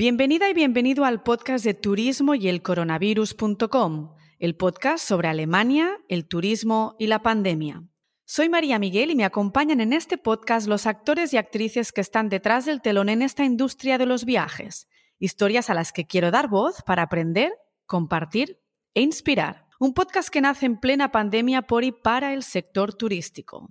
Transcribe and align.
Bienvenida 0.00 0.48
y 0.48 0.54
bienvenido 0.54 1.04
al 1.04 1.24
podcast 1.24 1.64
de 1.64 1.74
turismo 1.74 2.36
y 2.36 2.46
el 2.46 2.62
coronavirus.com, 2.62 4.14
el 4.38 4.54
podcast 4.54 5.04
sobre 5.04 5.26
Alemania, 5.26 5.98
el 6.08 6.28
turismo 6.28 6.94
y 7.00 7.08
la 7.08 7.20
pandemia. 7.20 7.82
Soy 8.24 8.48
María 8.48 8.78
Miguel 8.78 9.10
y 9.10 9.16
me 9.16 9.24
acompañan 9.24 9.80
en 9.80 9.92
este 9.92 10.16
podcast 10.16 10.68
los 10.68 10.86
actores 10.86 11.34
y 11.34 11.36
actrices 11.36 11.90
que 11.90 12.00
están 12.00 12.28
detrás 12.28 12.64
del 12.64 12.80
telón 12.80 13.08
en 13.08 13.22
esta 13.22 13.44
industria 13.44 13.98
de 13.98 14.06
los 14.06 14.24
viajes, 14.24 14.86
historias 15.18 15.68
a 15.68 15.74
las 15.74 15.90
que 15.90 16.06
quiero 16.06 16.30
dar 16.30 16.46
voz 16.46 16.80
para 16.82 17.02
aprender, 17.02 17.50
compartir 17.84 18.60
e 18.94 19.02
inspirar. 19.02 19.66
Un 19.80 19.94
podcast 19.94 20.28
que 20.28 20.40
nace 20.40 20.66
en 20.66 20.78
plena 20.78 21.10
pandemia 21.10 21.62
por 21.62 21.82
y 21.82 21.90
para 21.90 22.34
el 22.34 22.44
sector 22.44 22.94
turístico. 22.94 23.68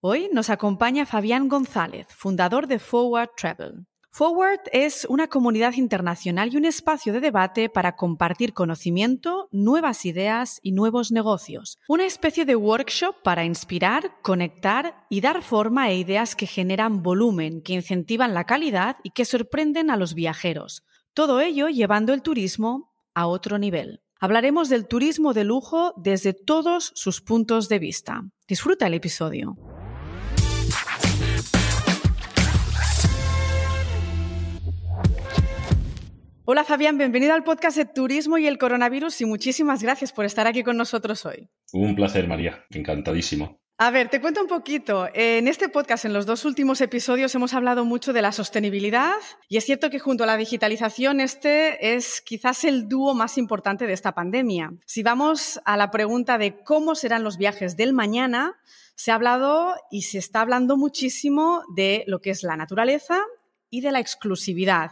Hoy 0.00 0.28
nos 0.34 0.50
acompaña 0.50 1.06
Fabián 1.06 1.48
González, 1.48 2.08
fundador 2.10 2.66
de 2.66 2.78
Forward 2.78 3.30
Travel. 3.38 3.86
Forward 4.14 4.60
es 4.72 5.06
una 5.08 5.28
comunidad 5.28 5.72
internacional 5.72 6.52
y 6.52 6.58
un 6.58 6.66
espacio 6.66 7.14
de 7.14 7.20
debate 7.20 7.70
para 7.70 7.96
compartir 7.96 8.52
conocimiento, 8.52 9.48
nuevas 9.52 10.04
ideas 10.04 10.60
y 10.62 10.72
nuevos 10.72 11.12
negocios. 11.12 11.78
Una 11.88 12.04
especie 12.04 12.44
de 12.44 12.54
workshop 12.54 13.22
para 13.24 13.46
inspirar, 13.46 14.20
conectar 14.20 15.06
y 15.08 15.22
dar 15.22 15.42
forma 15.42 15.84
a 15.84 15.94
ideas 15.94 16.36
que 16.36 16.46
generan 16.46 17.02
volumen, 17.02 17.62
que 17.62 17.72
incentivan 17.72 18.34
la 18.34 18.44
calidad 18.44 18.98
y 19.02 19.12
que 19.12 19.24
sorprenden 19.24 19.88
a 19.88 19.96
los 19.96 20.12
viajeros. 20.12 20.84
Todo 21.14 21.40
ello 21.40 21.70
llevando 21.70 22.12
el 22.12 22.20
turismo 22.20 22.92
a 23.14 23.26
otro 23.26 23.56
nivel. 23.56 24.02
Hablaremos 24.20 24.68
del 24.68 24.86
turismo 24.88 25.32
de 25.32 25.44
lujo 25.44 25.94
desde 25.96 26.34
todos 26.34 26.92
sus 26.94 27.22
puntos 27.22 27.70
de 27.70 27.78
vista. 27.78 28.24
Disfruta 28.46 28.88
el 28.88 28.94
episodio. 28.94 29.56
Hola 36.44 36.64
Fabián, 36.64 36.98
bienvenido 36.98 37.34
al 37.34 37.44
podcast 37.44 37.76
de 37.76 37.84
Turismo 37.84 38.36
y 38.36 38.48
el 38.48 38.58
Coronavirus 38.58 39.20
y 39.20 39.26
muchísimas 39.26 39.80
gracias 39.80 40.12
por 40.12 40.24
estar 40.24 40.48
aquí 40.48 40.64
con 40.64 40.76
nosotros 40.76 41.24
hoy. 41.24 41.48
Un 41.72 41.94
placer, 41.94 42.26
María, 42.26 42.64
encantadísimo. 42.70 43.60
A 43.78 43.92
ver, 43.92 44.08
te 44.08 44.20
cuento 44.20 44.40
un 44.40 44.48
poquito. 44.48 45.06
En 45.14 45.46
este 45.46 45.68
podcast, 45.68 46.04
en 46.04 46.12
los 46.12 46.26
dos 46.26 46.44
últimos 46.44 46.80
episodios, 46.80 47.32
hemos 47.36 47.54
hablado 47.54 47.84
mucho 47.84 48.12
de 48.12 48.22
la 48.22 48.32
sostenibilidad 48.32 49.14
y 49.48 49.56
es 49.56 49.64
cierto 49.64 49.88
que 49.88 50.00
junto 50.00 50.24
a 50.24 50.26
la 50.26 50.36
digitalización 50.36 51.20
este 51.20 51.94
es 51.94 52.20
quizás 52.20 52.64
el 52.64 52.88
dúo 52.88 53.14
más 53.14 53.38
importante 53.38 53.86
de 53.86 53.92
esta 53.92 54.12
pandemia. 54.12 54.72
Si 54.84 55.04
vamos 55.04 55.60
a 55.64 55.76
la 55.76 55.92
pregunta 55.92 56.38
de 56.38 56.60
cómo 56.64 56.96
serán 56.96 57.22
los 57.22 57.38
viajes 57.38 57.76
del 57.76 57.92
mañana, 57.92 58.56
se 58.96 59.12
ha 59.12 59.14
hablado 59.14 59.76
y 59.92 60.02
se 60.02 60.18
está 60.18 60.40
hablando 60.40 60.76
muchísimo 60.76 61.62
de 61.76 62.02
lo 62.08 62.20
que 62.20 62.30
es 62.30 62.42
la 62.42 62.56
naturaleza 62.56 63.20
y 63.70 63.80
de 63.80 63.92
la 63.92 64.00
exclusividad. 64.00 64.90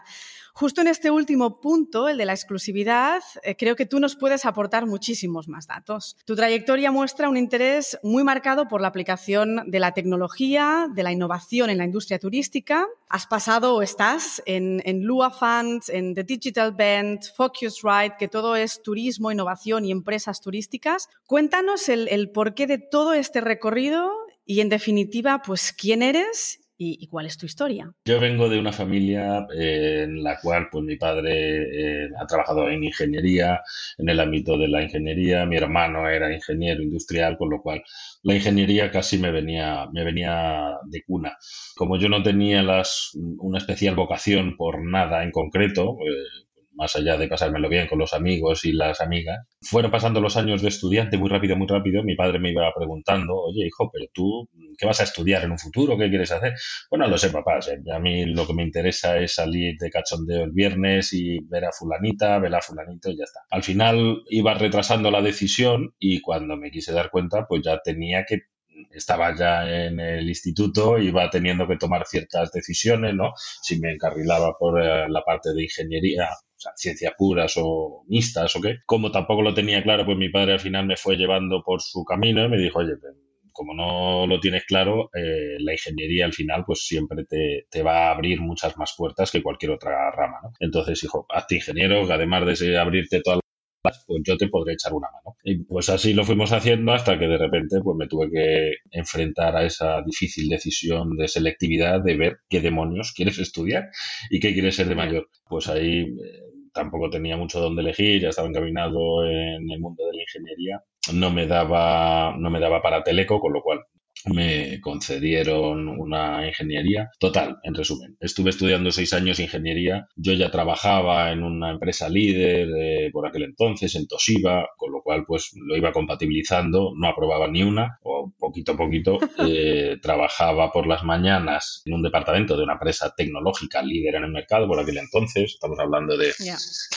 Justo 0.55 0.81
en 0.81 0.89
este 0.89 1.11
último 1.11 1.61
punto, 1.61 2.09
el 2.09 2.19
de 2.19 2.25
la 2.25 2.33
exclusividad, 2.33 3.23
eh, 3.43 3.56
creo 3.56 3.77
que 3.77 3.87
tú 3.87 4.01
nos 4.01 4.17
puedes 4.17 4.45
aportar 4.45 4.87
muchísimos 4.87 5.48
más 5.48 5.67
datos. 5.67 6.17
Tu 6.25 6.37
trayectoria 6.37 6.91
muestra 6.91 7.29
un 7.29 7.37
interés 7.37 7.98
muy 8.03 8.25
marcado 8.25 8.69
por 8.69 8.81
la 8.81 8.89
aplicación 8.89 9.62
de 9.67 9.81
la 9.81 9.92
tecnología, 9.92 10.89
de 10.92 11.03
la 11.03 11.12
innovación 11.12 11.70
en 11.70 11.79
la 11.79 11.84
industria 11.84 12.19
turística. 12.19 12.87
Has 13.09 13.27
pasado 13.27 13.75
o 13.75 13.83
estás 13.83 14.42
en, 14.47 14.81
Lua 15.03 15.31
Funds, 15.31 15.89
en 15.89 16.15
The 16.15 16.25
Digital 16.25 16.73
Band, 16.73 17.20
Focusrite, 17.35 18.17
que 18.19 18.29
todo 18.29 18.57
es 18.57 18.83
turismo, 18.83 19.33
innovación 19.33 19.85
y 19.85 19.92
empresas 19.92 20.41
turísticas. 20.41 21.09
Cuéntanos 21.27 21.89
el, 21.89 22.09
el 22.09 22.31
porqué 22.31 22.67
de 22.67 22.79
todo 22.79 23.12
este 23.12 23.41
recorrido 23.41 24.11
y, 24.45 24.61
en 24.61 24.69
definitiva, 24.69 25.42
pues 25.42 25.73
quién 25.73 26.03
eres 26.03 26.59
¿Y, 26.83 27.06
cuál 27.09 27.27
es 27.27 27.36
tu 27.36 27.45
historia? 27.45 27.92
Yo 28.06 28.19
vengo 28.19 28.48
de 28.48 28.59
una 28.59 28.73
familia 28.73 29.47
eh, 29.55 30.05
en 30.05 30.23
la 30.23 30.41
cual 30.41 30.69
pues, 30.73 30.83
mi 30.83 30.97
padre 30.97 32.05
eh, 32.05 32.08
ha 32.18 32.27
trabajado 32.27 32.70
en 32.70 32.83
ingeniería, 32.83 33.61
en 33.98 34.08
el 34.08 34.18
ámbito 34.18 34.57
de 34.57 34.67
la 34.67 34.83
ingeniería, 34.83 35.45
mi 35.45 35.58
hermano 35.58 36.08
era 36.08 36.33
ingeniero 36.33 36.83
industrial, 36.83 37.36
con 37.36 37.51
lo 37.51 37.61
cual 37.61 37.83
la 38.23 38.35
ingeniería 38.35 38.91
casi 38.91 39.18
me 39.18 39.30
venía, 39.30 39.89
me 39.92 40.05
venía 40.05 40.79
de 40.86 41.02
cuna. 41.02 41.36
Como 41.77 41.98
yo 41.98 42.08
no 42.08 42.23
tenía 42.23 42.63
las, 42.63 43.11
una 43.14 43.58
especial 43.58 43.95
vocación 43.95 44.57
por 44.57 44.83
nada 44.83 45.23
en 45.23 45.33
concreto, 45.33 45.98
eh, 46.01 46.47
más 46.73 46.97
allá 46.97 47.17
de 47.17 47.29
pasármelo 47.29 47.69
bien 47.69 47.86
con 47.86 47.98
los 47.98 48.13
amigos 48.13 48.64
y 48.64 48.73
las 48.73 49.01
amigas. 49.01 49.47
Fueron 49.63 49.91
pasando 49.91 50.20
los 50.20 50.36
años 50.36 50.63
de 50.63 50.69
estudiante 50.69 51.19
muy 51.19 51.29
rápido, 51.29 51.57
muy 51.57 51.67
rápido. 51.67 52.03
Mi 52.03 52.17
padre 52.17 52.39
me 52.39 52.51
iba 52.51 52.73
preguntando, 52.75 53.35
oye, 53.36 53.67
hijo, 53.67 53.91
pero 53.92 54.07
tú, 54.13 54.48
¿qué 54.79 54.86
vas 54.86 55.01
a 55.01 55.05
estudiar 55.05 55.45
en 55.45 55.53
un 55.53 55.59
futuro? 55.59 55.98
¿Qué 55.98 56.09
quieres 56.09 56.33
hacer? 56.33 56.55
Bueno, 56.91 57.07
lo 57.09 57.19
sé, 57.19 57.30
papá. 57.30 57.59
A 57.92 57.98
mí 57.98 58.25
lo 58.27 58.47
que 58.47 58.55
me 58.55 58.63
interesa 58.63 59.19
es 59.19 59.35
salir 59.35 59.77
de 59.79 59.91
cachondeo 59.91 60.45
el 60.45 60.53
viernes 60.53 61.13
y 61.13 61.39
ver 61.45 61.64
a 61.64 61.73
fulanita, 61.73 62.39
ver 62.39 62.55
a 62.55 62.61
fulanito 62.61 63.11
y 63.11 63.19
ya 63.19 63.25
está. 63.25 63.41
Al 63.51 63.63
final 63.63 64.23
iba 64.29 64.55
retrasando 64.55 65.11
la 65.11 65.23
decisión 65.23 65.95
y 65.98 66.20
cuando 66.20 66.57
me 66.57 66.70
quise 66.70 66.92
dar 66.92 67.11
cuenta, 67.11 67.47
pues 67.47 67.63
ya 67.64 67.80
tenía 67.83 68.25
que 68.25 68.42
estaba 68.91 69.35
ya 69.36 69.69
en 69.69 70.01
el 70.01 70.29
instituto, 70.29 70.98
iba 70.98 71.29
teniendo 71.30 71.67
que 71.67 71.77
tomar 71.77 72.07
ciertas 72.07 72.51
decisiones, 72.53 73.14
¿no? 73.14 73.33
Si 73.63 73.79
me 73.79 73.92
encarrilaba 73.92 74.57
por 74.59 74.80
eh, 74.80 75.07
la 75.09 75.23
parte 75.23 75.53
de 75.53 75.64
ingeniería, 75.64 76.30
sea, 76.61 76.73
ciencias 76.77 77.15
puras 77.17 77.55
o 77.57 78.05
mixtas 78.09 78.55
o 78.57 78.61
qué. 78.61 78.79
Como 78.87 79.11
tampoco 79.11 79.43
lo 79.43 79.55
tenía 79.55 79.83
claro, 79.83 80.05
pues 80.05 80.19
mi 80.19 80.29
padre 80.29 80.55
al 80.55 80.61
final 80.61 80.87
me 80.87 80.97
fue 80.97 81.17
llevando 81.17 81.63
por 81.65 81.81
su 81.81 82.05
camino 82.05 82.45
y 82.45 82.48
me 82.48 82.59
dijo, 82.59 82.81
oye, 82.81 82.97
pues, 83.01 83.15
como 83.53 83.75
no 83.75 84.27
lo 84.27 84.41
tienes 84.41 84.65
claro, 84.65 85.11
eh, 85.15 85.57
la 85.59 85.73
ingeniería 85.73 86.25
al 86.25 86.33
final 86.33 86.65
pues 86.65 86.87
siempre 86.87 87.25
te, 87.25 87.67
te, 87.71 87.83
va 87.83 88.09
a 88.09 88.11
abrir 88.13 88.41
muchas 88.41 88.77
más 88.79 88.95
puertas 88.97 89.31
que 89.31 89.43
cualquier 89.43 89.73
otra 89.73 90.11
rama, 90.13 90.39
¿no? 90.43 90.53
Entonces, 90.61 91.03
hijo, 91.05 91.27
hazte 91.29 91.57
ingeniero, 91.57 92.07
que 92.07 92.13
además 92.13 92.59
de 92.59 92.79
abrirte 92.79 93.21
todas 93.21 93.41
pues 93.83 94.23
yo 94.25 94.37
te 94.37 94.48
podré 94.48 94.75
echar 94.75 94.92
una 94.92 95.09
mano. 95.11 95.37
Y 95.42 95.65
pues 95.65 95.89
así 95.89 96.13
lo 96.13 96.25
fuimos 96.25 96.53
haciendo 96.53 96.92
hasta 96.92 97.19
que 97.19 97.27
de 97.27 97.39
repente 97.39 97.81
pues 97.83 97.97
me 97.97 98.07
tuve 98.07 98.31
que 98.31 98.75
enfrentar 98.91 99.57
a 99.57 99.65
esa 99.65 100.03
difícil 100.03 100.48
decisión 100.48 101.17
de 101.17 101.29
selectividad 101.29 102.03
de 102.03 102.17
ver 102.17 102.39
qué 102.48 102.61
demonios 102.61 103.13
quieres 103.15 103.39
estudiar 103.39 103.91
y 104.29 104.41
qué 104.41 104.53
quieres 104.53 104.77
ser 104.77 104.89
de 104.89 104.95
mayor. 104.95 105.29
Pues 105.48 105.69
ahí 105.69 106.01
eh, 106.01 106.49
tampoco 106.73 107.11
tenía 107.11 107.36
mucho 107.36 107.61
donde 107.61 107.83
elegir, 107.83 108.23
ya 108.23 108.29
estaba 108.31 108.48
encaminado 108.48 109.25
en 109.27 109.70
el 109.70 109.81
mundo 109.81 110.05
de 110.07 110.14
la 110.14 110.23
ingeniería. 110.23 110.83
No 111.14 111.31
me 111.31 111.47
daba, 111.47 112.35
no 112.39 112.51
me 112.51 112.61
daba 112.61 112.83
para 112.83 113.03
teleco, 113.03 113.41
con 113.41 113.53
lo 113.53 113.63
cual 113.63 113.81
me 114.27 114.81
concedieron 114.81 115.89
una 115.89 116.47
ingeniería. 116.47 117.11
Total, 117.19 117.58
en 117.63 117.75
resumen, 117.75 118.17
estuve 118.20 118.51
estudiando 118.51 118.91
seis 118.92 119.13
años 119.13 119.41
ingeniería. 119.41 120.08
Yo 120.17 120.33
ya 120.33 120.51
trabajaba 120.51 121.33
en 121.33 121.42
una 121.42 121.70
empresa 121.70 122.08
líder 122.08 122.69
eh, 122.77 123.11
por 123.13 123.27
aquel 123.27 123.45
entonces, 123.45 123.95
en 123.95 124.07
Toshiba, 124.07 124.69
con 124.77 124.92
lo 124.92 125.03
cual 125.03 125.25
pues 125.27 125.51
lo 125.55 125.77
iba 125.77 125.92
compatibilizando, 125.92 126.92
no 126.97 127.09
aprobaba 127.09 127.48
ni 127.48 127.63
una, 127.63 127.98
o 128.03 128.32
poquito 128.38 128.73
a 128.73 128.76
poquito. 128.76 129.19
Eh, 129.43 129.97
trabajaba 130.03 130.70
por 130.70 130.87
las 130.87 131.03
mañanas 131.03 131.82
en 131.87 131.94
un 131.94 132.03
departamento 132.03 132.56
de 132.56 132.62
una 132.62 132.75
empresa 132.75 133.12
tecnológica 133.17 133.82
líder 133.82 134.17
en 134.17 134.25
el 134.25 134.31
mercado 134.31 134.69
por 134.69 134.79
aquel 134.79 134.99
entonces, 134.99 135.53
estamos 135.55 135.79
hablando 135.79 136.17
de, 136.17 136.32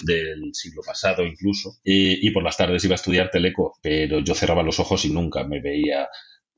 del 0.01 0.53
siglo 0.53 0.81
pasado 0.85 1.25
incluso, 1.25 1.77
y, 1.83 2.27
y 2.27 2.31
por 2.31 2.43
las 2.43 2.57
tardes 2.57 2.83
iba 2.83 2.93
a 2.93 2.95
estudiar 2.95 3.31
teleco, 3.31 3.73
pero 3.81 4.19
yo 4.19 4.35
cerraba 4.35 4.61
los 4.61 4.79
ojos 4.79 5.05
y 5.05 5.11
nunca 5.11 5.45
me 5.45 5.61
veía 5.61 6.07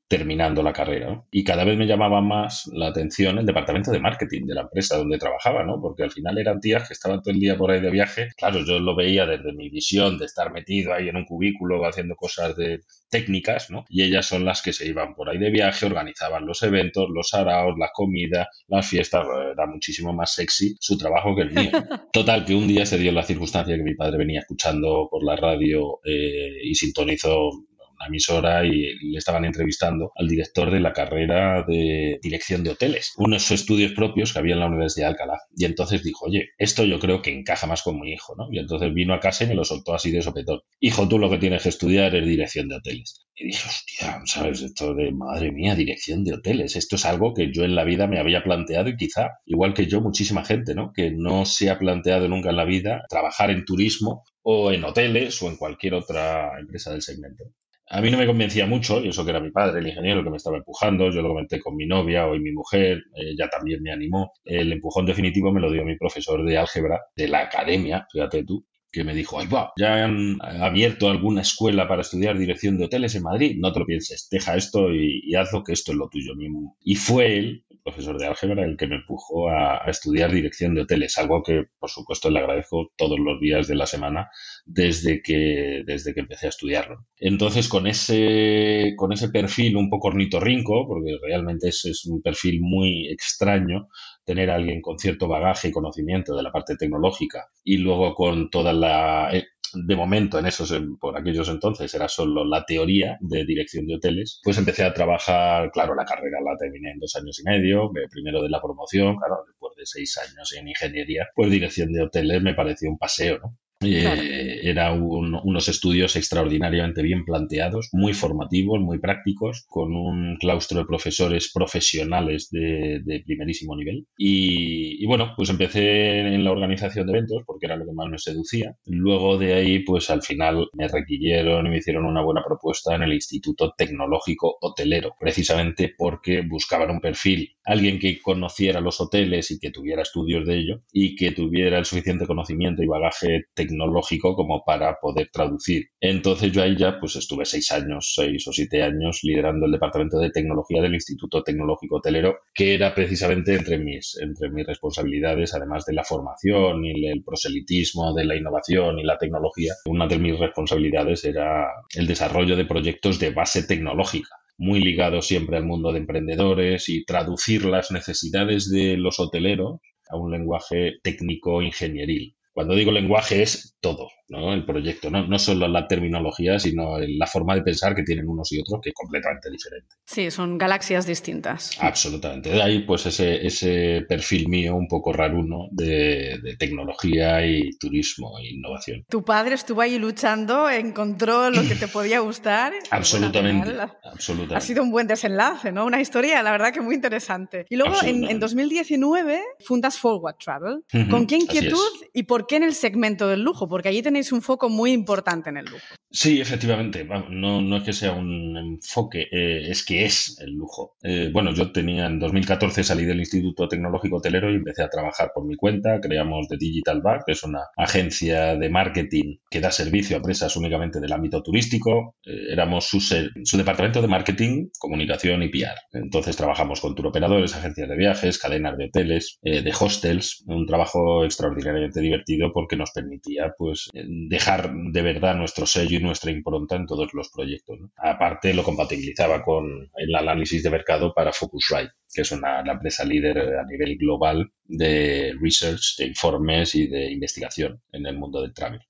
terminando 0.08 0.62
la 0.62 0.74
carrera. 0.74 1.24
Y 1.32 1.44
cada 1.44 1.64
vez 1.64 1.78
me 1.78 1.88
llamaba 1.88 2.22
más 2.22 2.70
la 2.72 2.88
atención 2.88 3.40
el 3.40 3.46
departamento 3.46 3.92
de 3.92 4.00
marketing 4.00 4.46
de 4.46 4.54
la 4.54 4.62
empresa 4.62 4.98
donde 4.98 5.18
trabajaba, 5.18 5.64
¿no? 5.64 5.82
Porque 5.82 6.04
al 6.04 6.12
final 6.12 6.38
eran 6.38 6.60
tías 6.60 6.88
que 6.88 6.94
estaban 6.94 7.22
todo 7.22 7.34
el 7.34 7.40
día 7.40 7.58
por 7.58 7.72
ahí 7.72 7.82
de 7.82 7.90
viaje. 7.90 8.30
Claro, 8.38 8.64
yo 8.64 8.80
lo 8.80 8.96
veía 8.96 9.26
desde 9.26 9.54
mi 9.54 9.70
visión 9.70 10.18
de 10.18 10.26
estar 10.26 10.52
metido 10.52 10.94
ahí 10.94 11.10
en 11.10 11.18
un 11.18 11.26
cubículo 11.26 11.84
haciendo 11.86 12.16
cosas 12.16 12.56
de 12.56 12.82
técnicas, 13.10 13.72
¿no? 13.72 13.86
Y 13.90 14.04
ellas 14.04 14.28
son 14.28 14.46
las 14.46 14.62
que 14.62 14.74
se 14.74 14.88
iban 14.88 15.16
por 15.16 15.30
ahí 15.30 15.40
de 15.40 15.50
viaje, 15.50 15.86
organizaban 15.86 16.46
los 16.46 16.62
eventos, 16.62 17.08
los 17.10 17.34
araos, 17.34 17.76
la 17.80 17.90
comida, 17.94 18.48
las 18.68 18.88
fiestas. 18.88 19.26
Era 19.54 19.66
muchísimo 19.66 20.14
más 20.14 20.34
sexy 20.36 20.76
su 20.80 20.98
trabajo 20.98 21.36
que 21.36 21.44
el 21.44 21.52
mío. 21.52 21.72
Total, 22.14 22.46
que 22.46 22.54
un 22.54 22.68
día 22.68 22.86
se 22.86 23.00
dio 23.00 23.12
la 23.12 23.24
circunstancia 23.24 23.76
que 23.76 23.84
mi 23.84 23.96
padre 23.96 24.20
venía 24.20 24.42
escuchando 24.42 25.08
por 25.10 25.24
la 25.24 25.36
radio 25.36 26.00
eh, 26.04 26.64
y 26.64 26.76
sintonizó 26.76 27.50
una 27.98 28.08
emisora 28.08 28.66
y 28.66 28.94
le 29.00 29.18
estaban 29.18 29.46
entrevistando 29.46 30.12
al 30.16 30.28
director 30.28 30.72
de 30.72 30.80
la 30.80 30.94
carrera 30.94 31.64
de 31.68 32.20
dirección 32.22 32.64
de 32.64 32.72
hoteles, 32.72 33.14
unos 33.18 33.50
estudios 33.52 33.94
propios 33.94 34.34
que 34.34 34.40
había 34.40 34.54
en 34.54 34.60
la 34.60 34.68
Universidad 34.68 35.08
de 35.08 35.12
Alcalá. 35.12 35.40
Y 35.56 35.66
entonces 35.66 36.04
dijo, 36.04 36.26
oye, 36.26 36.50
esto 36.58 36.84
yo 36.84 37.00
creo 37.00 37.22
que 37.22 37.32
encaja 37.32 37.68
más 37.68 37.82
con 37.82 38.00
mi 38.00 38.12
hijo, 38.12 38.36
¿no? 38.38 38.48
Y 38.52 38.60
entonces 38.60 38.94
vino 38.94 39.14
a 39.14 39.20
casa 39.20 39.44
y 39.44 39.48
me 39.48 39.56
lo 39.56 39.64
soltó 39.64 39.94
así 39.94 40.12
de 40.12 40.22
sopetón. 40.22 40.62
Hijo, 40.80 41.08
tú 41.08 41.20
lo 41.20 41.30
que 41.30 41.38
tienes 41.38 41.64
que 41.64 41.70
estudiar 41.70 42.16
es 42.16 42.26
dirección 42.26 42.68
de 42.68 42.76
hoteles. 42.76 43.26
Y 43.36 43.48
dije, 43.48 43.68
hostia, 43.68 44.22
¿sabes? 44.26 44.62
Esto 44.62 44.94
de, 44.94 45.12
madre 45.12 45.52
mía, 45.52 45.76
dirección 45.76 46.24
de 46.24 46.34
hoteles. 46.34 46.76
Esto 46.76 46.96
es 46.96 47.06
algo 47.06 47.34
que 47.34 47.52
yo 47.52 47.64
en 47.64 47.76
la 47.76 47.84
vida 47.84 48.08
me 48.08 48.20
había 48.20 48.44
planteado 48.44 48.90
y 48.90 48.96
quizá, 48.96 49.32
igual 49.46 49.74
que 49.74 49.88
yo, 49.88 50.02
muchísima 50.02 50.46
gente, 50.46 50.74
¿no? 50.74 50.92
Que 50.94 51.12
no 51.12 51.46
se 51.46 51.70
ha 51.70 51.78
planteado 51.78 52.28
nunca 52.30 52.50
en 52.50 52.58
la 52.58 52.66
vida 52.66 53.04
trabajar 53.10 53.52
en 53.52 53.66
turismo 53.66 54.24
o 54.42 54.72
en 54.72 54.84
hoteles 54.84 55.42
o 55.42 55.50
en 55.50 55.58
cualquier 55.58 55.96
otra 55.96 56.60
empresa 56.60 56.92
del 56.92 57.02
segmento. 57.02 57.44
A 57.88 58.02
mí 58.02 58.10
no 58.10 58.18
me 58.18 58.26
convencía 58.26 58.66
mucho, 58.66 59.00
y 59.04 59.10
eso 59.10 59.24
que 59.24 59.32
era 59.32 59.40
mi 59.40 59.52
padre, 59.52 59.80
el 59.80 59.88
ingeniero, 59.88 60.24
que 60.24 60.30
me 60.32 60.38
estaba 60.38 60.58
empujando. 60.58 61.12
Yo 61.12 61.22
lo 61.22 61.30
comenté 61.30 61.60
con 61.60 61.76
mi 61.76 61.86
novia, 61.86 62.28
hoy 62.28 62.40
mi 62.40 62.52
mujer, 62.52 63.04
ella 63.16 63.48
también 63.50 63.82
me 63.84 63.92
animó. 63.92 64.32
El 64.44 64.72
empujón 64.72 65.06
definitivo 65.06 65.52
me 65.52 65.62
lo 65.62 65.72
dio 65.72 65.86
mi 65.86 65.96
profesor 65.96 66.44
de 66.46 66.58
álgebra 66.58 67.02
de 67.16 67.28
la 67.28 67.42
academia, 67.42 68.08
fíjate 68.12 68.44
tú, 68.44 68.66
que 68.96 69.04
me 69.04 69.14
dijo, 69.14 69.38
ay, 69.38 69.48
va, 69.48 69.74
ya 69.78 70.06
han 70.06 70.38
abierto 70.42 71.10
alguna 71.10 71.42
escuela 71.42 71.86
para 71.86 72.02
estudiar 72.02 72.38
dirección 72.38 72.78
de 72.78 72.86
hoteles 72.86 73.14
en 73.16 73.24
Madrid, 73.24 73.58
no 73.60 73.74
te 73.74 73.82
lo 73.82 73.86
pienses, 73.86 74.30
deja 74.32 74.56
esto 74.56 74.94
y, 74.94 75.36
haz 75.36 75.52
lo 75.52 75.64
que 75.64 75.74
esto 75.74 75.92
es 75.92 75.98
lo 75.98 76.08
tuyo 76.08 76.34
mismo. 76.36 76.78
Y 76.82 76.96
fue 76.96 77.38
él, 77.38 77.65
profesor 77.86 78.18
de 78.18 78.26
álgebra, 78.26 78.66
el 78.66 78.78
que 78.78 78.88
me 78.88 78.96
empujó 78.96 79.50
a, 79.50 79.78
estudiar 79.88 80.32
dirección 80.32 80.74
de 80.74 80.82
hoteles, 80.82 81.20
algo 81.20 81.44
que, 81.44 81.66
por 81.78 81.92
supuesto, 81.92 82.32
le 82.32 82.40
agradezco 82.40 82.92
todos 82.98 83.20
los 83.20 83.40
días 83.40 83.68
de 83.68 83.76
la 83.76 83.86
semana 83.86 84.30
desde 84.66 85.22
que, 85.22 85.84
desde 85.86 86.16
que 86.16 86.22
empecé 86.22 86.48
a 86.48 86.50
estudiarlo. 86.50 87.06
Entonces, 87.20 87.70
con 87.70 87.86
ese, 87.86 88.94
con 88.98 89.14
ese 89.14 89.30
perfil 89.30 89.78
un 89.78 89.92
poco 89.92 90.08
ornitorrinco, 90.08 90.88
porque 90.88 91.12
realmente 91.22 91.70
es, 91.70 91.86
es 91.86 92.06
un 92.08 92.24
perfil 92.24 92.60
muy 92.60 93.08
extraño, 93.08 93.88
tener 94.26 94.50
a 94.50 94.56
alguien 94.56 94.82
con 94.82 94.98
cierto 94.98 95.28
bagaje 95.28 95.68
y 95.68 95.72
conocimiento 95.72 96.36
de 96.36 96.42
la 96.42 96.52
parte 96.52 96.76
tecnológica 96.76 97.52
y 97.64 97.78
luego 97.78 98.16
con 98.16 98.50
toda 98.50 98.74
la... 98.74 99.30
De 99.76 99.96
momento, 99.96 100.40
en 100.40 100.46
esos, 100.46 100.74
por 101.00 101.18
aquellos 101.18 101.50
entonces, 101.50 101.94
era 101.94 102.08
solo 102.08 102.46
la 102.46 102.66
teoría 102.66 103.18
de 103.22 103.46
dirección 103.46 103.86
de 103.86 103.96
hoteles, 103.96 104.40
pues 104.44 104.58
empecé 104.58 104.84
a 104.84 104.94
trabajar, 104.94 105.72
claro, 105.72 105.96
la 105.96 106.06
carrera 106.06 106.40
la 106.44 106.58
terminé 106.58 106.92
en 106.92 107.00
dos 107.00 107.16
años 107.16 107.40
y 107.40 107.44
medio, 107.44 107.92
primero 108.10 108.42
de 108.42 108.50
la 108.50 108.62
promoción, 108.62 109.18
claro, 109.18 109.44
después 109.48 109.76
de 109.78 109.86
seis 109.86 110.18
años 110.18 110.54
en 110.54 110.68
ingeniería, 110.68 111.28
pues 111.36 111.52
dirección 111.52 111.92
de 111.92 112.04
hoteles 112.04 112.42
me 112.42 112.54
pareció 112.54 112.90
un 112.90 112.98
paseo, 112.98 113.40
¿no? 113.40 113.58
Eh, 113.82 114.62
era 114.64 114.94
unos 114.94 115.68
estudios 115.68 116.16
extraordinariamente 116.16 117.02
bien 117.02 117.26
planteados, 117.26 117.90
muy 117.92 118.14
formativos, 118.14 118.80
muy 118.80 119.00
prácticos, 119.00 119.66
con 119.68 119.94
un 119.94 120.38
claustro 120.38 120.80
de 120.80 120.86
profesores 120.86 121.52
profesionales 121.54 122.50
de, 122.52 123.24
primerísimo 123.26 123.76
nivel. 123.76 124.08
Y, 124.18 125.06
bueno, 125.06 125.34
pues 125.36 125.50
empecé 125.50 126.20
en 126.20 126.44
la 126.44 126.52
organización 126.52 127.06
de 127.06 127.14
eventos 127.14 127.44
porque 127.46 127.66
era 127.66 127.76
lo 127.76 127.86
que 127.86 127.94
más 127.94 128.10
me 128.10 128.18
seducía. 128.18 128.76
Luego 128.86 129.38
de 129.38 129.54
ahí, 129.54 129.80
pues 129.80 130.10
al 130.10 130.22
final 130.22 130.68
me 130.74 130.88
requirieron 130.88 131.68
y 131.68 131.70
me 131.70 131.78
hicieron 131.78 132.06
una 132.06 132.22
buena 132.22 132.44
propuesta 132.44 132.96
en 132.96 133.04
el 133.04 133.14
Instituto 133.14 133.74
Tecnológico 133.78 134.58
Hotelero, 134.62 135.16
precisamente 135.20 135.94
porque 135.98 136.42
buscaban 136.42 136.90
un 136.90 137.02
perfil, 137.02 137.56
alguien 137.66 138.00
que 138.00 138.22
conociera 138.22 138.80
los 138.80 139.02
hoteles 139.02 139.52
y 139.52 139.60
que 139.60 139.72
tuviera 139.72 140.02
estudios 140.02 140.46
de 140.46 140.58
ello 140.58 140.82
y 140.92 141.16
que 141.16 141.32
tuviera 141.32 141.78
el 141.78 141.86
suficiente 141.86 142.26
conocimiento 142.26 142.84
y 142.84 142.88
bagaje 142.88 143.46
tecnológico 143.54 143.65
tecnológico 143.66 144.36
como 144.36 144.64
para 144.64 144.98
poder 145.00 145.30
traducir. 145.32 145.90
Entonces 146.00 146.52
yo 146.52 146.62
ahí 146.62 146.76
ya 146.78 147.00
pues 147.00 147.16
estuve 147.16 147.46
seis 147.46 147.72
años, 147.72 148.14
seis 148.16 148.48
o 148.48 148.52
siete 148.52 148.84
años 148.84 149.20
liderando 149.24 149.66
el 149.66 149.72
departamento 149.72 150.20
de 150.20 150.32
tecnología 150.32 150.82
del 150.82 150.94
Instituto 150.94 151.44
Tecnológico 151.44 151.98
Hotelero, 151.98 152.40
que 152.54 152.74
era 152.74 152.94
precisamente 152.94 153.54
entre 153.56 153.78
mis, 153.78 154.18
entre 154.22 154.50
mis 154.50 154.66
responsabilidades, 154.66 155.54
además 155.54 155.86
de 155.86 155.94
la 155.94 156.04
formación 156.04 156.86
y 156.86 157.08
el 157.08 157.24
proselitismo 157.24 158.14
de 158.14 158.26
la 158.26 158.36
innovación 158.36 159.00
y 159.00 159.04
la 159.04 159.18
tecnología, 159.18 159.74
una 159.86 160.08
de 160.08 160.20
mis 160.20 160.40
responsabilidades 160.40 161.26
era 161.26 161.68
el 161.96 162.08
desarrollo 162.08 162.56
de 162.56 162.66
proyectos 162.66 163.20
de 163.20 163.32
base 163.32 163.64
tecnológica 163.64 164.30
muy 164.58 164.80
ligado 164.80 165.22
siempre 165.22 165.58
al 165.58 165.66
mundo 165.66 165.92
de 165.92 166.00
emprendedores 166.00 166.88
y 166.88 167.04
traducir 167.04 167.66
las 167.66 167.92
necesidades 167.92 168.70
de 168.70 168.96
los 168.96 169.20
hoteleros 169.20 169.82
a 170.10 170.18
un 170.18 170.32
lenguaje 170.32 170.94
técnico 171.04 171.62
ingenieril. 171.62 172.36
Cuando 172.56 172.74
digo 172.74 172.90
lenguaje 172.90 173.44
es 173.44 173.75
todo, 173.86 174.10
¿no? 174.30 174.52
El 174.52 174.66
proyecto, 174.66 175.12
no, 175.12 175.28
no 175.28 175.38
solo 175.38 175.68
la 175.68 175.88
terminología, 175.88 176.58
sino 176.58 176.98
la 176.98 177.28
forma 177.28 177.54
de 177.54 177.62
pensar 177.62 177.94
que 177.94 178.02
tienen 178.02 178.28
unos 178.28 178.52
y 178.52 178.60
otros, 178.60 178.80
que 178.82 178.90
es 178.90 178.96
completamente 178.96 179.52
diferente. 179.52 179.96
Sí, 180.06 180.32
son 180.32 180.58
galaxias 180.58 181.06
distintas. 181.06 181.70
Absolutamente. 181.80 182.50
De 182.50 182.64
ahí, 182.64 182.80
pues, 182.80 183.06
ese, 183.06 183.46
ese 183.46 184.02
perfil 184.10 184.50
mío 184.50 184.76
un 184.76 184.88
poco 184.88 185.14
raruno 185.14 185.68
de, 185.70 186.40
de 186.42 186.56
tecnología 186.58 187.46
y 187.46 187.78
turismo 187.78 188.40
e 188.40 188.56
innovación. 188.56 189.06
Tu 189.08 189.24
padre 189.24 189.54
estuvo 189.54 189.82
ahí 189.82 190.00
luchando, 190.00 190.68
encontró 190.68 191.52
lo 191.52 191.62
que 191.62 191.76
te 191.76 191.88
podía 191.88 192.22
gustar. 192.22 192.74
absolutamente, 192.90 193.72
absolutamente. 194.04 194.56
Ha 194.56 194.62
sido 194.62 194.82
un 194.82 194.90
buen 194.90 195.06
desenlace, 195.06 195.72
¿no? 195.72 195.86
Una 195.86 196.02
historia, 196.02 196.42
la 196.42 196.50
verdad, 196.50 196.74
que 196.74 196.82
muy 196.82 196.96
interesante. 196.96 197.68
Y 197.70 197.76
luego, 197.76 197.98
en, 198.04 198.24
en, 198.24 198.40
2019, 198.40 199.44
fundas 199.64 200.00
Forward 200.00 200.38
Travel. 200.44 200.84
¿Con 201.12 201.28
qué 201.28 201.36
inquietud 201.36 201.78
y 202.14 202.24
por 202.24 202.48
qué 202.48 202.56
en 202.56 202.64
el 202.64 202.74
segmento 202.74 203.28
del 203.28 203.44
lujo? 203.44 203.68
Porque 203.76 203.90
allí 203.90 204.02
tenéis 204.02 204.32
un 204.32 204.42
foco 204.42 204.70
muy 204.70 204.94
importante 204.94 205.50
en 205.50 205.58
el 205.58 205.66
lujo. 205.66 205.84
Sí, 206.10 206.40
efectivamente. 206.40 207.06
No, 207.30 207.62
no 207.62 207.76
es 207.76 207.84
que 207.84 207.92
sea 207.92 208.14
un 208.14 208.56
enfoque, 208.56 209.28
eh, 209.30 209.70
es 209.70 209.84
que 209.84 210.06
es 210.06 210.38
el 210.40 210.54
lujo. 210.54 210.96
Eh, 211.04 211.30
bueno, 211.34 211.54
yo 211.54 211.74
tenía 211.74 212.06
en 212.06 212.20
2014 212.20 212.86
salí 212.86 213.04
del 213.04 213.20
Instituto 213.20 213.68
Tecnológico 213.68 214.16
Hotelero 214.16 214.50
y 214.50 214.56
empecé 214.56 214.82
a 214.82 214.90
trabajar 214.90 215.32
por 215.36 215.46
mi 215.46 215.58
cuenta. 215.58 216.00
Creamos 216.00 216.48
The 216.48 216.56
Digital 216.56 217.02
Bar, 217.02 217.24
que 217.26 217.34
es 217.34 217.44
una 217.44 217.64
agencia 217.76 218.56
de 218.56 218.70
marketing 218.70 219.40
que 219.50 219.60
da 219.60 219.72
servicio 219.72 220.16
a 220.16 220.20
empresas 220.20 220.56
únicamente 220.56 221.02
del 221.02 221.12
ámbito 221.12 221.44
turístico. 221.44 222.16
Eh, 222.26 222.54
éramos 222.54 222.86
su, 222.86 223.02
su 223.02 223.58
departamento 223.58 224.02
de 224.02 224.08
marketing, 224.08 224.70
comunicación 224.80 225.44
y 225.44 225.50
PR. 225.50 225.76
Entonces 225.92 226.38
trabajamos 226.38 226.80
con 226.80 226.96
turoperadores, 226.96 227.54
agencias 227.58 227.90
de 227.90 227.98
viajes, 227.98 228.40
cadenas 228.40 228.78
de 228.78 228.86
hoteles, 228.86 229.38
de 229.42 229.74
hostels. 229.78 230.46
Un 230.48 230.66
trabajo 230.66 231.26
extraordinariamente 231.26 232.00
divertido 232.00 232.54
porque 232.54 232.78
nos 232.78 232.92
permitía 232.92 233.54
pues 233.58 233.65
dejar 233.94 234.74
de 234.74 235.02
verdad 235.02 235.36
nuestro 235.36 235.66
sello 235.66 235.98
y 235.98 236.04
nuestra 236.04 236.32
impronta 236.32 236.76
en 236.76 236.86
todos 236.86 237.14
los 237.14 237.30
proyectos. 237.30 237.80
Aparte, 237.98 238.54
lo 238.54 238.64
compatibilizaba 238.64 239.44
con 239.44 239.90
el 239.96 240.16
análisis 240.16 240.64
de 240.64 240.70
mercado 240.70 241.14
para 241.14 241.34
Focusrite, 241.34 241.92
que 242.14 242.22
es 242.22 242.32
una, 242.32 242.62
empresa 242.62 243.06
líder 243.06 243.38
a 243.58 243.66
nivel 243.66 243.98
global 243.98 244.52
de 244.66 245.34
research, 245.40 245.98
de 245.98 246.06
informes 246.08 246.76
y 246.76 246.88
de 246.88 247.12
investigación 247.12 247.82
en 247.92 248.06
el 248.06 248.18
mundo 248.18 248.42
del 248.42 248.54
travel. 248.54 248.82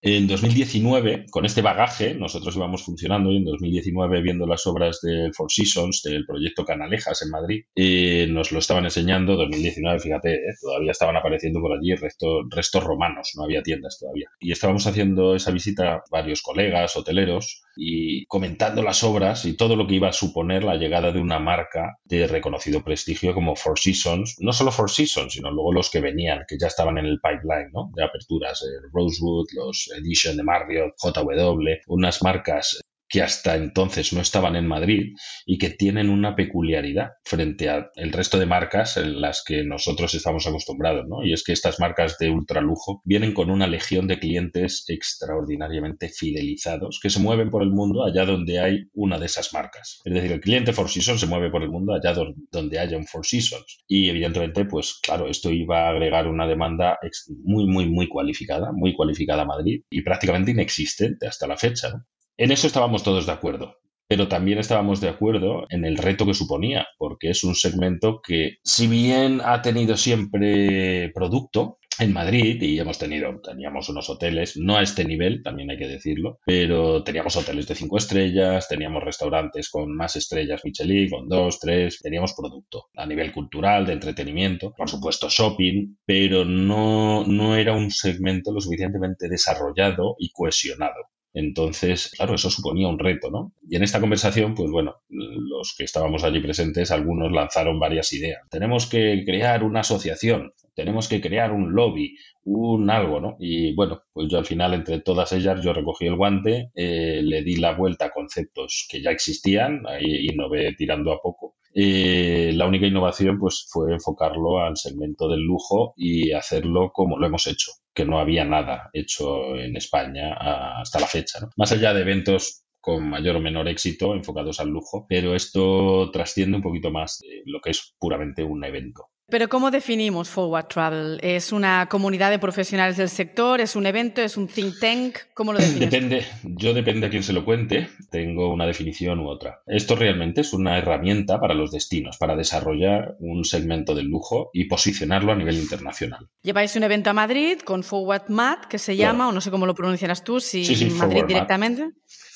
En 0.00 0.28
2019, 0.28 1.26
con 1.28 1.44
este 1.44 1.60
bagaje, 1.60 2.14
nosotros 2.14 2.54
íbamos 2.54 2.84
funcionando 2.84 3.32
y 3.32 3.38
en 3.38 3.44
2019, 3.44 4.22
viendo 4.22 4.46
las 4.46 4.64
obras 4.68 5.00
del 5.02 5.34
Four 5.34 5.50
Seasons, 5.50 6.02
del 6.04 6.24
proyecto 6.24 6.64
Canalejas 6.64 7.22
en 7.22 7.30
Madrid, 7.30 7.64
eh, 7.74 8.28
nos 8.30 8.52
lo 8.52 8.60
estaban 8.60 8.84
enseñando. 8.84 9.34
2019, 9.34 9.98
fíjate, 9.98 10.34
eh, 10.34 10.54
todavía 10.60 10.92
estaban 10.92 11.16
apareciendo 11.16 11.60
por 11.60 11.76
allí 11.76 11.96
restos, 11.96 12.44
restos 12.48 12.84
romanos, 12.84 13.32
no 13.36 13.42
había 13.42 13.62
tiendas 13.62 13.98
todavía. 13.98 14.28
Y 14.38 14.52
estábamos 14.52 14.86
haciendo 14.86 15.34
esa 15.34 15.50
visita 15.50 16.02
varios 16.12 16.42
colegas, 16.42 16.96
hoteleros, 16.96 17.64
y 17.80 18.26
comentando 18.26 18.82
las 18.82 19.04
obras 19.04 19.44
y 19.44 19.56
todo 19.56 19.76
lo 19.76 19.86
que 19.86 19.94
iba 19.94 20.08
a 20.08 20.12
suponer 20.12 20.64
la 20.64 20.74
llegada 20.74 21.12
de 21.12 21.20
una 21.20 21.38
marca 21.38 21.98
de 22.04 22.26
reconocido 22.26 22.82
prestigio 22.82 23.34
como 23.34 23.54
Four 23.54 23.78
Seasons, 23.78 24.36
no 24.40 24.52
solo 24.52 24.72
Four 24.72 24.90
Seasons, 24.90 25.34
sino 25.34 25.52
luego 25.52 25.72
los 25.72 25.88
que 25.88 26.00
venían, 26.00 26.44
que 26.48 26.58
ya 26.60 26.66
estaban 26.66 26.98
en 26.98 27.06
el 27.06 27.20
pipeline 27.20 27.70
¿no? 27.72 27.90
de 27.94 28.04
aperturas, 28.04 28.62
el 28.62 28.90
Rosewood, 28.92 29.46
los 29.52 29.90
Edition 29.96 30.36
de 30.36 30.42
Marriott, 30.42 30.94
JW, 30.98 31.68
unas 31.86 32.20
marcas 32.22 32.80
que 33.08 33.22
hasta 33.22 33.56
entonces 33.56 34.12
no 34.12 34.20
estaban 34.20 34.56
en 34.56 34.66
Madrid 34.66 35.14
y 35.46 35.58
que 35.58 35.70
tienen 35.70 36.10
una 36.10 36.36
peculiaridad 36.36 37.12
frente 37.24 37.68
al 37.68 37.90
resto 38.12 38.38
de 38.38 38.46
marcas 38.46 38.96
en 38.96 39.20
las 39.20 39.42
que 39.44 39.64
nosotros 39.64 40.14
estamos 40.14 40.46
acostumbrados, 40.46 41.06
¿no? 41.08 41.24
Y 41.24 41.32
es 41.32 41.42
que 41.42 41.52
estas 41.52 41.80
marcas 41.80 42.18
de 42.18 42.30
ultralujo 42.30 43.00
vienen 43.04 43.32
con 43.32 43.50
una 43.50 43.66
legión 43.66 44.06
de 44.06 44.18
clientes 44.18 44.84
extraordinariamente 44.88 46.08
fidelizados 46.08 47.00
que 47.02 47.10
se 47.10 47.20
mueven 47.20 47.50
por 47.50 47.62
el 47.62 47.70
mundo 47.70 48.04
allá 48.04 48.24
donde 48.24 48.60
hay 48.60 48.88
una 48.92 49.18
de 49.18 49.26
esas 49.26 49.52
marcas. 49.52 50.00
Es 50.04 50.12
decir, 50.12 50.32
el 50.32 50.40
cliente 50.40 50.72
Four 50.72 50.90
Seasons 50.90 51.20
se 51.20 51.26
mueve 51.26 51.50
por 51.50 51.62
el 51.62 51.70
mundo 51.70 51.94
allá 51.94 52.14
donde 52.50 52.78
haya 52.78 52.96
un 52.96 53.06
Four 53.06 53.26
Seasons. 53.26 53.84
Y 53.86 54.08
evidentemente, 54.08 54.64
pues 54.64 54.98
claro, 55.02 55.28
esto 55.28 55.50
iba 55.50 55.86
a 55.86 55.90
agregar 55.90 56.26
una 56.26 56.46
demanda 56.46 56.98
muy, 57.44 57.66
muy, 57.66 57.88
muy 57.88 58.08
cualificada, 58.08 58.70
muy 58.72 58.94
cualificada 58.94 59.42
a 59.42 59.46
Madrid 59.46 59.82
y 59.90 60.02
prácticamente 60.02 60.50
inexistente 60.50 61.26
hasta 61.26 61.46
la 61.46 61.56
fecha. 61.56 61.90
¿no? 61.90 62.04
En 62.40 62.52
eso 62.52 62.68
estábamos 62.68 63.02
todos 63.02 63.26
de 63.26 63.32
acuerdo, 63.32 63.78
pero 64.06 64.28
también 64.28 64.58
estábamos 64.58 65.00
de 65.00 65.08
acuerdo 65.08 65.66
en 65.70 65.84
el 65.84 65.98
reto 65.98 66.24
que 66.24 66.34
suponía, 66.34 66.86
porque 66.96 67.30
es 67.30 67.42
un 67.42 67.56
segmento 67.56 68.20
que, 68.24 68.58
si 68.62 68.86
bien 68.86 69.40
ha 69.44 69.60
tenido 69.60 69.96
siempre 69.96 71.10
producto, 71.12 71.78
en 71.98 72.12
Madrid 72.12 72.62
y 72.62 72.78
hemos 72.78 72.96
tenido, 72.96 73.40
teníamos 73.42 73.88
unos 73.88 74.08
hoteles, 74.08 74.56
no 74.56 74.76
a 74.76 74.82
este 74.82 75.04
nivel, 75.04 75.42
también 75.42 75.68
hay 75.72 75.78
que 75.78 75.88
decirlo, 75.88 76.38
pero 76.46 77.02
teníamos 77.02 77.34
hoteles 77.34 77.66
de 77.66 77.74
cinco 77.74 77.96
estrellas, 77.96 78.68
teníamos 78.68 79.02
restaurantes 79.02 79.68
con 79.68 79.96
más 79.96 80.14
estrellas 80.14 80.60
Michelin, 80.64 81.10
con 81.10 81.28
dos, 81.28 81.58
tres, 81.58 81.98
teníamos 82.00 82.34
producto 82.34 82.84
a 82.94 83.04
nivel 83.04 83.32
cultural, 83.32 83.84
de 83.84 83.94
entretenimiento, 83.94 84.72
por 84.76 84.88
supuesto 84.88 85.28
shopping, 85.28 85.96
pero 86.06 86.44
no, 86.44 87.24
no 87.26 87.56
era 87.56 87.72
un 87.72 87.90
segmento 87.90 88.52
lo 88.52 88.60
suficientemente 88.60 89.28
desarrollado 89.28 90.14
y 90.20 90.30
cohesionado 90.30 91.02
Entonces, 91.38 92.10
claro, 92.16 92.34
eso 92.34 92.50
suponía 92.50 92.88
un 92.88 92.98
reto, 92.98 93.30
¿no? 93.30 93.52
Y 93.68 93.76
en 93.76 93.84
esta 93.84 94.00
conversación, 94.00 94.56
pues 94.56 94.72
bueno, 94.72 94.96
los 95.08 95.72
que 95.78 95.84
estábamos 95.84 96.24
allí 96.24 96.40
presentes, 96.40 96.90
algunos 96.90 97.30
lanzaron 97.30 97.78
varias 97.78 98.12
ideas. 98.12 98.42
Tenemos 98.50 98.86
que 98.88 99.22
crear 99.24 99.62
una 99.62 99.80
asociación, 99.80 100.52
tenemos 100.74 101.08
que 101.08 101.20
crear 101.20 101.52
un 101.52 101.74
lobby, 101.76 102.16
un 102.42 102.90
algo, 102.90 103.20
¿no? 103.20 103.36
Y 103.38 103.72
bueno, 103.76 104.02
pues 104.12 104.26
yo 104.28 104.38
al 104.38 104.46
final, 104.46 104.74
entre 104.74 105.00
todas 105.00 105.32
ellas, 105.32 105.62
yo 105.62 105.72
recogí 105.72 106.06
el 106.06 106.16
guante, 106.16 106.72
eh, 106.74 107.20
le 107.22 107.42
di 107.42 107.54
la 107.54 107.72
vuelta 107.72 108.06
a 108.06 108.10
conceptos 108.10 108.88
que 108.90 109.00
ya 109.00 109.12
existían, 109.12 109.86
ahí 109.86 110.26
innové 110.28 110.74
tirando 110.74 111.12
a 111.12 111.20
poco. 111.22 111.54
Eh, 111.80 112.50
la 112.54 112.66
única 112.66 112.86
innovación 112.86 113.38
pues 113.38 113.68
fue 113.70 113.92
enfocarlo 113.92 114.58
al 114.58 114.76
segmento 114.76 115.28
del 115.28 115.42
lujo 115.42 115.94
y 115.96 116.32
hacerlo 116.32 116.90
como 116.92 117.16
lo 117.16 117.26
hemos 117.28 117.46
hecho, 117.46 117.70
que 117.94 118.04
no 118.04 118.18
había 118.18 118.44
nada 118.44 118.90
hecho 118.92 119.54
en 119.54 119.76
España 119.76 120.34
hasta 120.80 120.98
la 120.98 121.06
fecha. 121.06 121.38
Más 121.56 121.70
allá 121.70 121.94
de 121.94 122.00
eventos 122.00 122.64
con 122.80 123.08
mayor 123.08 123.36
o 123.36 123.40
menor 123.40 123.68
éxito 123.68 124.16
enfocados 124.16 124.58
al 124.58 124.70
lujo, 124.70 125.06
pero 125.08 125.36
esto 125.36 126.10
trasciende 126.10 126.56
un 126.56 126.64
poquito 126.64 126.90
más 126.90 127.20
de 127.20 127.42
lo 127.46 127.60
que 127.60 127.70
es 127.70 127.94
puramente 128.00 128.42
un 128.42 128.64
evento. 128.64 129.10
Pero 129.30 129.50
¿cómo 129.50 129.70
definimos 129.70 130.30
Forward 130.30 130.68
Travel? 130.68 131.18
¿Es 131.22 131.52
una 131.52 131.86
comunidad 131.90 132.30
de 132.30 132.38
profesionales 132.38 132.96
del 132.96 133.10
sector? 133.10 133.60
¿Es 133.60 133.76
un 133.76 133.84
evento? 133.84 134.22
¿Es 134.22 134.38
un 134.38 134.48
think 134.48 134.78
tank? 134.80 135.18
¿Cómo 135.34 135.52
lo 135.52 135.58
defines? 135.58 135.90
Depende, 135.90 136.24
yo 136.44 136.72
depende 136.72 137.08
a 137.08 137.10
quién 137.10 137.22
se 137.22 137.34
lo 137.34 137.44
cuente, 137.44 137.90
tengo 138.10 138.50
una 138.50 138.64
definición 138.66 139.18
u 139.18 139.28
otra. 139.28 139.60
Esto 139.66 139.96
realmente 139.96 140.40
es 140.40 140.54
una 140.54 140.78
herramienta 140.78 141.38
para 141.40 141.52
los 141.52 141.70
destinos, 141.70 142.16
para 142.16 142.36
desarrollar 142.36 143.16
un 143.18 143.44
segmento 143.44 143.94
del 143.94 144.06
lujo 144.06 144.48
y 144.54 144.64
posicionarlo 144.64 145.30
a 145.32 145.36
nivel 145.36 145.58
internacional. 145.58 146.30
Lleváis 146.42 146.74
un 146.76 146.84
evento 146.84 147.10
a 147.10 147.12
Madrid 147.12 147.58
con 147.58 147.82
Forward 147.82 148.30
Mat, 148.30 148.64
que 148.64 148.78
se 148.78 148.96
llama, 148.96 149.28
o 149.28 149.32
no 149.32 149.42
sé 149.42 149.50
cómo 149.50 149.66
lo 149.66 149.74
pronunciarás 149.74 150.24
tú, 150.24 150.40
si 150.40 150.64
Madrid 150.96 151.24
directamente. 151.28 151.90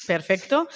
Perfecto. 0.06 0.68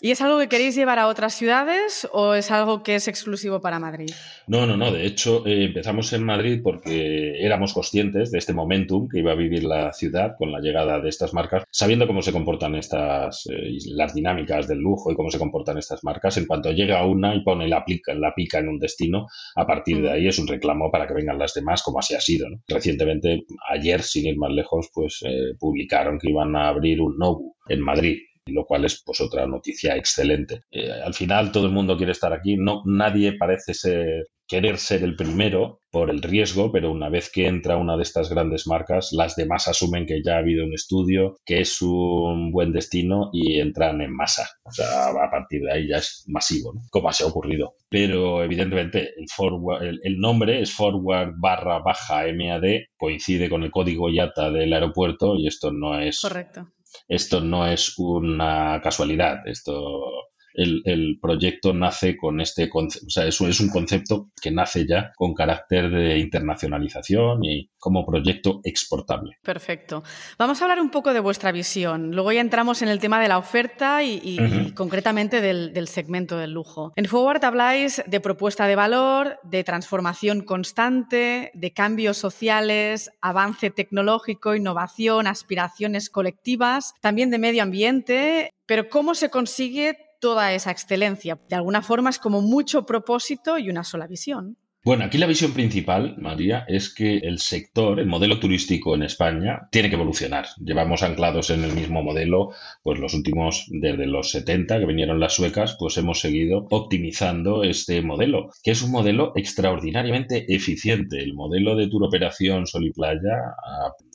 ¿Y 0.00 0.10
es 0.10 0.20
algo 0.20 0.38
que 0.38 0.48
queréis 0.48 0.76
llevar 0.76 0.98
a 0.98 1.08
otras 1.08 1.34
ciudades 1.34 2.06
o 2.12 2.34
es 2.34 2.50
algo 2.50 2.82
que 2.82 2.96
es 2.96 3.08
exclusivo 3.08 3.60
para 3.60 3.78
Madrid? 3.78 4.10
No, 4.46 4.66
no, 4.66 4.76
no. 4.76 4.92
De 4.92 5.06
hecho, 5.06 5.46
eh, 5.46 5.64
empezamos 5.64 6.12
en 6.12 6.22
Madrid 6.22 6.60
porque 6.62 7.40
éramos 7.40 7.72
conscientes 7.72 8.30
de 8.30 8.38
este 8.38 8.52
momentum 8.52 9.08
que 9.08 9.20
iba 9.20 9.32
a 9.32 9.36
vivir 9.36 9.64
la 9.64 9.92
ciudad 9.94 10.36
con 10.38 10.52
la 10.52 10.60
llegada 10.60 11.00
de 11.00 11.08
estas 11.08 11.32
marcas, 11.32 11.64
sabiendo 11.70 12.06
cómo 12.06 12.20
se 12.20 12.30
comportan 12.32 12.74
estas, 12.74 13.46
eh, 13.46 13.78
las 13.86 14.14
dinámicas 14.14 14.68
del 14.68 14.78
lujo 14.78 15.10
y 15.10 15.16
cómo 15.16 15.30
se 15.30 15.38
comportan 15.38 15.78
estas 15.78 16.04
marcas. 16.04 16.36
En 16.36 16.46
cuanto 16.46 16.70
llega 16.72 17.04
una 17.06 17.34
y 17.34 17.42
pone 17.42 17.66
la, 17.66 17.84
pica, 17.84 18.12
la 18.14 18.34
pica 18.34 18.58
en 18.58 18.68
un 18.68 18.78
destino, 18.78 19.26
a 19.54 19.66
partir 19.66 20.02
de 20.02 20.10
ahí 20.10 20.28
es 20.28 20.38
un 20.38 20.46
reclamo 20.46 20.90
para 20.90 21.06
que 21.06 21.14
vengan 21.14 21.38
las 21.38 21.54
demás, 21.54 21.82
como 21.82 22.00
así 22.00 22.14
ha 22.14 22.20
sido. 22.20 22.46
Recientemente, 22.68 23.44
ayer, 23.70 24.02
sin 24.02 24.26
ir 24.26 24.36
más 24.36 24.52
lejos, 24.52 24.90
pues 24.92 25.20
eh, 25.24 25.54
publicaron 25.58 26.18
que 26.18 26.30
iban 26.30 26.54
a 26.54 26.68
abrir 26.68 27.00
un 27.00 27.16
Nobu 27.16 27.56
en 27.68 27.80
Madrid 27.80 28.18
lo 28.46 28.64
cual 28.64 28.84
es 28.84 29.02
pues 29.04 29.20
otra 29.20 29.46
noticia 29.46 29.96
excelente. 29.96 30.62
Eh, 30.70 30.90
al 30.90 31.14
final 31.14 31.52
todo 31.52 31.66
el 31.66 31.72
mundo 31.72 31.96
quiere 31.96 32.12
estar 32.12 32.32
aquí, 32.32 32.56
no 32.56 32.82
nadie 32.84 33.36
parece 33.36 33.74
ser 33.74 34.26
querer 34.48 34.78
ser 34.78 35.02
el 35.02 35.16
primero 35.16 35.80
por 35.90 36.10
el 36.10 36.22
riesgo, 36.22 36.70
pero 36.70 36.90
una 36.90 37.08
vez 37.08 37.30
que 37.32 37.46
entra 37.46 37.76
una 37.76 37.96
de 37.96 38.02
estas 38.02 38.30
grandes 38.30 38.66
marcas, 38.66 39.12
las 39.12 39.34
demás 39.34 39.66
asumen 39.66 40.06
que 40.06 40.22
ya 40.22 40.34
ha 40.34 40.38
habido 40.38 40.64
un 40.64 40.74
estudio, 40.74 41.36
que 41.44 41.60
es 41.60 41.80
un 41.82 42.52
buen 42.52 42.72
destino 42.72 43.30
y 43.32 43.58
entran 43.60 44.00
en 44.02 44.14
masa. 44.14 44.48
O 44.64 44.70
sea, 44.70 45.08
a 45.08 45.30
partir 45.30 45.62
de 45.62 45.72
ahí 45.72 45.88
ya 45.88 45.96
es 45.96 46.24
masivo, 46.28 46.74
¿no? 46.74 46.82
como 46.90 47.08
así 47.08 47.24
ha 47.24 47.28
ocurrido. 47.28 47.74
Pero 47.88 48.44
evidentemente 48.44 49.14
el, 49.16 49.26
forward, 49.34 49.82
el, 50.02 50.18
nombre 50.18 50.60
es 50.60 50.72
forward 50.72 51.34
barra 51.38 51.78
baja 51.80 52.24
MAD, 52.32 52.84
coincide 52.96 53.48
con 53.48 53.62
el 53.62 53.70
código 53.70 54.10
IATA 54.10 54.50
del 54.50 54.72
aeropuerto 54.72 55.34
y 55.36 55.46
esto 55.46 55.72
no 55.72 55.98
es 55.98 56.20
Correcto 56.20 56.68
esto 57.08 57.40
no 57.40 57.66
es 57.66 57.98
una 57.98 58.80
casualidad, 58.82 59.46
esto 59.46 60.15
el, 60.56 61.18
proyecto 61.20 61.72
nace 61.72 62.16
con 62.16 62.40
este 62.40 62.68
concepto, 62.68 63.06
o 63.06 63.10
sea, 63.10 63.26
eso 63.26 63.48
es 63.48 63.60
un 63.60 63.68
concepto 63.68 64.30
que 64.40 64.50
nace 64.50 64.86
ya 64.86 65.12
con 65.16 65.34
carácter 65.34 65.90
de 65.90 66.18
internacionalización 66.18 67.44
y 67.44 67.70
como 67.78 68.04
proyecto 68.04 68.60
exportable. 68.64 69.36
Perfecto. 69.42 70.02
Vamos 70.38 70.60
a 70.60 70.64
hablar 70.64 70.80
un 70.80 70.90
poco 70.90 71.12
de 71.12 71.20
vuestra 71.20 71.52
visión. 71.52 72.12
Luego 72.12 72.32
ya 72.32 72.40
entramos 72.40 72.82
en 72.82 72.88
el 72.88 72.98
tema 72.98 73.20
de 73.20 73.28
la 73.28 73.38
oferta 73.38 74.02
y, 74.02 74.72
concretamente 74.74 75.40
del, 75.40 75.72
del, 75.72 75.88
segmento 75.88 76.36
del 76.36 76.52
lujo. 76.52 76.92
En 76.96 77.04
Forward 77.06 77.44
habláis 77.44 78.02
de 78.06 78.20
propuesta 78.20 78.66
de 78.66 78.76
valor, 78.76 79.38
de 79.44 79.64
transformación 79.64 80.42
constante, 80.42 81.50
de 81.54 81.72
cambios 81.72 82.16
sociales, 82.16 83.10
avance 83.20 83.70
tecnológico, 83.70 84.54
innovación, 84.54 85.26
aspiraciones 85.26 86.10
colectivas, 86.10 86.94
también 87.00 87.30
de 87.30 87.38
medio 87.38 87.62
ambiente. 87.62 88.52
Pero 88.66 88.88
¿cómo 88.88 89.14
se 89.14 89.30
consigue 89.30 89.96
toda 90.20 90.52
esa 90.52 90.70
excelencia. 90.70 91.38
De 91.48 91.56
alguna 91.56 91.82
forma 91.82 92.10
es 92.10 92.18
como 92.18 92.40
mucho 92.40 92.86
propósito 92.86 93.58
y 93.58 93.70
una 93.70 93.84
sola 93.84 94.06
visión. 94.06 94.56
Bueno, 94.86 95.02
aquí 95.02 95.18
la 95.18 95.26
visión 95.26 95.52
principal, 95.52 96.14
María, 96.16 96.64
es 96.68 96.94
que 96.94 97.16
el 97.16 97.40
sector, 97.40 97.98
el 97.98 98.06
modelo 98.06 98.38
turístico 98.38 98.94
en 98.94 99.02
España, 99.02 99.66
tiene 99.72 99.88
que 99.88 99.96
evolucionar. 99.96 100.46
Llevamos 100.64 101.02
anclados 101.02 101.50
en 101.50 101.64
el 101.64 101.72
mismo 101.72 102.04
modelo, 102.04 102.52
pues 102.84 103.00
los 103.00 103.12
últimos, 103.12 103.66
desde 103.68 104.06
los 104.06 104.30
70 104.30 104.78
que 104.78 104.86
vinieron 104.86 105.18
las 105.18 105.34
suecas, 105.34 105.76
pues 105.76 105.96
hemos 105.96 106.20
seguido 106.20 106.68
optimizando 106.70 107.64
este 107.64 108.00
modelo, 108.00 108.50
que 108.62 108.70
es 108.70 108.82
un 108.82 108.92
modelo 108.92 109.32
extraordinariamente 109.34 110.54
eficiente. 110.54 111.18
El 111.18 111.34
modelo 111.34 111.74
de 111.74 111.88
tour 111.88 112.04
operación 112.04 112.68
Sol 112.68 112.86
y 112.86 112.92
Playa 112.92 113.56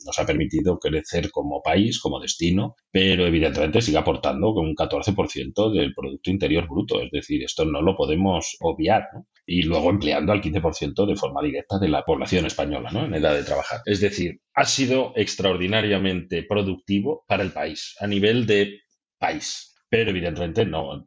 nos 0.06 0.18
ha 0.18 0.24
permitido 0.24 0.78
crecer 0.78 1.30
como 1.30 1.60
país, 1.60 2.00
como 2.00 2.18
destino, 2.18 2.76
pero 2.90 3.26
evidentemente 3.26 3.82
sigue 3.82 3.98
aportando 3.98 4.54
con 4.54 4.64
un 4.64 4.74
14% 4.74 5.70
del 5.70 5.92
Producto 5.92 6.30
Interior 6.30 6.66
Bruto. 6.66 7.02
Es 7.02 7.10
decir, 7.10 7.42
esto 7.44 7.66
no 7.66 7.82
lo 7.82 7.94
podemos 7.94 8.56
obviar. 8.60 9.08
¿no? 9.12 9.26
y 9.46 9.62
luego 9.62 9.90
empleando 9.90 10.32
al 10.32 10.40
15% 10.40 10.61
de 10.62 11.16
forma 11.16 11.42
directa 11.42 11.78
de 11.78 11.88
la 11.88 12.04
población 12.04 12.46
española 12.46 12.90
¿no? 12.92 13.04
en 13.04 13.14
edad 13.14 13.34
de 13.34 13.44
trabajar. 13.44 13.80
Es 13.84 14.00
decir, 14.00 14.40
ha 14.54 14.64
sido 14.64 15.12
extraordinariamente 15.16 16.42
productivo 16.42 17.24
para 17.26 17.42
el 17.42 17.50
país 17.50 17.96
a 18.00 18.06
nivel 18.06 18.46
de 18.46 18.80
país. 19.18 19.71
Pero 19.92 20.08
evidentemente 20.08 20.64
no, 20.64 21.04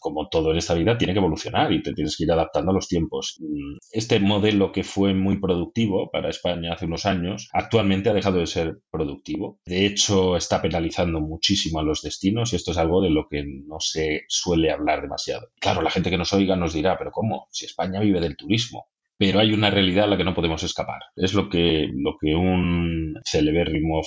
como 0.00 0.28
todo 0.28 0.50
en 0.50 0.58
esta 0.58 0.74
vida, 0.74 0.98
tiene 0.98 1.14
que 1.14 1.18
evolucionar 1.18 1.72
y 1.72 1.82
te 1.82 1.94
tienes 1.94 2.14
que 2.14 2.24
ir 2.24 2.32
adaptando 2.32 2.72
a 2.72 2.74
los 2.74 2.86
tiempos. 2.86 3.40
Este 3.90 4.20
modelo 4.20 4.70
que 4.70 4.84
fue 4.84 5.14
muy 5.14 5.40
productivo 5.40 6.10
para 6.10 6.28
España 6.28 6.74
hace 6.74 6.84
unos 6.84 7.06
años, 7.06 7.48
actualmente 7.54 8.10
ha 8.10 8.12
dejado 8.12 8.36
de 8.36 8.46
ser 8.46 8.80
productivo. 8.90 9.60
De 9.64 9.86
hecho, 9.86 10.36
está 10.36 10.60
penalizando 10.60 11.22
muchísimo 11.22 11.80
a 11.80 11.82
los 11.82 12.02
destinos 12.02 12.52
y 12.52 12.56
esto 12.56 12.72
es 12.72 12.76
algo 12.76 13.00
de 13.00 13.08
lo 13.08 13.28
que 13.30 13.44
no 13.46 13.80
se 13.80 14.24
suele 14.28 14.70
hablar 14.70 15.00
demasiado. 15.00 15.48
Claro, 15.58 15.80
la 15.80 15.88
gente 15.88 16.10
que 16.10 16.18
nos 16.18 16.34
oiga 16.34 16.54
nos 16.54 16.74
dirá, 16.74 16.98
pero 16.98 17.10
¿cómo? 17.10 17.48
Si 17.50 17.64
España 17.64 17.98
vive 17.98 18.20
del 18.20 18.36
turismo 18.36 18.88
pero 19.18 19.40
hay 19.40 19.52
una 19.52 19.70
realidad 19.70 20.04
a 20.04 20.06
la 20.06 20.16
que 20.16 20.24
no 20.24 20.34
podemos 20.34 20.62
escapar. 20.62 21.00
Es 21.16 21.34
lo 21.34 21.48
que, 21.48 21.90
lo 21.92 22.16
que 22.20 22.36
un 22.36 23.14
celebérrimo 23.24 24.00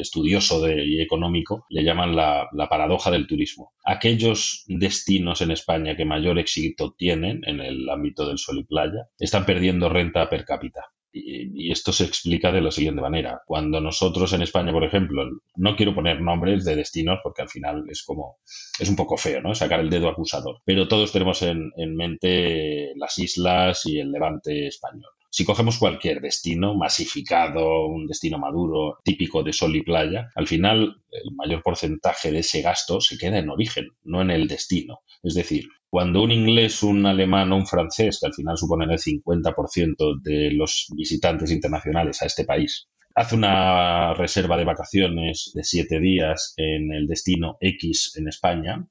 estudioso 0.00 0.62
de, 0.62 0.86
y 0.86 1.02
económico 1.02 1.66
le 1.68 1.82
llaman 1.82 2.14
la, 2.14 2.48
la, 2.52 2.68
paradoja 2.68 3.10
del 3.10 3.26
turismo. 3.26 3.72
Aquellos 3.84 4.64
destinos 4.68 5.42
en 5.42 5.50
España 5.50 5.96
que 5.96 6.04
mayor 6.04 6.38
éxito 6.38 6.94
tienen 6.96 7.40
en 7.44 7.60
el 7.60 7.88
ámbito 7.90 8.28
del 8.28 8.38
sol 8.38 8.60
y 8.60 8.64
playa 8.64 9.08
están 9.18 9.44
perdiendo 9.44 9.88
renta 9.88 10.30
per 10.30 10.44
cápita. 10.44 10.84
Y, 11.24 11.70
esto 11.70 11.92
se 11.92 12.04
explica 12.04 12.50
de 12.50 12.60
la 12.60 12.70
siguiente 12.70 13.02
manera. 13.02 13.42
Cuando 13.46 13.80
nosotros 13.80 14.32
en 14.32 14.42
España, 14.42 14.72
por 14.72 14.84
ejemplo, 14.84 15.24
no 15.56 15.76
quiero 15.76 15.94
poner 15.94 16.20
nombres 16.20 16.64
de 16.64 16.76
destinos 16.76 17.18
porque 17.22 17.42
al 17.42 17.48
final 17.48 17.84
es 17.88 18.02
como, 18.02 18.38
es 18.78 18.88
un 18.88 18.96
poco 18.96 19.16
feo, 19.16 19.42
¿no? 19.42 19.54
Sacar 19.54 19.80
el 19.80 19.90
dedo 19.90 20.08
acusador. 20.08 20.60
Pero 20.64 20.88
todos 20.88 21.12
tenemos 21.12 21.42
en, 21.42 21.70
en 21.76 21.94
mente 21.94 22.92
las 22.96 23.18
islas 23.18 23.84
y 23.86 23.98
el 24.00 24.10
levante 24.10 24.66
español. 24.66 25.10
Si 25.30 25.44
cogemos 25.44 25.78
cualquier 25.78 26.20
destino 26.22 26.74
masificado, 26.74 27.86
un 27.86 28.06
destino 28.06 28.38
maduro, 28.38 28.98
típico 29.04 29.42
de 29.42 29.52
sol 29.52 29.76
y 29.76 29.82
playa, 29.82 30.30
al 30.34 30.46
final 30.46 31.02
el 31.10 31.34
mayor 31.34 31.62
porcentaje 31.62 32.32
de 32.32 32.38
ese 32.38 32.62
gasto 32.62 33.00
se 33.00 33.18
queda 33.18 33.38
en 33.38 33.50
origen, 33.50 33.88
no 34.04 34.22
en 34.22 34.30
el 34.30 34.48
destino. 34.48 35.00
Es 35.22 35.34
decir, 35.34 35.68
cuando 35.90 36.22
un 36.22 36.30
inglés, 36.30 36.82
un 36.82 37.06
alemán 37.06 37.50
o 37.52 37.56
un 37.56 37.66
francés, 37.66 38.18
que 38.20 38.26
al 38.26 38.34
final 38.34 38.56
suponen 38.58 38.90
el 38.90 38.98
50% 38.98 40.20
de 40.22 40.50
los 40.52 40.88
visitantes 40.94 41.50
internacionales 41.50 42.20
a 42.22 42.26
este 42.26 42.44
país, 42.44 42.88
hace 43.14 43.34
una 43.34 44.14
reserva 44.14 44.56
de 44.56 44.64
vacaciones 44.64 45.50
de 45.54 45.64
siete 45.64 45.98
días 45.98 46.52
en 46.56 46.92
el 46.92 47.06
destino 47.06 47.56
X 47.60 48.12
en 48.16 48.28
España, 48.28 48.86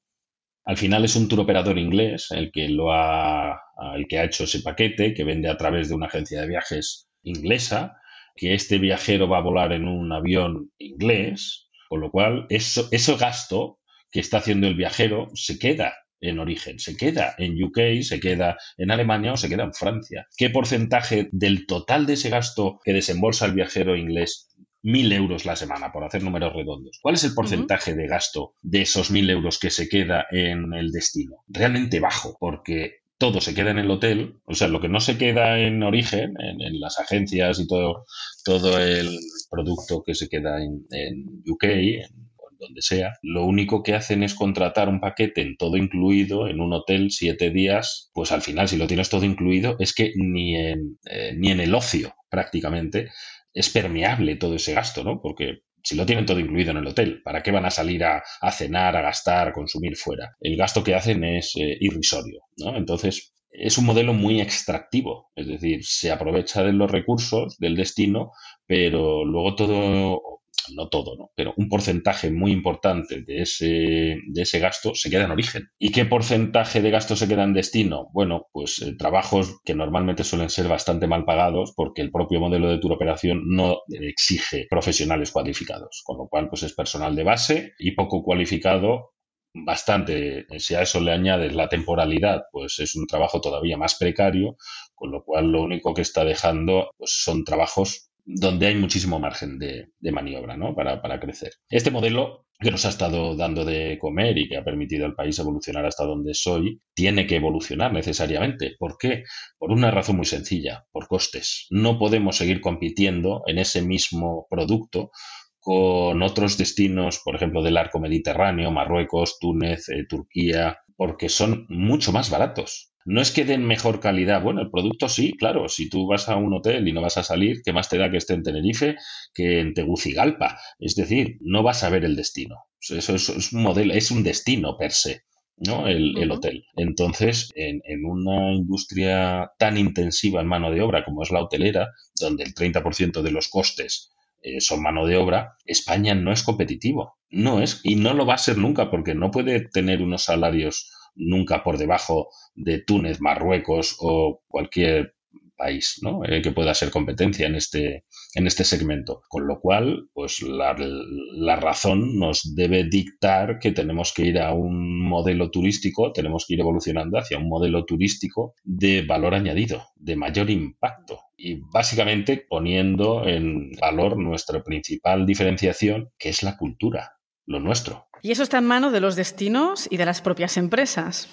al 0.65 0.75
final 0.75 1.05
es 1.05 1.15
un 1.15 1.29
tour 1.29 1.41
operador 1.41 1.77
inglés 1.77 2.27
el 2.31 2.51
que 2.51 2.67
lo 2.67 2.91
ha, 2.91 3.61
el 3.95 4.07
que 4.07 4.19
ha 4.19 4.25
hecho 4.25 4.43
ese 4.43 4.61
paquete, 4.61 5.13
que 5.13 5.23
vende 5.23 5.49
a 5.49 5.55
través 5.55 5.87
de 5.87 5.95
una 5.95 6.07
agencia 6.07 6.41
de 6.41 6.47
viajes 6.47 7.07
inglesa, 7.23 8.01
que 8.35 8.53
este 8.53 8.79
viajero 8.79 9.29
va 9.29 9.37
a 9.37 9.43
volar 9.43 9.71
en 9.71 9.87
un 9.87 10.11
avión 10.11 10.71
inglés, 10.77 11.69
con 11.87 12.01
lo 12.01 12.11
cual 12.11 12.47
eso, 12.49 12.89
ese 12.91 13.15
gasto 13.15 13.79
que 14.11 14.19
está 14.19 14.39
haciendo 14.39 14.67
el 14.67 14.75
viajero 14.75 15.27
se 15.35 15.57
queda 15.57 15.93
en 16.21 16.39
origen. 16.39 16.79
Se 16.79 16.95
queda 16.95 17.35
en 17.37 17.61
UK, 17.61 18.01
se 18.01 18.19
queda 18.19 18.57
en 18.77 18.91
Alemania 18.91 19.33
o 19.33 19.37
se 19.37 19.49
queda 19.49 19.63
en 19.63 19.73
Francia. 19.73 20.27
¿Qué 20.37 20.49
porcentaje 20.49 21.29
del 21.31 21.65
total 21.65 22.05
de 22.05 22.13
ese 22.13 22.29
gasto 22.29 22.79
que 22.83 22.93
desembolsa 22.93 23.45
el 23.45 23.53
viajero 23.53 23.95
inglés 23.95 24.47
mil 24.83 25.11
euros 25.11 25.45
la 25.45 25.55
semana, 25.55 25.91
por 25.91 26.03
hacer 26.03 26.23
números 26.23 26.53
redondos. 26.53 26.99
¿Cuál 27.01 27.15
es 27.15 27.23
el 27.23 27.33
porcentaje 27.33 27.93
de 27.93 28.07
gasto 28.07 28.53
de 28.61 28.83
esos 28.83 29.11
mil 29.11 29.29
euros 29.29 29.59
que 29.59 29.69
se 29.69 29.89
queda 29.89 30.27
en 30.31 30.73
el 30.73 30.91
destino? 30.91 31.43
Realmente 31.47 31.99
bajo, 31.99 32.37
porque 32.39 33.01
todo 33.17 33.41
se 33.41 33.53
queda 33.53 33.71
en 33.71 33.79
el 33.79 33.91
hotel, 33.91 34.35
o 34.45 34.53
sea, 34.53 34.67
lo 34.67 34.79
que 34.79 34.89
no 34.89 34.99
se 34.99 35.17
queda 35.17 35.59
en 35.59 35.81
origen, 35.83 36.35
en, 36.39 36.79
las 36.79 36.99
agencias 36.99 37.59
y 37.59 37.67
todo, 37.67 38.05
todo 38.45 38.79
el 38.79 39.09
producto 39.49 40.03
que 40.05 40.13
se 40.13 40.29
queda 40.29 40.63
en, 40.63 40.85
en 40.91 41.43
UK, 41.47 41.63
en 41.63 42.26
donde 42.59 42.81
sea, 42.81 43.13
lo 43.21 43.45
único 43.45 43.83
que 43.83 43.93
hacen 43.93 44.23
es 44.23 44.33
contratar 44.33 44.89
un 44.89 44.99
paquete 44.99 45.41
en 45.41 45.57
todo 45.57 45.77
incluido 45.77 46.47
en 46.47 46.59
un 46.59 46.73
hotel 46.73 47.11
siete 47.11 47.49
días, 47.49 48.09
pues 48.13 48.31
al 48.31 48.41
final 48.41 48.67
si 48.67 48.77
lo 48.77 48.87
tienes 48.87 49.09
todo 49.09 49.25
incluido 49.25 49.75
es 49.79 49.93
que 49.93 50.13
ni 50.15 50.55
en, 50.55 50.97
eh, 51.05 51.33
ni 51.35 51.51
en 51.51 51.59
el 51.59 51.73
ocio 51.73 52.13
prácticamente 52.29 53.09
es 53.53 53.69
permeable 53.69 54.35
todo 54.35 54.55
ese 54.55 54.73
gasto, 54.73 55.03
¿no? 55.03 55.19
Porque 55.21 55.61
si 55.83 55.95
lo 55.95 56.05
tienen 56.05 56.25
todo 56.25 56.39
incluido 56.39 56.71
en 56.71 56.77
el 56.77 56.87
hotel, 56.87 57.21
¿para 57.23 57.41
qué 57.41 57.51
van 57.51 57.65
a 57.65 57.71
salir 57.71 58.03
a, 58.03 58.21
cenar, 58.51 58.95
a 58.97 59.01
gastar, 59.01 59.47
a 59.47 59.53
consumir 59.53 59.95
fuera? 59.95 60.35
El 60.41 60.57
gasto 60.57 60.83
que 60.83 60.95
hacen 60.95 61.23
es 61.23 61.53
eh, 61.55 61.77
irrisorio, 61.79 62.41
¿no? 62.57 62.75
Entonces, 62.75 63.33
es 63.49 63.77
un 63.77 63.85
modelo 63.85 64.13
muy 64.13 64.41
extractivo, 64.41 65.31
es 65.35 65.47
decir, 65.47 65.83
se 65.83 66.11
aprovecha 66.11 66.63
de 66.63 66.73
los 66.73 66.91
recursos 66.91 67.57
del 67.57 67.75
destino, 67.75 68.31
pero 68.65 69.25
luego 69.25 69.55
todo 69.55 70.36
no 70.73 70.89
todo, 70.89 71.15
¿no? 71.17 71.31
pero 71.35 71.53
un 71.57 71.69
porcentaje 71.69 72.31
muy 72.31 72.51
importante 72.51 73.21
de 73.21 73.41
ese, 73.41 74.17
de 74.27 74.41
ese 74.41 74.59
gasto 74.59 74.95
se 74.95 75.09
queda 75.09 75.25
en 75.25 75.31
origen. 75.31 75.69
¿Y 75.77 75.91
qué 75.91 76.05
porcentaje 76.05 76.81
de 76.81 76.91
gasto 76.91 77.15
se 77.15 77.27
queda 77.27 77.43
en 77.43 77.53
destino? 77.53 78.09
Bueno, 78.11 78.47
pues 78.51 78.81
eh, 78.81 78.95
trabajos 78.97 79.59
que 79.63 79.75
normalmente 79.75 80.23
suelen 80.23 80.49
ser 80.49 80.67
bastante 80.67 81.07
mal 81.07 81.25
pagados 81.25 81.73
porque 81.75 82.01
el 82.01 82.11
propio 82.11 82.39
modelo 82.39 82.69
de 82.69 82.79
operación 82.93 83.43
no 83.45 83.81
exige 83.89 84.67
profesionales 84.69 85.31
cualificados, 85.31 86.01
con 86.05 86.17
lo 86.17 86.27
cual 86.27 86.49
pues 86.49 86.63
es 86.63 86.73
personal 86.73 87.15
de 87.15 87.23
base 87.23 87.73
y 87.79 87.91
poco 87.91 88.23
cualificado 88.23 89.11
bastante. 89.53 90.45
Si 90.59 90.75
a 90.75 90.81
eso 90.81 90.99
le 90.99 91.11
añades 91.11 91.53
la 91.55 91.69
temporalidad, 91.69 92.43
pues 92.51 92.79
es 92.79 92.95
un 92.95 93.07
trabajo 93.07 93.41
todavía 93.41 93.77
más 93.77 93.95
precario, 93.95 94.57
con 94.95 95.11
lo 95.11 95.23
cual 95.23 95.51
lo 95.51 95.63
único 95.63 95.93
que 95.93 96.01
está 96.01 96.23
dejando 96.25 96.91
pues 96.97 97.21
son 97.23 97.43
trabajos 97.43 98.09
donde 98.29 98.67
hay 98.67 98.75
muchísimo 98.75 99.19
margen 99.19 99.57
de, 99.57 99.87
maniobra 100.11 100.57
¿no? 100.57 100.75
para, 100.75 101.01
para, 101.01 101.19
crecer. 101.19 101.53
Este 101.69 101.91
modelo 101.91 102.45
que 102.59 102.71
nos 102.71 102.85
ha 102.85 102.89
estado 102.89 103.37
dando 103.37 103.63
de 103.63 103.97
comer 103.99 104.37
y 104.37 104.49
que 104.49 104.57
ha 104.57 104.65
permitido 104.65 105.05
al 105.05 105.15
país 105.15 105.39
evolucionar 105.39 105.85
hasta 105.85 106.03
donde 106.03 106.33
soy, 106.33 106.81
tiene 106.93 107.25
que 107.25 107.37
evolucionar 107.37 107.93
necesariamente. 107.93 108.75
¿Por 108.77 108.97
qué? 108.97 109.23
Por 109.57 109.71
una 109.71 109.91
razón 109.91 110.17
muy 110.17 110.25
sencilla, 110.25 110.85
por 110.91 111.07
costes. 111.07 111.67
No 111.69 111.97
podemos 111.97 112.35
seguir 112.35 112.59
compitiendo 112.59 113.43
en 113.47 113.59
ese 113.59 113.81
mismo 113.81 114.45
producto 114.49 115.11
con 115.59 116.21
otros 116.21 116.57
destinos, 116.57 117.21
por 117.23 117.35
ejemplo, 117.35 117.63
del 117.63 117.77
arco 117.77 117.99
mediterráneo, 117.99 118.71
Marruecos, 118.71 119.37
Túnez, 119.39 119.87
eh, 119.89 120.05
Turquía, 120.07 120.79
porque 120.97 121.29
son 121.29 121.65
mucho 121.69 122.11
más 122.11 122.29
baratos. 122.29 122.91
No 123.09 123.21
es 123.21 123.31
que 123.31 123.45
den 123.45 123.65
mejor 123.65 124.01
calidad. 124.01 124.43
Bueno, 124.43 124.59
el 124.59 124.69
producto 124.69 125.07
sí, 125.07 125.31
claro. 125.31 125.69
Si 125.69 125.87
tú 125.89 126.07
vas 126.07 126.27
a 126.27 126.35
un 126.35 126.53
hotel 126.53 126.89
y 126.89 126.91
no 126.91 127.01
vas 127.01 127.17
a 127.17 127.23
salir, 127.23 127.61
¿qué 127.63 127.71
más 127.71 127.87
te 127.87 127.97
da 127.97 128.11
que 128.11 128.17
esté 128.17 128.33
en 128.33 128.43
Tenerife 128.43 128.97
que 129.33 129.61
en 129.61 129.73
Tegucigalpa? 129.73 130.59
Es 130.77 130.95
decir, 130.95 131.37
no 131.39 131.63
vas 131.63 131.85
a 131.85 131.89
ver 131.89 132.03
el 132.03 132.17
destino. 132.17 132.65
Eso 132.81 133.15
es, 133.15 133.53
un 133.53 133.63
modelo, 133.63 133.93
es 133.93 134.11
un 134.11 134.23
destino 134.23 134.75
per 134.77 134.91
se. 134.91 135.21
¿no? 135.55 135.87
El, 135.87 136.29
hotel. 136.29 136.65
Entonces, 136.75 137.49
en, 137.55 137.81
una 138.03 138.51
industria 138.51 139.51
tan 139.57 139.77
intensiva 139.77 140.41
en 140.41 140.47
mano 140.47 140.69
de 140.69 140.81
obra 140.81 141.05
como 141.05 141.23
es 141.23 141.31
la 141.31 141.41
hotelera, 141.41 141.87
donde 142.19 142.43
el 142.43 142.53
30% 142.53 143.21
de 143.21 143.31
los 143.31 143.47
costes 143.47 144.11
eh, 144.41 144.59
son 144.59 144.83
mano 144.83 145.05
de 145.05 145.15
obra, 145.15 145.55
España 145.63 146.13
no 146.13 146.33
es 146.33 146.43
competitivo. 146.43 147.15
No 147.29 147.61
es, 147.61 147.79
y 147.83 147.95
no 147.95 148.13
lo 148.13 148.25
va 148.25 148.33
a 148.33 148.37
ser 148.37 148.57
nunca, 148.57 148.91
porque 148.91 149.15
no 149.15 149.31
puede 149.31 149.61
tener 149.61 150.01
unos 150.01 150.23
salarios 150.23 150.91
nunca 151.17 151.63
por 151.63 151.77
debajo 151.77 152.29
de 152.55 152.79
Túnez, 152.79 153.19
Marruecos 153.19 153.97
o 153.99 154.41
cualquier 154.47 155.17
país 155.57 155.99
¿no? 156.01 156.23
Eh, 156.23 156.41
que 156.41 156.51
pueda 156.51 156.73
ser 156.73 156.91
competencia 156.91 157.47
en 157.47 157.55
este, 157.55 158.05
en 158.35 158.47
este 158.47 158.63
segmento. 158.63 159.23
Con 159.27 159.47
lo 159.47 159.59
cual, 159.59 160.07
pues 160.13 160.41
la, 160.41 160.75
la, 160.77 161.55
razón 161.57 162.17
nos 162.17 162.55
debe 162.55 162.83
dictar 162.85 163.59
que 163.59 163.71
tenemos 163.71 164.13
que 164.13 164.27
ir 164.27 164.39
a 164.39 164.53
un 164.53 165.01
modelo 165.01 165.49
turístico, 165.49 166.13
tenemos 166.13 166.45
que 166.45 166.53
ir 166.53 166.61
evolucionando 166.61 167.17
hacia 167.17 167.39
un 167.39 167.49
modelo 167.49 167.83
turístico 167.83 168.53
de 168.63 169.01
valor 169.01 169.33
añadido, 169.33 169.83
de 169.95 170.15
mayor 170.15 170.49
impacto 170.49 171.19
y 171.35 171.55
básicamente 171.71 172.45
poniendo 172.47 173.27
en 173.27 173.71
valor 173.79 174.17
nuestra 174.17 174.63
principal 174.63 175.25
diferenciación, 175.25 176.11
que 176.17 176.29
es 176.29 176.43
la 176.43 176.57
cultura, 176.57 177.16
lo 177.47 177.59
nuestro. 177.59 178.07
Y 178.21 178.31
eso 178.31 178.43
está 178.43 178.59
en 178.59 178.65
manos 178.65 178.93
de 178.93 178.99
los 178.99 179.15
destinos 179.15 179.87
y 179.89 179.97
de 179.97 180.05
las 180.05 180.21
propias 180.21 180.57
empresas. 180.57 181.27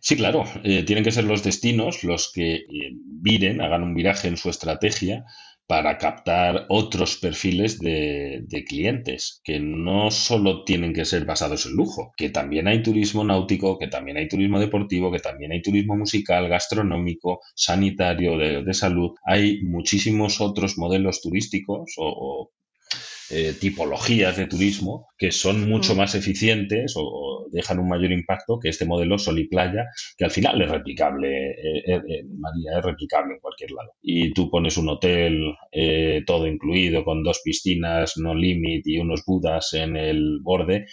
Sí, 0.00 0.16
claro. 0.16 0.44
Eh, 0.62 0.82
tienen 0.84 1.02
que 1.02 1.12
ser 1.12 1.24
los 1.24 1.42
destinos 1.42 2.04
los 2.04 2.30
que 2.32 2.56
eh, 2.56 2.64
viren, 3.02 3.60
hagan 3.60 3.82
un 3.82 3.94
viraje 3.94 4.28
en 4.28 4.36
su 4.36 4.50
estrategia 4.50 5.24
para 5.66 5.96
captar 5.96 6.66
otros 6.68 7.16
perfiles 7.16 7.78
de, 7.78 8.44
de, 8.46 8.64
clientes, 8.64 9.40
que 9.42 9.60
no 9.60 10.10
solo 10.10 10.62
tienen 10.64 10.92
que 10.92 11.06
ser 11.06 11.24
basados 11.24 11.64
en 11.64 11.72
lujo, 11.72 12.12
que 12.18 12.28
también 12.28 12.68
hay 12.68 12.82
turismo 12.82 13.24
náutico, 13.24 13.78
que 13.78 13.88
también 13.88 14.18
hay 14.18 14.28
turismo 14.28 14.60
deportivo, 14.60 15.10
que 15.10 15.20
también 15.20 15.52
hay 15.52 15.62
turismo 15.62 15.96
musical, 15.96 16.48
gastronómico, 16.48 17.40
sanitario, 17.54 18.36
de, 18.36 18.62
de 18.62 18.74
salud. 18.74 19.12
Hay 19.24 19.62
muchísimos 19.62 20.42
otros 20.42 20.76
modelos 20.76 21.22
turísticos 21.22 21.94
o, 21.96 22.50
eh, 23.30 23.54
tipologías 23.58 24.36
de 24.36 24.46
turismo 24.46 25.08
que 25.16 25.32
son 25.32 25.68
mucho 25.68 25.94
mm. 25.94 25.96
más 25.96 26.14
eficientes 26.14 26.94
o, 26.96 27.46
dejan 27.50 27.78
un 27.78 27.88
mayor 27.88 28.12
impacto 28.12 28.58
que 28.58 28.68
este 28.68 28.84
modelo 28.84 29.16
sol 29.18 29.38
y 29.38 29.46
playa, 29.48 29.86
que 30.18 30.24
al 30.24 30.30
final 30.30 30.60
es 30.60 30.70
replicable, 30.70 31.50
eh, 31.50 31.82
eh, 31.86 32.24
María, 32.36 32.78
es 32.78 32.84
replicable 32.84 33.34
en 33.34 33.40
cualquier 33.40 33.70
lado. 33.70 33.92
Y 34.02 34.32
tú 34.34 34.50
pones 34.50 34.76
un 34.76 34.88
hotel 34.88 35.54
todo 36.26 36.46
incluido 36.46 37.04
con 37.04 37.22
dos 37.22 37.40
piscinas, 37.44 38.14
no 38.16 38.34
limit 38.34 38.86
y 38.86 38.98
unos 38.98 39.24
budas 39.24 39.72
en 39.74 39.96
el 39.96 40.38
borde 40.42 40.86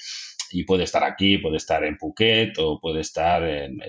y 0.53 0.63
puede 0.63 0.83
estar 0.83 1.03
aquí, 1.03 1.37
puede 1.37 1.57
estar 1.57 1.83
en 1.83 1.97
Phuket 1.97 2.57
o 2.59 2.79
puede 2.79 3.01
estar 3.01 3.43
en, 3.43 3.79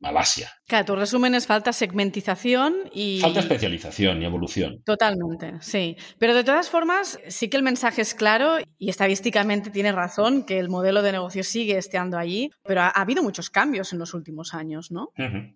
Malasia. 0.00 0.50
Claro, 0.66 0.84
tu 0.84 0.96
resumen 0.96 1.34
es 1.34 1.46
falta 1.46 1.72
segmentización 1.72 2.74
y... 2.92 3.20
Falta 3.20 3.40
especialización 3.40 4.22
y 4.22 4.24
evolución. 4.24 4.82
Totalmente, 4.84 5.54
sí. 5.60 5.96
Pero 6.18 6.34
de 6.34 6.44
todas 6.44 6.70
formas, 6.70 7.20
sí 7.28 7.48
que 7.48 7.56
el 7.56 7.62
mensaje 7.62 8.02
es 8.02 8.14
claro 8.14 8.58
y 8.78 8.90
estadísticamente 8.90 9.70
tiene 9.70 9.92
razón 9.92 10.44
que 10.44 10.58
el 10.58 10.68
modelo 10.68 11.02
de 11.02 11.12
negocio 11.12 11.44
sigue 11.44 11.78
estando 11.78 12.18
allí, 12.18 12.50
pero 12.64 12.80
ha, 12.80 12.88
habido 12.88 13.22
muchos 13.22 13.50
cambios 13.50 13.92
en 13.92 13.98
los 13.98 14.14
últimos 14.14 14.54
años, 14.54 14.90
¿no? 14.90 15.10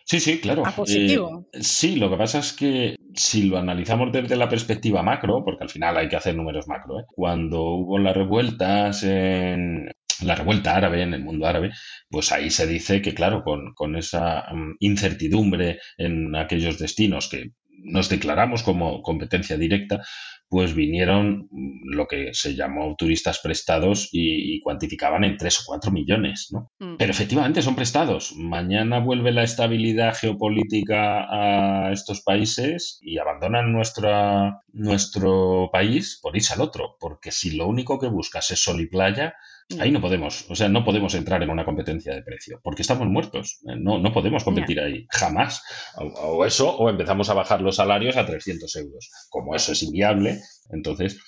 Sí, 0.05 0.21
sí, 0.21 0.41
claro. 0.41 0.67
A 0.67 0.71
positivo. 0.73 1.49
Eh, 1.53 1.63
sí, 1.63 1.97
lo 1.97 2.11
que 2.11 2.17
pasa 2.17 2.39
es 2.39 2.53
que 2.53 2.97
si 3.15 3.45
lo 3.45 3.59
analizamos 3.59 4.13
desde 4.13 4.37
la 4.37 4.49
perspectiva 4.49 5.03
macro, 5.03 5.43
porque 5.45 5.65
al 5.65 5.71
final 5.71 5.97
hay 5.97 6.09
que 6.09 6.17
hacer 6.17 6.37
números 6.37 6.69
macro, 6.69 7.01
¿eh? 7.01 7.05
cuando 7.09 7.63
hubo 7.63 7.99
las 7.99 8.17
revueltas 8.17 9.03
en 9.03 9.91
la 10.23 10.35
revuelta 10.35 10.77
árabe, 10.77 11.03
en 11.03 11.15
el 11.15 11.23
mundo 11.23 11.47
árabe, 11.47 11.73
pues 12.09 12.33
ahí 12.33 12.51
se 12.51 12.67
dice 12.67 13.03
que, 13.03 13.15
claro, 13.15 13.43
con, 13.43 13.75
con 13.75 13.97
esa 13.97 14.47
mm, 14.53 14.77
incertidumbre 14.81 15.81
en 15.99 16.35
aquellos 16.37 16.79
destinos 16.79 17.29
que 17.29 17.53
nos 17.79 18.09
declaramos 18.09 18.63
como 18.63 19.03
competencia 19.03 19.57
directa, 19.57 20.01
pues 20.49 20.75
vinieron 20.75 21.49
mm, 21.51 21.95
lo 21.95 22.07
que 22.07 22.31
se 22.33 22.55
llamó 22.55 22.95
turistas 22.97 23.41
prestados 23.41 24.09
y, 24.13 24.61
cuantificaban 24.61 25.25
en 25.25 25.37
3 25.37 25.61
o 25.61 25.63
4 25.67 25.93
millones, 25.93 26.49
¿no? 26.53 26.71
Mm. 26.79 26.97
Pero 26.97 27.11
efectivamente 27.11 27.63
son 27.63 27.77
prestados. 27.77 28.35
Mañana 28.37 29.01
vuelve 29.01 29.33
la 29.33 29.43
estabilidad 29.43 30.15
geopolítica 30.15 31.27
a 31.31 31.93
estos 31.93 32.23
países 32.23 32.99
y 33.03 33.19
abandonan 33.19 33.73
nuestra, 33.73 34.63
nuestro 34.73 35.71
país 35.73 36.19
por 36.23 36.37
irse 36.37 36.55
al 36.55 36.61
otro, 36.61 36.97
porque 37.01 37.33
si 37.33 37.57
lo 37.57 37.67
único 37.67 37.99
que 37.99 38.09
buscas 38.09 38.51
es 38.51 38.61
sol 38.61 38.81
y 38.81 38.87
playa, 38.87 39.35
Ahí 39.81 39.91
no 39.91 40.01
podemos, 40.01 40.49
o 40.49 40.55
sea, 40.55 40.69
no 40.69 40.85
podemos 40.85 41.15
entrar 41.15 41.43
en 41.43 41.51
una 41.51 41.65
competencia 41.65 42.15
de 42.15 42.23
precio, 42.23 42.61
porque 42.63 42.83
estamos 42.83 43.09
muertos. 43.09 43.59
Eh, 43.69 43.75
no, 43.77 43.99
no 43.99 44.13
podemos 44.13 44.45
competir 44.45 44.79
ahí, 44.79 45.07
jamás. 45.11 45.61
O, 45.97 46.45
eso, 46.45 46.77
o 46.77 46.89
empezamos 46.89 47.31
a 47.31 47.35
bajar 47.35 47.63
los 47.63 47.77
salarios 47.77 48.17
a 48.17 48.25
300 48.25 48.77
euros. 48.77 49.11
Como 49.29 49.57
eso 49.57 49.73
es 49.73 49.83
inviable, 49.83 50.41
entonces 50.71 51.21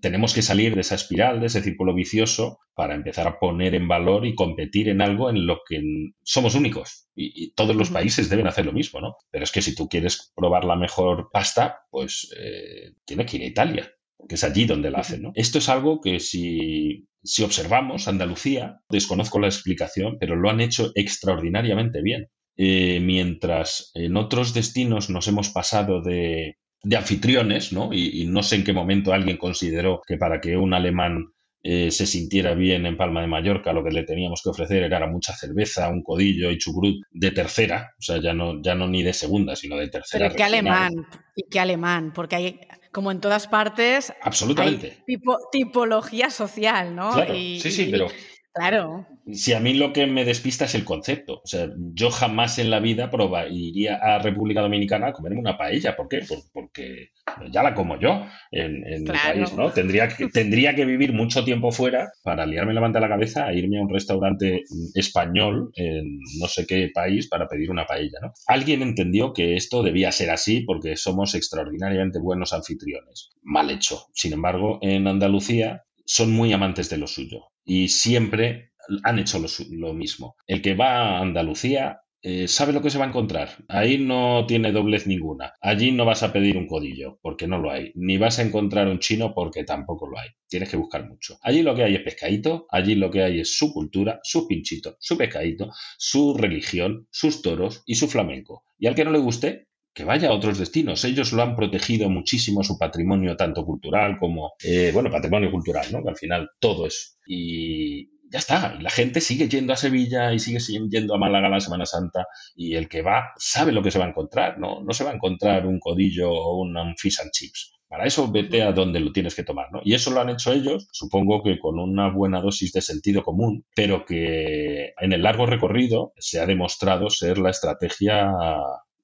tenemos 0.00 0.34
que 0.34 0.42
salir 0.42 0.76
de 0.76 0.82
esa 0.82 0.94
espiral, 0.94 1.40
de 1.40 1.46
ese 1.46 1.62
círculo 1.62 1.92
vicioso, 1.92 2.60
para 2.74 2.94
empezar 2.94 3.26
a 3.26 3.40
poner 3.40 3.74
en 3.74 3.88
valor 3.88 4.24
y 4.24 4.36
competir 4.36 4.88
en 4.88 5.00
algo 5.00 5.28
en 5.28 5.46
lo 5.46 5.58
que 5.68 5.82
somos 6.22 6.54
únicos. 6.54 7.08
Y, 7.16 7.52
todos 7.54 7.74
los 7.74 7.90
países 7.90 8.30
deben 8.30 8.46
hacer 8.46 8.66
lo 8.66 8.72
mismo, 8.72 9.00
¿no? 9.00 9.16
Pero 9.32 9.42
es 9.42 9.50
que 9.50 9.62
si 9.62 9.74
tú 9.74 9.88
quieres 9.88 10.32
probar 10.36 10.64
la 10.64 10.76
mejor 10.76 11.28
pasta, 11.32 11.80
pues 11.90 12.32
eh, 12.38 12.92
tiene 13.04 13.26
que 13.26 13.38
ir 13.38 13.42
a 13.42 13.46
Italia 13.46 13.92
que 14.28 14.34
es 14.34 14.44
allí 14.44 14.64
donde 14.64 14.90
la 14.90 14.98
hacen. 14.98 15.22
¿no? 15.22 15.32
Esto 15.34 15.58
es 15.58 15.68
algo 15.68 16.00
que 16.00 16.20
si, 16.20 17.08
si 17.22 17.42
observamos 17.42 18.08
Andalucía, 18.08 18.80
desconozco 18.88 19.38
la 19.38 19.48
explicación, 19.48 20.16
pero 20.18 20.36
lo 20.36 20.50
han 20.50 20.60
hecho 20.60 20.92
extraordinariamente 20.94 22.02
bien. 22.02 22.28
Eh, 22.56 23.00
mientras 23.00 23.90
en 23.94 24.16
otros 24.16 24.52
destinos 24.52 25.08
nos 25.08 25.28
hemos 25.28 25.48
pasado 25.50 26.02
de 26.02 26.56
de 26.82 26.96
anfitriones, 26.96 27.72
¿no? 27.72 27.92
Y, 27.92 28.22
y, 28.22 28.26
no 28.26 28.42
sé 28.42 28.56
en 28.56 28.64
qué 28.64 28.72
momento 28.72 29.12
alguien 29.12 29.36
consideró 29.36 30.00
que 30.06 30.16
para 30.16 30.40
que 30.40 30.56
un 30.56 30.72
alemán 30.72 31.26
eh, 31.62 31.90
se 31.90 32.06
sintiera 32.06 32.54
bien 32.54 32.86
en 32.86 32.96
Palma 32.96 33.20
de 33.20 33.26
Mallorca, 33.26 33.72
lo 33.72 33.84
que 33.84 33.90
le 33.90 34.04
teníamos 34.04 34.40
que 34.42 34.48
ofrecer 34.48 34.82
era 34.82 35.06
mucha 35.06 35.34
cerveza, 35.34 35.90
un 35.90 36.02
codillo 36.02 36.50
y 36.50 36.56
chucrut 36.56 37.02
de 37.10 37.30
tercera, 37.32 37.90
o 37.98 38.02
sea, 38.02 38.18
ya 38.18 38.32
no, 38.32 38.62
ya 38.62 38.74
no 38.74 38.88
ni 38.88 39.02
de 39.02 39.12
segunda, 39.12 39.54
sino 39.54 39.76
de 39.76 39.88
tercera. 39.88 40.28
Pero 40.28 40.36
qué 40.36 40.42
alemán, 40.42 40.92
y 41.36 41.42
qué 41.50 41.60
alemán, 41.60 42.12
porque 42.14 42.36
hay, 42.36 42.60
como 42.92 43.10
en 43.10 43.20
todas 43.20 43.46
partes, 43.46 44.12
absolutamente 44.22 45.02
tipo, 45.06 45.38
tipología 45.52 46.30
social, 46.30 46.94
¿no? 46.94 47.12
sí, 47.26 47.60
sí, 47.60 47.88
pero 47.90 48.08
Claro. 48.52 49.06
Si 49.32 49.52
a 49.52 49.60
mí 49.60 49.74
lo 49.74 49.92
que 49.92 50.06
me 50.06 50.24
despista 50.24 50.64
es 50.64 50.74
el 50.74 50.84
concepto. 50.84 51.40
O 51.44 51.46
sea, 51.46 51.68
yo 51.94 52.10
jamás 52.10 52.58
en 52.58 52.70
la 52.70 52.80
vida 52.80 53.10
proba, 53.10 53.46
iría 53.46 53.96
a 53.96 54.18
República 54.18 54.60
Dominicana 54.60 55.08
a 55.08 55.12
comerme 55.12 55.38
una 55.38 55.56
paella. 55.56 55.96
¿Por 55.96 56.08
qué? 56.08 56.22
porque 56.52 57.10
ya 57.52 57.62
la 57.62 57.74
como 57.74 57.98
yo 58.00 58.26
en, 58.50 58.84
en 58.86 59.04
mi 59.04 59.10
país, 59.10 59.52
¿no? 59.54 59.70
Tendría 59.70 60.08
que, 60.08 60.28
tendría 60.32 60.74
que 60.74 60.84
vivir 60.84 61.12
mucho 61.12 61.44
tiempo 61.44 61.70
fuera 61.70 62.10
para 62.24 62.44
liarme 62.44 62.74
la 62.74 62.80
manta 62.80 62.98
a 62.98 63.02
la 63.02 63.08
cabeza 63.08 63.46
a 63.46 63.52
irme 63.52 63.78
a 63.78 63.82
un 63.82 63.88
restaurante 63.88 64.64
español 64.94 65.70
en 65.74 66.18
no 66.40 66.48
sé 66.48 66.66
qué 66.66 66.90
país 66.92 67.28
para 67.28 67.46
pedir 67.46 67.70
una 67.70 67.86
paella, 67.86 68.18
¿no? 68.20 68.32
Alguien 68.48 68.82
entendió 68.82 69.32
que 69.32 69.54
esto 69.54 69.84
debía 69.84 70.10
ser 70.10 70.30
así 70.30 70.62
porque 70.62 70.96
somos 70.96 71.34
extraordinariamente 71.36 72.18
buenos 72.18 72.52
anfitriones. 72.52 73.30
Mal 73.42 73.70
hecho. 73.70 74.06
Sin 74.12 74.32
embargo, 74.32 74.80
en 74.82 75.06
Andalucía 75.06 75.84
son 76.06 76.32
muy 76.32 76.52
amantes 76.52 76.90
de 76.90 76.98
lo 76.98 77.06
suyo 77.06 77.50
y 77.64 77.88
siempre 77.88 78.72
han 79.04 79.18
hecho 79.18 79.38
lo, 79.70 79.94
mismo. 79.94 80.36
El 80.46 80.62
que 80.62 80.74
va 80.74 81.18
a 81.18 81.20
Andalucía 81.20 82.00
eh, 82.22 82.48
sabe 82.48 82.72
lo 82.72 82.82
que 82.82 82.90
se 82.90 82.98
va 82.98 83.06
a 83.06 83.08
encontrar. 83.08 83.50
Ahí 83.68 83.98
no 83.98 84.44
tiene 84.46 84.72
doblez 84.72 85.06
ninguna. 85.06 85.54
Allí 85.60 85.92
no 85.92 86.04
vas 86.04 86.22
a 86.22 86.32
pedir 86.32 86.56
un 86.56 86.66
codillo, 86.66 87.18
porque 87.22 87.46
no 87.46 87.58
lo 87.58 87.70
hay. 87.70 87.92
Ni 87.94 88.18
vas 88.18 88.38
a 88.38 88.42
encontrar 88.42 88.88
un 88.88 88.98
chino, 88.98 89.32
porque 89.34 89.64
tampoco 89.64 90.06
lo 90.06 90.18
hay. 90.18 90.28
Tienes 90.48 90.68
que 90.68 90.76
buscar 90.76 91.08
mucho. 91.08 91.38
Allí 91.42 91.62
lo 91.62 91.74
que 91.74 91.84
hay 91.84 91.94
es 91.94 92.02
pescadito, 92.02 92.66
allí 92.70 92.94
lo 92.94 93.10
que 93.10 93.22
hay 93.22 93.40
es 93.40 93.56
su 93.56 93.72
cultura, 93.72 94.20
su 94.22 94.46
pinchito, 94.46 94.96
su 95.00 95.16
pescadito, 95.16 95.70
su 95.98 96.34
religión, 96.34 97.06
sus 97.10 97.40
toros 97.40 97.82
y 97.86 97.94
su 97.94 98.08
flamenco. 98.08 98.64
Y 98.78 98.86
al 98.86 98.94
que 98.94 99.04
no 99.04 99.12
le 99.12 99.18
guste, 99.18 99.68
que 99.92 100.04
vaya 100.04 100.28
a 100.28 100.34
otros 100.34 100.58
destinos. 100.58 101.04
Ellos 101.04 101.32
lo 101.32 101.42
han 101.42 101.56
protegido 101.56 102.08
muchísimo 102.08 102.62
su 102.62 102.78
patrimonio, 102.78 103.36
tanto 103.36 103.64
cultural 103.64 104.18
como, 104.18 104.52
eh, 104.62 104.90
bueno, 104.92 105.10
patrimonio 105.10 105.50
cultural, 105.50 105.86
¿no? 105.92 106.02
Que 106.02 106.10
al 106.10 106.16
final 106.16 106.50
todo 106.60 106.86
es. 106.86 107.18
Y 107.26 108.10
ya 108.30 108.38
está. 108.38 108.74
La 108.80 108.90
gente 108.90 109.20
sigue 109.20 109.48
yendo 109.48 109.72
a 109.72 109.76
Sevilla 109.76 110.32
y 110.32 110.38
sigue 110.38 110.60
yendo 110.88 111.14
a 111.14 111.18
Málaga 111.18 111.48
la 111.48 111.60
Semana 111.60 111.86
Santa. 111.86 112.26
Y 112.54 112.76
el 112.76 112.88
que 112.88 113.02
va 113.02 113.32
sabe 113.36 113.72
lo 113.72 113.82
que 113.82 113.90
se 113.90 113.98
va 113.98 114.06
a 114.06 114.08
encontrar, 114.08 114.58
¿no? 114.58 114.82
No 114.82 114.92
se 114.92 115.04
va 115.04 115.10
a 115.10 115.14
encontrar 115.14 115.66
un 115.66 115.80
codillo 115.80 116.30
o 116.30 116.60
un, 116.60 116.76
fish 116.96 117.20
and 117.20 117.32
chips. 117.32 117.72
Para 117.88 118.06
eso 118.06 118.30
vete 118.30 118.62
a 118.62 118.70
donde 118.70 119.00
lo 119.00 119.10
tienes 119.10 119.34
que 119.34 119.42
tomar, 119.42 119.72
¿no? 119.72 119.80
Y 119.82 119.94
eso 119.94 120.12
lo 120.12 120.20
han 120.20 120.30
hecho 120.30 120.52
ellos, 120.52 120.86
supongo 120.92 121.42
que 121.42 121.58
con 121.58 121.80
una 121.80 122.08
buena 122.08 122.40
dosis 122.40 122.72
de 122.72 122.82
sentido 122.82 123.24
común, 123.24 123.66
pero 123.74 124.04
que 124.04 124.92
en 125.00 125.12
el 125.12 125.24
largo 125.24 125.44
recorrido 125.46 126.12
se 126.16 126.38
ha 126.38 126.46
demostrado 126.46 127.10
ser 127.10 127.38
la 127.38 127.50
estrategia 127.50 128.30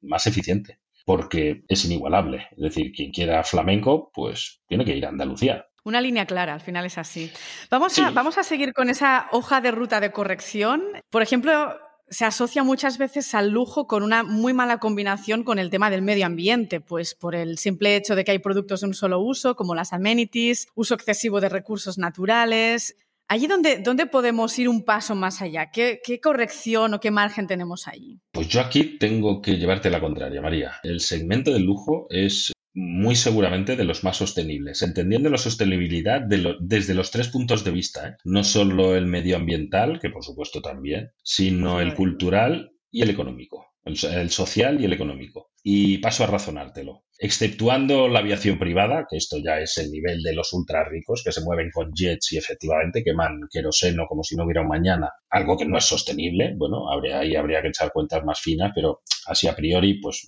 más 0.02 0.26
eficiente, 0.26 0.78
porque 1.04 1.64
es 1.68 1.84
inigualable. 1.84 2.48
Es 2.52 2.62
decir, 2.62 2.92
quien 2.92 3.12
quiera 3.12 3.42
flamenco, 3.44 4.10
pues 4.14 4.60
tiene 4.68 4.84
que 4.84 4.96
ir 4.96 5.06
a 5.06 5.10
Andalucía. 5.10 5.66
Una 5.84 6.00
línea 6.00 6.26
clara, 6.26 6.54
al 6.54 6.60
final 6.60 6.84
es 6.84 6.98
así. 6.98 7.30
Vamos, 7.70 7.96
a, 7.98 8.10
vamos 8.10 8.38
a 8.38 8.42
seguir 8.42 8.72
con 8.72 8.90
esa 8.90 9.28
hoja 9.30 9.60
de 9.60 9.70
ruta 9.70 10.00
de 10.00 10.10
corrección. 10.10 10.82
Por 11.10 11.22
ejemplo, 11.22 11.76
se 12.08 12.24
asocia 12.24 12.62
muchas 12.62 12.98
veces 12.98 13.34
al 13.34 13.50
lujo 13.50 13.86
con 13.86 14.02
una 14.02 14.22
muy 14.22 14.52
mala 14.52 14.78
combinación 14.78 15.42
con 15.42 15.58
el 15.58 15.70
tema 15.70 15.90
del 15.90 16.02
medio 16.02 16.26
ambiente, 16.26 16.80
pues 16.80 17.14
por 17.14 17.34
el 17.34 17.58
simple 17.58 17.96
hecho 17.96 18.14
de 18.14 18.24
que 18.24 18.32
hay 18.32 18.38
productos 18.38 18.80
de 18.80 18.88
un 18.88 18.94
solo 18.94 19.20
uso, 19.20 19.56
como 19.56 19.74
las 19.74 19.92
amenities, 19.92 20.68
uso 20.74 20.94
excesivo 20.94 21.40
de 21.40 21.48
recursos 21.48 21.98
naturales, 21.98 22.96
Allí 23.28 23.48
donde, 23.48 23.78
¿dónde 23.78 24.06
podemos 24.06 24.56
ir 24.58 24.68
un 24.68 24.84
paso 24.84 25.16
más 25.16 25.42
allá? 25.42 25.70
¿Qué, 25.72 26.00
corrección 26.22 26.94
o 26.94 27.00
qué 27.00 27.10
margen 27.10 27.48
tenemos 27.48 27.88
allí? 27.88 28.20
Pues 28.30 28.48
yo 28.48 28.60
aquí 28.60 28.98
tengo 28.98 29.42
que 29.42 29.58
llevarte 29.58 29.90
la 29.90 30.00
contraria, 30.00 30.40
María. 30.40 30.74
El 30.84 31.00
segmento 31.00 31.52
del 31.52 31.64
lujo 31.64 32.06
es 32.10 32.52
muy 32.72 33.16
seguramente 33.16 33.74
de 33.74 33.84
los 33.84 34.04
más 34.04 34.18
sostenibles, 34.18 34.82
entendiendo 34.82 35.28
la 35.30 35.38
sostenibilidad 35.38 36.20
desde 36.20 36.94
los 36.94 37.10
tres 37.10 37.28
puntos 37.28 37.64
de 37.64 37.70
vista, 37.70 38.08
¿eh? 38.08 38.16
no 38.24 38.44
solo 38.44 38.94
el 38.94 39.06
medioambiental, 39.06 39.98
que 39.98 40.10
por 40.10 40.22
supuesto 40.22 40.60
también, 40.60 41.10
sino 41.22 41.80
el 41.80 41.94
cultural 41.94 42.72
y 42.90 43.02
el 43.02 43.10
económico, 43.10 43.66
el 43.86 44.30
social 44.30 44.80
y 44.80 44.84
el 44.84 44.92
económico. 44.92 45.50
Y 45.62 45.98
paso 45.98 46.24
a 46.24 46.26
razonártelo. 46.26 47.04
Exceptuando 47.18 48.08
la 48.08 48.18
aviación 48.18 48.58
privada, 48.58 49.06
que 49.08 49.16
esto 49.16 49.38
ya 49.42 49.58
es 49.60 49.78
el 49.78 49.90
nivel 49.90 50.22
de 50.22 50.34
los 50.34 50.52
ultra 50.52 50.84
ricos, 50.84 51.22
que 51.24 51.32
se 51.32 51.42
mueven 51.42 51.70
con 51.72 51.92
jets 51.94 52.32
y 52.32 52.36
efectivamente 52.36 53.02
queman 53.02 53.40
queroseno 53.50 54.06
como 54.06 54.22
si 54.22 54.36
no 54.36 54.44
hubiera 54.44 54.62
un 54.62 54.68
mañana, 54.68 55.10
algo 55.30 55.56
que 55.56 55.64
no 55.64 55.78
es 55.78 55.84
sostenible, 55.84 56.54
bueno, 56.56 56.90
habría, 56.90 57.20
ahí 57.20 57.36
habría 57.36 57.62
que 57.62 57.68
echar 57.68 57.90
cuentas 57.92 58.22
más 58.24 58.40
finas, 58.40 58.72
pero 58.74 59.00
así 59.26 59.48
a 59.48 59.56
priori, 59.56 59.98
pues 60.00 60.26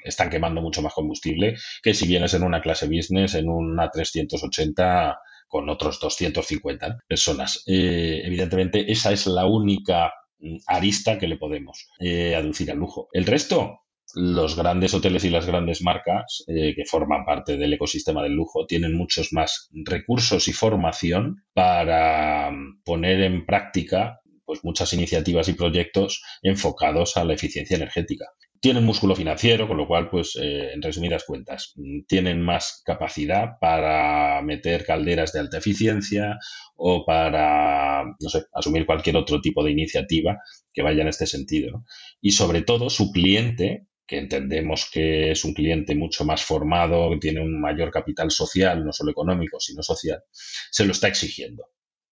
están 0.00 0.30
quemando 0.30 0.60
mucho 0.60 0.82
más 0.82 0.94
combustible 0.94 1.56
que 1.82 1.94
si 1.94 2.06
vienes 2.06 2.34
en 2.34 2.42
una 2.42 2.60
clase 2.60 2.86
business, 2.86 3.34
en 3.34 3.48
una 3.48 3.90
380 3.90 5.18
con 5.48 5.68
otros 5.68 6.00
250 6.00 6.98
personas. 7.06 7.62
Eh, 7.66 8.22
evidentemente, 8.24 8.90
esa 8.90 9.12
es 9.12 9.26
la 9.26 9.46
única 9.46 10.12
arista 10.66 11.18
que 11.18 11.28
le 11.28 11.36
podemos 11.36 11.88
eh, 11.98 12.34
aducir 12.34 12.70
al 12.70 12.78
lujo. 12.78 13.08
El 13.12 13.26
resto, 13.26 13.80
los 14.14 14.56
grandes 14.56 14.94
hoteles 14.94 15.24
y 15.24 15.30
las 15.30 15.46
grandes 15.46 15.82
marcas 15.82 16.44
eh, 16.46 16.74
que 16.74 16.84
forman 16.84 17.24
parte 17.24 17.56
del 17.56 17.72
ecosistema 17.72 18.22
del 18.22 18.32
lujo 18.32 18.66
tienen 18.66 18.94
muchos 18.94 19.32
más 19.32 19.68
recursos 19.72 20.48
y 20.48 20.52
formación 20.52 21.44
para 21.52 22.50
mm, 22.50 22.82
poner 22.84 23.22
en 23.22 23.46
práctica 23.46 24.20
pues 24.44 24.62
muchas 24.62 24.92
iniciativas 24.92 25.48
y 25.48 25.54
proyectos 25.54 26.22
enfocados 26.40 27.16
a 27.16 27.24
la 27.24 27.34
eficiencia 27.34 27.76
energética. 27.76 28.26
Tienen 28.60 28.84
músculo 28.84 29.14
financiero, 29.14 29.68
con 29.68 29.76
lo 29.76 29.86
cual, 29.86 30.08
pues, 30.10 30.36
eh, 30.40 30.72
en 30.72 30.82
resumidas 30.82 31.24
cuentas, 31.24 31.72
mm, 31.76 32.02
tienen 32.06 32.40
más 32.42 32.82
capacidad 32.84 33.58
para 33.60 34.40
meter 34.42 34.84
calderas 34.84 35.32
de 35.32 35.40
alta 35.40 35.58
eficiencia 35.58 36.38
o 36.76 37.04
para, 37.04 38.04
no 38.04 38.28
sé, 38.28 38.44
asumir 38.52 38.86
cualquier 38.86 39.16
otro 39.16 39.40
tipo 39.40 39.62
de 39.64 39.72
iniciativa 39.72 40.38
que 40.72 40.82
vaya 40.82 41.02
en 41.02 41.08
este 41.08 41.26
sentido. 41.26 41.84
Y 42.20 42.32
sobre 42.32 42.62
todo, 42.62 42.90
su 42.90 43.10
cliente, 43.12 43.86
que 44.06 44.18
entendemos 44.18 44.88
que 44.92 45.32
es 45.32 45.44
un 45.44 45.52
cliente 45.54 45.94
mucho 45.94 46.24
más 46.24 46.42
formado, 46.44 47.10
que 47.10 47.18
tiene 47.18 47.40
un 47.42 47.60
mayor 47.60 47.90
capital 47.90 48.30
social, 48.30 48.84
no 48.84 48.92
solo 48.92 49.10
económico, 49.10 49.58
sino 49.60 49.82
social, 49.82 50.22
se 50.70 50.84
lo 50.84 50.92
está 50.92 51.08
exigiendo. 51.08 51.64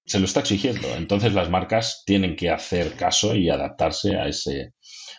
Se 0.06 0.18
lo 0.18 0.26
está 0.26 0.40
exigiendo. 0.40 0.88
Entonces 0.96 1.32
las 1.32 1.50
marcas 1.50 2.02
tienen 2.04 2.36
que 2.36 2.50
hacer 2.50 2.94
caso 2.94 3.34
y 3.34 3.48
adaptarse 3.50 4.16
a, 4.16 4.28
ese, 4.28 4.74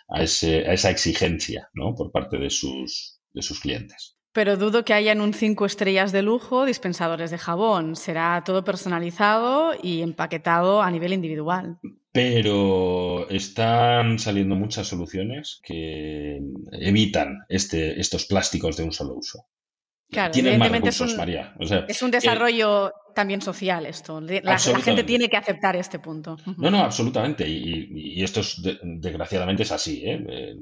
a, 0.10 0.22
ese, 0.22 0.68
a 0.68 0.74
esa 0.74 0.90
exigencia 0.90 1.70
¿no? 1.74 1.96
por 1.96 2.12
parte 2.12 2.38
de 2.38 2.50
sus, 2.50 3.20
de 3.34 3.42
sus 3.42 3.60
clientes. 3.60 4.16
Pero 4.36 4.58
dudo 4.58 4.84
que 4.84 4.94
hayan 4.94 5.22
un 5.22 5.34
cinco 5.34 5.66
estrellas 5.66 6.12
de 6.12 6.22
lujo 6.22 6.66
dispensadores 6.66 7.32
de 7.32 7.38
jabón. 7.38 7.96
Será 7.96 8.44
todo 8.46 8.66
personalizado 8.66 9.72
y 9.82 10.02
empaquetado 10.02 10.82
a 10.82 10.92
nivel 10.92 11.14
individual. 11.14 11.80
Pero 12.12 13.30
están 13.30 14.20
saliendo 14.20 14.56
muchas 14.56 14.88
soluciones 14.88 15.62
que 15.64 16.42
evitan 16.74 17.46
este, 17.48 17.98
estos 17.98 18.26
plásticos 18.26 18.76
de 18.76 18.84
un 18.84 18.92
solo 18.92 19.16
uso. 19.16 19.46
Claro, 20.10 20.32
Tienen 20.32 20.60
más 20.60 20.72
recursos, 20.72 21.08
es 21.08 21.14
un, 21.14 21.18
María. 21.18 21.56
es 21.88 22.02
un 22.02 22.12
desarrollo 22.12 22.92
también 23.16 23.42
social 23.42 23.86
esto. 23.86 24.22
La, 24.22 24.60
gente 24.60 25.04
tiene 25.04 25.30
que 25.30 25.38
aceptar 25.38 25.76
este 25.76 26.00
punto. 26.00 26.38
No, 26.58 26.70
no, 26.70 26.80
absolutamente. 26.80 27.48
Y, 27.48 28.22
esto 28.22 28.42
es, 28.42 28.62
desgraciadamente 28.84 29.64
es 29.64 29.72
así. 29.72 30.04
¿eh? 30.06 30.24
¿eh? 30.30 30.56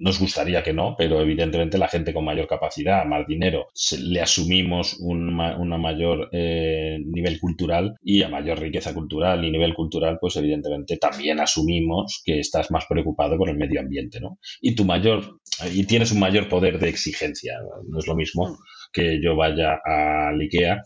nos 0.00 0.18
gustaría 0.18 0.62
que 0.62 0.72
no, 0.72 0.94
pero 0.96 1.20
evidentemente 1.20 1.78
la 1.78 1.88
gente 1.88 2.14
con 2.14 2.24
mayor 2.24 2.46
capacidad, 2.46 3.04
más 3.04 3.26
dinero, 3.26 3.68
le 3.98 4.20
asumimos 4.20 4.98
un 4.98 5.30
una 5.30 5.78
mayor 5.78 6.28
eh, 6.32 6.98
nivel 7.04 7.38
cultural 7.38 7.94
y 8.02 8.22
a 8.22 8.28
mayor 8.28 8.58
riqueza 8.58 8.94
cultural 8.94 9.44
y 9.44 9.50
nivel 9.50 9.74
cultural, 9.74 10.18
pues 10.20 10.36
evidentemente 10.36 10.96
también 10.96 11.40
asumimos 11.40 12.22
que 12.24 12.40
estás 12.40 12.70
más 12.70 12.86
preocupado 12.88 13.36
por 13.36 13.50
el 13.50 13.56
medio 13.56 13.80
ambiente, 13.80 14.20
¿no? 14.20 14.38
Y 14.60 14.74
tu 14.74 14.84
mayor, 14.84 15.40
y 15.72 15.84
tienes 15.84 16.12
un 16.12 16.20
mayor 16.20 16.48
poder 16.48 16.78
de 16.78 16.88
exigencia. 16.88 17.54
No 17.86 17.98
es 17.98 18.06
lo 18.06 18.16
mismo 18.16 18.48
mm. 18.48 18.56
Que 18.92 19.20
yo 19.22 19.36
vaya 19.36 19.80
a 19.84 20.32
IKEA 20.32 20.82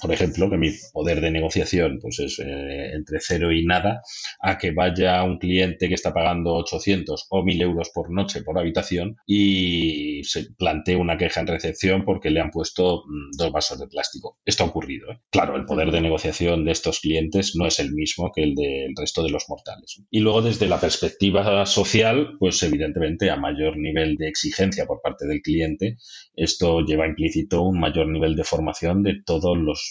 por 0.00 0.12
ejemplo, 0.12 0.48
que 0.48 0.56
mi 0.56 0.70
poder 0.92 1.20
de 1.20 1.30
negociación 1.30 1.98
pues 2.00 2.18
es 2.20 2.38
eh, 2.38 2.92
entre 2.94 3.18
cero 3.20 3.52
y 3.52 3.64
nada, 3.64 4.02
a 4.40 4.58
que 4.58 4.70
vaya 4.70 5.22
un 5.24 5.38
cliente 5.38 5.88
que 5.88 5.94
está 5.94 6.12
pagando 6.12 6.54
800 6.54 7.26
o 7.30 7.42
1000 7.42 7.62
euros 7.62 7.90
por 7.92 8.10
noche 8.10 8.42
por 8.42 8.58
habitación 8.58 9.16
y 9.26 10.22
se 10.24 10.52
plantee 10.56 10.96
una 10.96 11.18
queja 11.18 11.40
en 11.40 11.46
recepción 11.46 12.04
porque 12.04 12.30
le 12.30 12.40
han 12.40 12.50
puesto 12.50 13.04
mm, 13.06 13.36
dos 13.36 13.52
vasos 13.52 13.78
de 13.78 13.88
plástico. 13.88 14.38
Esto 14.44 14.64
ha 14.64 14.68
ocurrido. 14.68 15.10
¿eh? 15.10 15.20
Claro, 15.30 15.56
el 15.56 15.64
poder 15.64 15.90
de 15.90 16.00
negociación 16.00 16.64
de 16.64 16.72
estos 16.72 17.00
clientes 17.00 17.56
no 17.56 17.66
es 17.66 17.78
el 17.78 17.92
mismo 17.92 18.30
que 18.34 18.42
el 18.42 18.54
del 18.54 18.94
resto 18.96 19.22
de 19.22 19.30
los 19.30 19.48
mortales. 19.48 20.02
Y 20.10 20.20
luego, 20.20 20.42
desde 20.42 20.66
la 20.66 20.80
perspectiva 20.80 21.66
social, 21.66 22.36
pues 22.38 22.62
evidentemente 22.62 23.30
a 23.30 23.36
mayor 23.36 23.76
nivel 23.76 24.16
de 24.16 24.28
exigencia 24.28 24.86
por 24.86 25.00
parte 25.02 25.26
del 25.26 25.42
cliente, 25.42 25.96
esto 26.34 26.80
lleva 26.80 27.06
implícito 27.06 27.62
un 27.62 27.80
mayor 27.80 28.08
nivel 28.08 28.36
de 28.36 28.44
formación 28.44 29.02
de 29.02 29.16
todos 29.24 29.56
los 29.56 29.87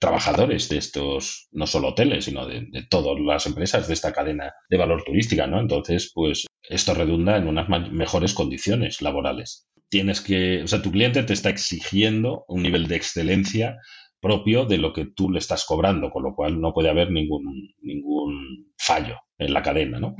trabajadores 0.00 0.68
de 0.70 0.78
estos, 0.78 1.48
no 1.52 1.66
solo 1.66 1.88
hoteles, 1.88 2.24
sino 2.24 2.46
de, 2.46 2.66
todas 2.88 3.20
las 3.20 3.46
empresas 3.46 3.86
de 3.86 3.94
esta 3.94 4.12
cadena 4.12 4.52
de 4.68 4.78
valor 4.78 5.04
turística, 5.04 5.46
¿no? 5.46 5.60
Entonces, 5.60 6.10
pues 6.14 6.46
esto 6.68 6.94
redunda 6.94 7.36
en 7.36 7.46
unas 7.46 7.68
mejores 7.92 8.32
condiciones 8.32 9.02
laborales. 9.02 9.68
Tienes 9.90 10.22
que, 10.22 10.62
o 10.62 10.66
sea, 10.66 10.80
tu 10.80 10.90
cliente 10.90 11.22
te 11.22 11.34
está 11.34 11.50
exigiendo 11.50 12.44
un 12.48 12.62
nivel 12.62 12.86
de 12.86 12.96
excelencia 12.96 13.76
propio 14.20 14.64
de 14.64 14.78
lo 14.78 14.92
que 14.92 15.06
tú 15.06 15.30
le 15.30 15.38
estás 15.38 15.64
cobrando, 15.64 16.10
con 16.10 16.22
lo 16.22 16.34
cual 16.34 16.60
no 16.60 16.72
puede 16.72 16.88
haber 16.88 17.10
ningún, 17.10 17.74
ningún 17.82 18.72
fallo 18.78 19.18
en 19.36 19.52
la 19.52 19.62
cadena, 19.62 20.00
¿no? 20.00 20.14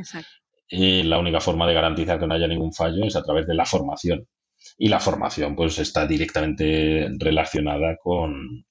Eh, 0.69 1.05
la 1.05 1.19
única 1.19 1.41
forma 1.41 1.67
de 1.67 1.75
garantizar 1.75 2.19
que 2.21 2.27
no 2.27 2.35
haya 2.35 2.47
ningún 2.47 2.73
fallo 2.73 3.05
es 3.05 3.17
a 3.17 3.23
través 3.23 3.47
de 3.47 3.55
la 3.55 3.65
formación 3.65 4.27
y 4.79 4.89
la 4.89 5.01
formación 5.01 5.57
pues 5.57 5.79
está 5.79 6.07
directamente 6.07 7.09
relacionada 7.19 7.97
con, 8.03 8.65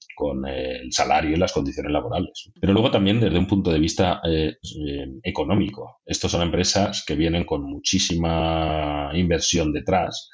el 0.46 0.92
salario 0.92 1.34
y 1.34 1.36
las 1.36 1.52
condiciones 1.52 1.92
laborales. 1.92 2.50
Pero 2.60 2.74
luego 2.74 2.90
también 2.90 3.20
desde 3.20 3.38
un 3.38 3.46
punto 3.46 3.72
de 3.72 3.78
vista 3.78 4.20
eh, 4.22 4.56
eh, 4.62 5.06
económico. 5.22 6.00
Estos 6.04 6.30
son 6.30 6.42
empresas 6.42 7.04
que 7.06 7.14
vienen 7.14 7.44
con 7.44 7.62
muchísima 7.64 9.10
inversión 9.14 9.72
detrás 9.72 10.28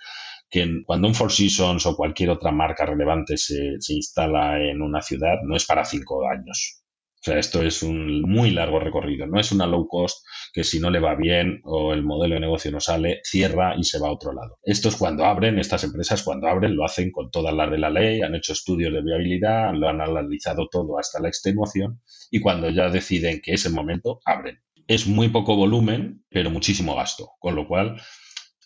que 0.51 0.83
cuando 0.85 1.09
un 1.09 1.15
Four 1.15 1.33
Seasons 1.33 1.87
o 1.87 1.97
cualquier 1.97 2.31
otra 2.31 2.53
marca 2.53 2.87
relevante 2.87 3.37
se, 3.37 3.77
instala 3.89 4.61
en 4.63 4.81
una 4.81 5.03
ciudad 5.03 5.39
no 5.45 5.57
es 5.57 5.67
para 5.67 5.85
cinco 5.85 6.29
años, 6.29 6.83
sea, 7.27 7.39
esto 7.39 7.63
es 7.63 7.83
un 7.83 8.23
muy 8.23 8.51
largo 8.51 8.79
recorrido. 8.79 9.27
No 9.27 9.41
es 9.41 9.53
una 9.53 9.67
low 9.67 9.87
cost 9.89 10.25
que 10.53 10.65
si 10.65 10.81
no 10.81 10.91
le 10.91 11.01
va 11.01 11.15
bien 11.15 11.61
o 11.65 11.93
el 11.93 12.03
modelo 12.03 12.35
de 12.35 12.41
negocio 12.41 12.71
no 12.71 12.81
sale, 12.81 13.21
cierra 13.25 13.75
y 13.77 13.85
se 13.85 13.99
va 13.99 14.09
a 14.09 14.13
otro 14.13 14.33
lado. 14.33 14.59
Esto 14.63 14.89
es 14.89 14.97
cuando 14.97 15.25
abren, 15.25 15.59
estas 15.59 15.85
empresas 15.85 16.23
cuando 16.23 16.47
abren 16.47 16.77
lo 16.77 16.85
hacen 16.85 17.11
con 17.11 17.31
todas 17.31 17.55
las 17.55 17.71
de 17.71 17.79
la 17.79 17.91
ley, 17.91 18.23
han 18.23 18.35
hecho 18.35 18.53
estudios 18.53 18.93
de 18.93 19.03
viabilidad, 19.03 19.75
lo 19.75 19.89
han 19.89 20.01
analizado 20.01 20.69
todo 20.71 20.99
hasta 20.99 21.21
la 21.21 21.29
extenuación 21.29 22.01
y 22.31 22.41
cuando 22.41 22.71
ya 22.71 22.89
deciden 22.89 23.41
que 23.43 23.53
es 23.53 23.67
el 23.67 23.73
momento, 23.73 24.21
abren. 24.25 24.61
Es 24.87 25.07
muy 25.09 25.29
poco 25.29 25.57
volumen, 25.57 26.25
pero 26.31 26.51
muchísimo 26.51 26.95
gasto. 26.95 27.31
Con 27.41 27.57
lo 27.57 27.67
cual, 27.67 28.01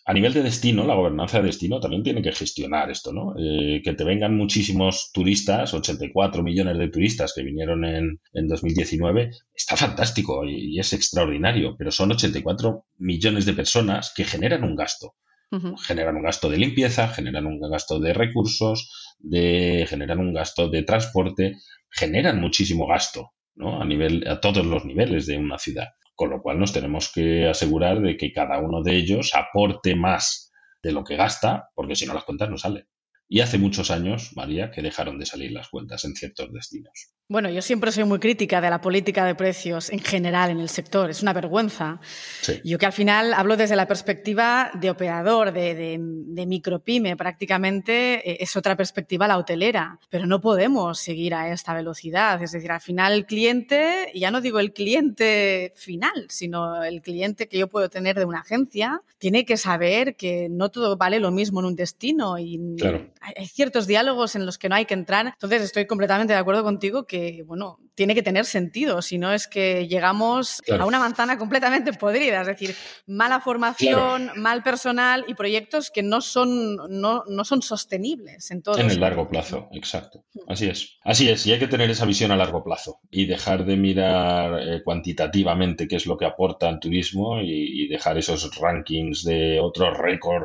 a 0.03 0.13
nivel 0.13 0.33
de 0.33 0.41
destino, 0.41 0.85
la 0.85 0.95
gobernanza 0.95 1.39
de 1.39 1.47
destino 1.47 1.79
también 1.79 2.01
tiene 2.01 2.21
que 2.21 2.31
gestionar 2.31 2.89
esto, 2.89 3.13
¿no? 3.13 3.35
Eh, 3.37 3.81
que 3.83 3.93
te 3.93 4.03
vengan 4.03 4.35
muchísimos 4.35 5.11
turistas, 5.13 5.73
84 5.73 6.41
millones 6.41 6.77
de 6.79 6.89
turistas 6.89 7.33
que 7.35 7.43
vinieron 7.43 7.85
en, 7.85 8.19
en 8.33 8.47
2019, 8.47 9.31
está 9.53 9.77
fantástico 9.77 10.43
y, 10.45 10.79
es 10.79 10.93
extraordinario, 10.93 11.75
pero 11.77 11.91
son 11.91 12.11
84 12.11 12.85
millones 12.97 13.45
de 13.45 13.53
personas 13.53 14.11
que 14.15 14.23
generan 14.23 14.63
un 14.63 14.75
gasto. 14.75 15.15
Generan 15.83 16.15
un 16.15 16.23
gasto 16.23 16.49
de 16.49 16.57
limpieza, 16.57 17.09
generan 17.09 17.45
un 17.45 17.59
gasto 17.59 17.99
de 17.99 18.13
recursos, 18.13 18.89
de, 19.19 19.85
generan 19.87 20.19
un 20.19 20.33
gasto 20.33 20.69
de 20.69 20.83
transporte, 20.83 21.57
generan 21.89 22.39
muchísimo 22.39 22.87
gasto, 22.87 23.33
¿no? 23.55 23.81
A 23.81 23.85
nivel, 23.85 24.25
a 24.29 24.39
todos 24.39 24.65
los 24.65 24.85
niveles 24.85 25.25
de 25.25 25.37
una 25.37 25.59
ciudad. 25.59 25.89
Con 26.15 26.29
lo 26.29 26.41
cual 26.41 26.59
nos 26.59 26.73
tenemos 26.73 27.11
que 27.11 27.47
asegurar 27.47 28.01
de 28.01 28.17
que 28.17 28.31
cada 28.31 28.59
uno 28.59 28.81
de 28.83 28.95
ellos 28.95 29.31
aporte 29.33 29.95
más 29.95 30.51
de 30.83 30.91
lo 30.91 31.03
que 31.03 31.15
gasta, 31.15 31.69
porque 31.75 31.95
si 31.95 32.05
no 32.05 32.13
las 32.13 32.23
cuentas 32.23 32.49
no 32.49 32.57
salen. 32.57 32.85
Y 33.33 33.39
hace 33.39 33.57
muchos 33.57 33.91
años, 33.91 34.33
María, 34.35 34.71
que 34.71 34.81
dejaron 34.81 35.17
de 35.17 35.25
salir 35.25 35.53
las 35.53 35.69
cuentas 35.69 36.03
en 36.03 36.15
ciertos 36.15 36.51
destinos. 36.51 37.13
Bueno, 37.29 37.49
yo 37.49 37.61
siempre 37.61 37.93
soy 37.93 38.03
muy 38.03 38.19
crítica 38.19 38.59
de 38.59 38.69
la 38.69 38.81
política 38.81 39.23
de 39.23 39.35
precios 39.35 39.89
en 39.89 39.99
general 39.99 40.49
en 40.49 40.59
el 40.59 40.67
sector. 40.67 41.09
Es 41.09 41.21
una 41.21 41.31
vergüenza. 41.31 42.01
Yo 42.65 42.77
que 42.77 42.85
al 42.85 42.91
final 42.91 43.33
hablo 43.33 43.55
desde 43.55 43.77
la 43.77 43.87
perspectiva 43.87 44.69
de 44.73 44.89
operador, 44.89 45.53
de, 45.53 45.97
de, 45.97 46.45
micropyme, 46.45 47.15
prácticamente 47.15 48.15
eh, 48.29 48.37
es 48.41 48.57
otra 48.57 48.75
perspectiva 48.75 49.29
la 49.29 49.37
hotelera. 49.37 49.97
Pero 50.09 50.25
no 50.25 50.41
podemos 50.41 50.99
seguir 50.99 51.33
a 51.33 51.53
esta 51.53 51.73
velocidad. 51.73 52.43
Es 52.43 52.51
decir, 52.51 52.69
al 52.69 52.81
final 52.81 53.13
el 53.13 53.25
cliente, 53.25 54.11
ya 54.13 54.29
no 54.29 54.41
digo 54.41 54.59
el 54.59 54.73
cliente 54.73 55.71
final, 55.77 56.25
sino 56.27 56.83
el 56.83 57.01
cliente 57.01 57.47
que 57.47 57.59
yo 57.59 57.69
puedo 57.69 57.89
tener 57.89 58.19
de 58.19 58.25
una 58.25 58.41
agencia, 58.41 59.03
tiene 59.19 59.45
que 59.45 59.55
saber 59.55 60.17
que 60.17 60.49
no 60.49 60.67
todo 60.67 60.97
vale 60.97 61.21
lo 61.21 61.31
mismo 61.31 61.61
en 61.61 61.67
un 61.67 61.75
destino 61.77 62.37
y 62.37 62.59
hay 63.21 63.45
ciertos 63.47 63.87
diálogos 63.87 64.35
en 64.35 64.45
los 64.45 64.57
que 64.57 64.67
no 64.67 64.75
hay 64.75 64.85
que 64.85 64.93
entrar. 64.93 65.27
Entonces 65.27 65.61
estoy 65.61 65.85
completamente 65.85 66.33
de 66.33 66.39
acuerdo 66.39 66.63
contigo 66.63 67.05
que 67.05 67.43
bueno, 67.45 67.79
tiene 67.95 68.15
que 68.15 68.23
tener 68.23 68.45
sentido, 68.45 69.01
si 69.01 69.17
no 69.17 69.33
es 69.33 69.47
que 69.47 69.87
llegamos 69.87 70.61
a 70.71 70.85
una 70.85 70.99
manzana 70.99 71.37
completamente 71.37 71.93
podrida, 71.93 72.41
es 72.41 72.47
decir, 72.47 72.75
mala 73.05 73.39
formación, 73.39 74.31
mal 74.35 74.63
personal 74.63 75.25
y 75.27 75.33
proyectos 75.33 75.91
que 75.91 76.01
no 76.01 76.21
son, 76.21 76.77
no, 76.89 77.43
son 77.43 77.61
sostenibles 77.61 78.51
en 78.51 78.61
todo. 78.61 78.77
En 78.77 78.89
el 78.89 78.99
largo 78.99 79.27
plazo, 79.27 79.69
exacto. 79.73 80.23
Así 80.47 80.67
es. 80.67 80.97
Así 81.03 81.29
es, 81.29 81.45
y 81.45 81.51
hay 81.51 81.59
que 81.59 81.67
tener 81.67 81.89
esa 81.89 82.05
visión 82.05 82.31
a 82.31 82.37
largo 82.37 82.63
plazo 82.63 82.99
y 83.09 83.25
dejar 83.25 83.65
de 83.65 83.75
mirar 83.75 84.59
eh, 84.61 84.81
cuantitativamente 84.83 85.87
qué 85.87 85.97
es 85.97 86.05
lo 86.05 86.17
que 86.17 86.25
aporta 86.25 86.69
el 86.69 86.79
turismo 86.79 87.41
y, 87.41 87.81
dejar 87.91 88.17
esos 88.17 88.55
rankings 88.55 89.25
de 89.25 89.59
otros 89.59 89.97
récord. 89.97 90.43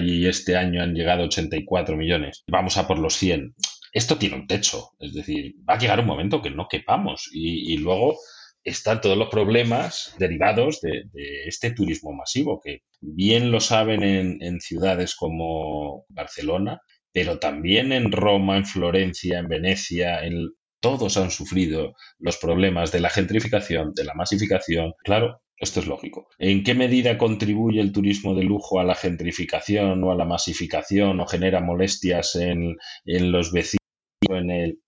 y 0.00 0.26
este 0.26 0.56
año 0.56 0.82
han 0.82 0.94
llegado 0.94 1.24
84 1.24 1.96
millones. 1.96 2.44
Vamos 2.46 2.76
a 2.76 2.86
por 2.86 2.98
los 2.98 3.14
100 3.14 3.54
esto 3.94 4.18
tiene 4.18 4.34
un 4.34 4.48
techo, 4.48 4.90
es 4.98 5.14
decir, 5.14 5.54
va 5.68 5.74
a 5.74 5.78
llegar 5.78 6.00
un 6.00 6.06
momento 6.06 6.42
que 6.42 6.50
no 6.50 6.66
quepamos 6.68 7.30
y, 7.32 7.76
luego 7.78 8.16
están 8.64 9.00
todos 9.00 9.16
los 9.16 9.28
problemas 9.28 10.14
derivados 10.18 10.80
de, 10.80 11.04
este 11.46 11.70
turismo 11.70 12.12
masivo, 12.12 12.60
que 12.60 12.80
bien 13.00 13.52
lo 13.52 13.60
saben 13.60 14.02
en, 14.02 14.60
ciudades 14.60 15.14
como 15.14 16.06
Barcelona, 16.08 16.80
pero 17.12 17.38
también 17.38 17.92
en 17.92 18.10
Roma, 18.10 18.56
en 18.56 18.66
Florencia, 18.66 19.38
en 19.38 19.48
Venecia, 19.48 20.24
en, 20.24 20.48
todos 20.80 21.16
han 21.16 21.30
sufrido 21.30 21.94
los 22.18 22.36
problemas 22.38 22.90
de 22.90 23.00
la 23.00 23.10
gentrificación, 23.10 23.92
de 23.94 24.04
la 24.04 24.14
masificación. 24.14 24.92
Claro, 25.04 25.40
esto 25.56 25.80
es 25.80 25.86
lógico. 25.86 26.26
¿En 26.38 26.64
qué 26.64 26.74
medida 26.74 27.16
contribuye 27.16 27.80
el 27.80 27.92
turismo 27.92 28.34
de 28.34 28.42
lujo 28.42 28.80
a 28.80 28.84
la 28.84 28.96
gentrificación 28.96 30.02
o 30.02 30.10
a 30.10 30.16
la 30.16 30.24
masificación 30.24 31.20
o 31.20 31.26
genera 31.26 31.60
molestias 31.60 32.34
en 32.34 32.76
los 33.04 33.52
vecinos? 33.52 33.83
En 34.30 34.50
el... 34.50 34.78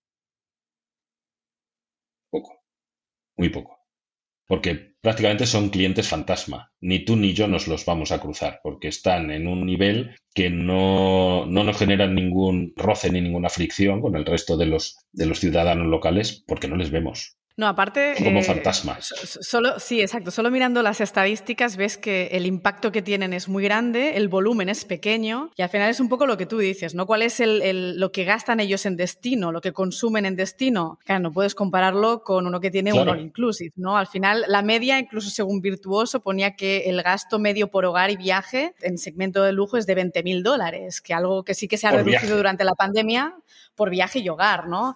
Poco, 2.29 2.63
muy 3.37 3.49
poco. 3.49 3.79
Porque 4.47 4.95
prácticamente 5.01 5.45
son 5.47 5.69
clientes 5.69 6.07
fantasma. 6.09 6.71
Ni 6.81 7.05
tú 7.05 7.15
ni 7.17 7.33
yo 7.33 7.47
nos 7.47 7.67
los 7.67 7.85
vamos 7.85 8.11
a 8.11 8.21
cruzar, 8.21 8.61
porque 8.63 8.89
están 8.89 9.31
en 9.31 9.47
un 9.47 9.65
nivel 9.65 10.15
que 10.35 10.49
no, 10.49 11.45
no 11.47 11.63
nos 11.63 11.77
generan 11.77 12.15
ningún 12.15 12.73
roce 12.75 13.11
ni 13.11 13.21
ninguna 13.21 13.49
fricción 13.49 14.01
con 14.01 14.15
el 14.15 14.25
resto 14.25 14.57
de 14.57 14.67
los, 14.67 14.97
de 15.13 15.27
los 15.27 15.39
ciudadanos 15.39 15.87
locales, 15.87 16.43
porque 16.47 16.67
no 16.69 16.77
les 16.77 16.91
vemos. 16.91 17.37
No, 17.57 17.67
aparte. 17.67 18.13
Como 18.23 18.39
eh, 18.39 18.43
fantasmas. 18.43 19.07
Solo, 19.07 19.79
sí, 19.79 19.99
exacto. 19.99 20.29
Solo 20.29 20.51
mirando 20.51 20.83
las 20.83 21.01
estadísticas 21.01 21.75
ves 21.75 21.97
que 21.97 22.27
el 22.27 22.45
impacto 22.45 22.91
que 22.91 23.01
tienen 23.01 23.33
es 23.33 23.49
muy 23.49 23.63
grande, 23.63 24.15
el 24.15 24.27
volumen 24.27 24.69
es 24.69 24.85
pequeño 24.85 25.49
y 25.55 25.63
al 25.63 25.69
final 25.69 25.89
es 25.89 25.99
un 25.99 26.07
poco 26.07 26.27
lo 26.27 26.37
que 26.37 26.45
tú 26.45 26.59
dices, 26.59 26.93
¿no? 26.93 27.07
¿Cuál 27.07 27.23
es 27.23 27.39
el, 27.39 27.99
lo 27.99 28.11
que 28.11 28.25
gastan 28.25 28.59
ellos 28.59 28.85
en 28.85 28.95
destino, 28.95 29.51
lo 29.51 29.59
que 29.59 29.73
consumen 29.73 30.27
en 30.27 30.35
destino? 30.35 30.99
Claro, 31.03 31.21
no 31.21 31.31
puedes 31.33 31.55
compararlo 31.55 32.21
con 32.21 32.45
uno 32.45 32.59
que 32.59 32.69
tiene 32.69 32.93
un 32.93 33.09
all 33.09 33.21
inclusive, 33.21 33.73
¿no? 33.75 33.97
Al 33.97 34.05
final, 34.05 34.45
la 34.47 34.61
media, 34.61 34.99
incluso 34.99 35.31
según 35.31 35.59
Virtuoso, 35.59 36.21
ponía 36.21 36.55
que 36.55 36.89
el 36.89 37.01
gasto 37.01 37.39
medio 37.39 37.71
por 37.71 37.85
hogar 37.85 38.11
y 38.11 38.17
viaje 38.17 38.75
en 38.81 38.99
segmento 38.99 39.41
de 39.41 39.51
lujo 39.51 39.77
es 39.77 39.87
de 39.87 39.95
20 39.95 40.21
mil 40.21 40.43
dólares, 40.43 41.01
que 41.01 41.15
algo 41.15 41.43
que 41.43 41.55
sí 41.55 41.67
que 41.67 41.77
se 41.77 41.87
ha 41.87 41.91
reducido 41.91 42.37
durante 42.37 42.63
la 42.63 42.75
pandemia 42.75 43.35
por 43.73 43.89
viaje 43.89 44.19
y 44.19 44.29
hogar, 44.29 44.67
¿no? 44.67 44.95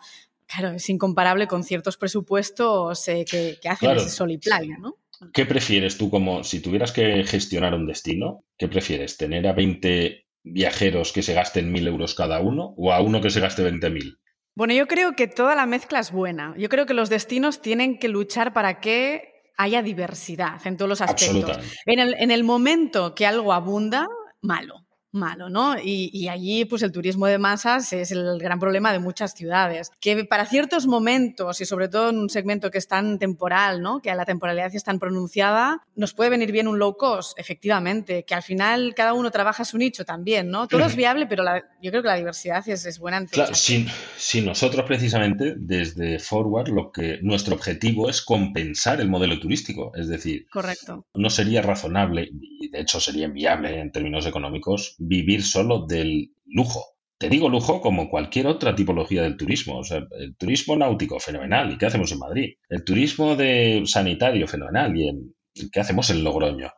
Claro, 0.53 0.75
es 0.75 0.89
incomparable 0.89 1.47
con 1.47 1.63
ciertos 1.63 1.97
presupuestos 1.97 3.07
eh, 3.07 3.25
que, 3.29 3.57
hacen 3.69 3.91
ese 3.91 4.09
sol 4.09 4.31
y 4.31 4.37
playa, 4.37 4.77
¿no? 4.79 4.97
¿Qué 5.33 5.45
prefieres 5.45 5.97
tú 5.97 6.09
como 6.09 6.43
si 6.43 6.61
tuvieras 6.61 6.91
que 6.91 7.23
gestionar 7.23 7.73
un 7.73 7.85
destino? 7.85 8.43
¿Qué 8.57 8.67
prefieres? 8.67 9.17
¿Tener 9.17 9.47
a 9.47 9.53
20 9.53 10.25
viajeros 10.43 11.11
que 11.13 11.21
se 11.21 11.33
gasten 11.33 11.71
1.000 11.71 11.87
euros 11.87 12.15
cada 12.15 12.41
uno 12.41 12.73
o 12.75 12.91
a 12.91 13.01
uno 13.01 13.21
que 13.21 13.29
se 13.29 13.39
gaste 13.39 13.63
20.000? 13.63 14.17
Bueno, 14.55 14.73
yo 14.73 14.87
creo 14.87 15.15
que 15.15 15.27
toda 15.27 15.55
la 15.55 15.65
mezcla 15.65 15.99
es 15.99 16.11
buena. 16.11 16.55
Yo 16.57 16.69
creo 16.69 16.85
que 16.85 16.95
los 16.95 17.09
destinos 17.09 17.61
tienen 17.61 17.99
que 17.99 18.09
luchar 18.09 18.51
para 18.51 18.81
que 18.81 19.31
haya 19.57 19.83
diversidad 19.83 20.65
en 20.65 20.75
todos 20.75 20.89
los 20.89 21.01
aspectos. 21.01 21.59
En 21.85 21.99
el, 21.99 22.15
en 22.15 22.31
el 22.31 22.43
momento 22.43 23.13
que 23.13 23.27
algo 23.27 23.53
abunda, 23.53 24.07
malo. 24.41 24.80
Malo, 25.11 25.49
¿no? 25.49 25.75
Y, 25.81 26.27
allí, 26.27 26.65
pues 26.65 26.81
el 26.83 26.91
turismo 26.91 27.25
de 27.27 27.37
masas 27.37 27.91
es 27.93 28.11
el 28.11 28.39
gran 28.39 28.59
problema 28.59 28.91
de 28.91 28.99
muchas 28.99 29.33
ciudades, 29.33 29.91
que 29.99 30.23
para 30.25 30.45
ciertos 30.45 30.87
momentos 30.87 31.59
y 31.61 31.65
sobre 31.65 31.89
todo 31.89 32.09
en 32.09 32.17
un 32.17 32.29
segmento 32.29 32.71
que 32.71 32.77
es 32.77 32.87
tan 32.87 33.19
temporal, 33.19 33.81
¿no? 33.81 34.01
Que 34.01 34.13
la 34.15 34.25
temporalidad 34.25 34.73
es 34.73 34.83
tan 34.83 34.99
pronunciada, 34.99 35.85
nos 35.95 36.13
puede 36.13 36.29
venir 36.29 36.51
bien 36.51 36.67
un 36.67 36.79
low 36.79 36.95
cost, 36.95 37.37
efectivamente, 37.37 38.23
que 38.23 38.35
al 38.35 38.43
final 38.43 38.93
cada 38.95 39.13
uno 39.13 39.31
trabaja 39.31 39.65
su 39.65 39.77
nicho 39.77 40.05
también, 40.05 40.49
¿no? 40.49 40.67
Todo 40.67 40.85
es 40.85 40.95
viable, 40.95 41.27
pero 41.27 41.43
yo 41.81 41.91
creo 41.91 42.01
que 42.01 42.07
la 42.07 42.15
diversidad 42.15 42.67
es, 42.67 42.85
es 42.85 42.99
buena. 42.99 43.17
En 43.17 43.27
claro, 43.27 43.53
si, 43.53 43.87
si 44.17 44.41
nosotros 44.41 44.85
precisamente 44.85 45.55
desde 45.57 46.19
Forward 46.19 46.69
lo 46.69 46.91
que 46.91 47.19
nuestro 47.21 47.55
objetivo 47.55 48.09
es 48.09 48.21
compensar 48.21 49.01
el 49.01 49.09
modelo 49.09 49.39
turístico, 49.39 49.91
es 49.95 50.07
decir, 50.07 50.47
correcto. 50.49 51.05
No 51.13 51.29
sería 51.29 51.61
razonable 51.61 52.29
y 52.31 52.69
de 52.69 52.81
hecho 52.81 52.99
sería 52.99 53.25
inviable 53.25 53.79
en 53.79 53.91
términos 53.91 54.25
económicos 54.25 54.95
vivir 55.01 55.43
solo 55.43 55.85
del 55.85 56.31
lujo. 56.45 56.85
Te 57.17 57.29
digo 57.29 57.49
lujo 57.49 57.81
como 57.81 58.09
cualquier 58.09 58.47
otra 58.47 58.75
tipología 58.75 59.23
del 59.23 59.37
turismo. 59.37 59.79
O 59.79 59.83
sea, 59.83 60.05
el 60.19 60.35
turismo 60.35 60.75
náutico, 60.75 61.19
fenomenal. 61.19 61.71
¿Y 61.71 61.77
qué 61.77 61.85
hacemos 61.85 62.11
en 62.11 62.19
Madrid? 62.19 62.53
El 62.69 62.83
turismo 62.83 63.35
de 63.35 63.83
sanitario, 63.85 64.47
fenomenal. 64.47 64.97
¿Y 64.97 65.07
en, 65.07 65.35
qué 65.71 65.79
hacemos 65.79 66.09
en 66.09 66.23
Logroño? 66.23 66.71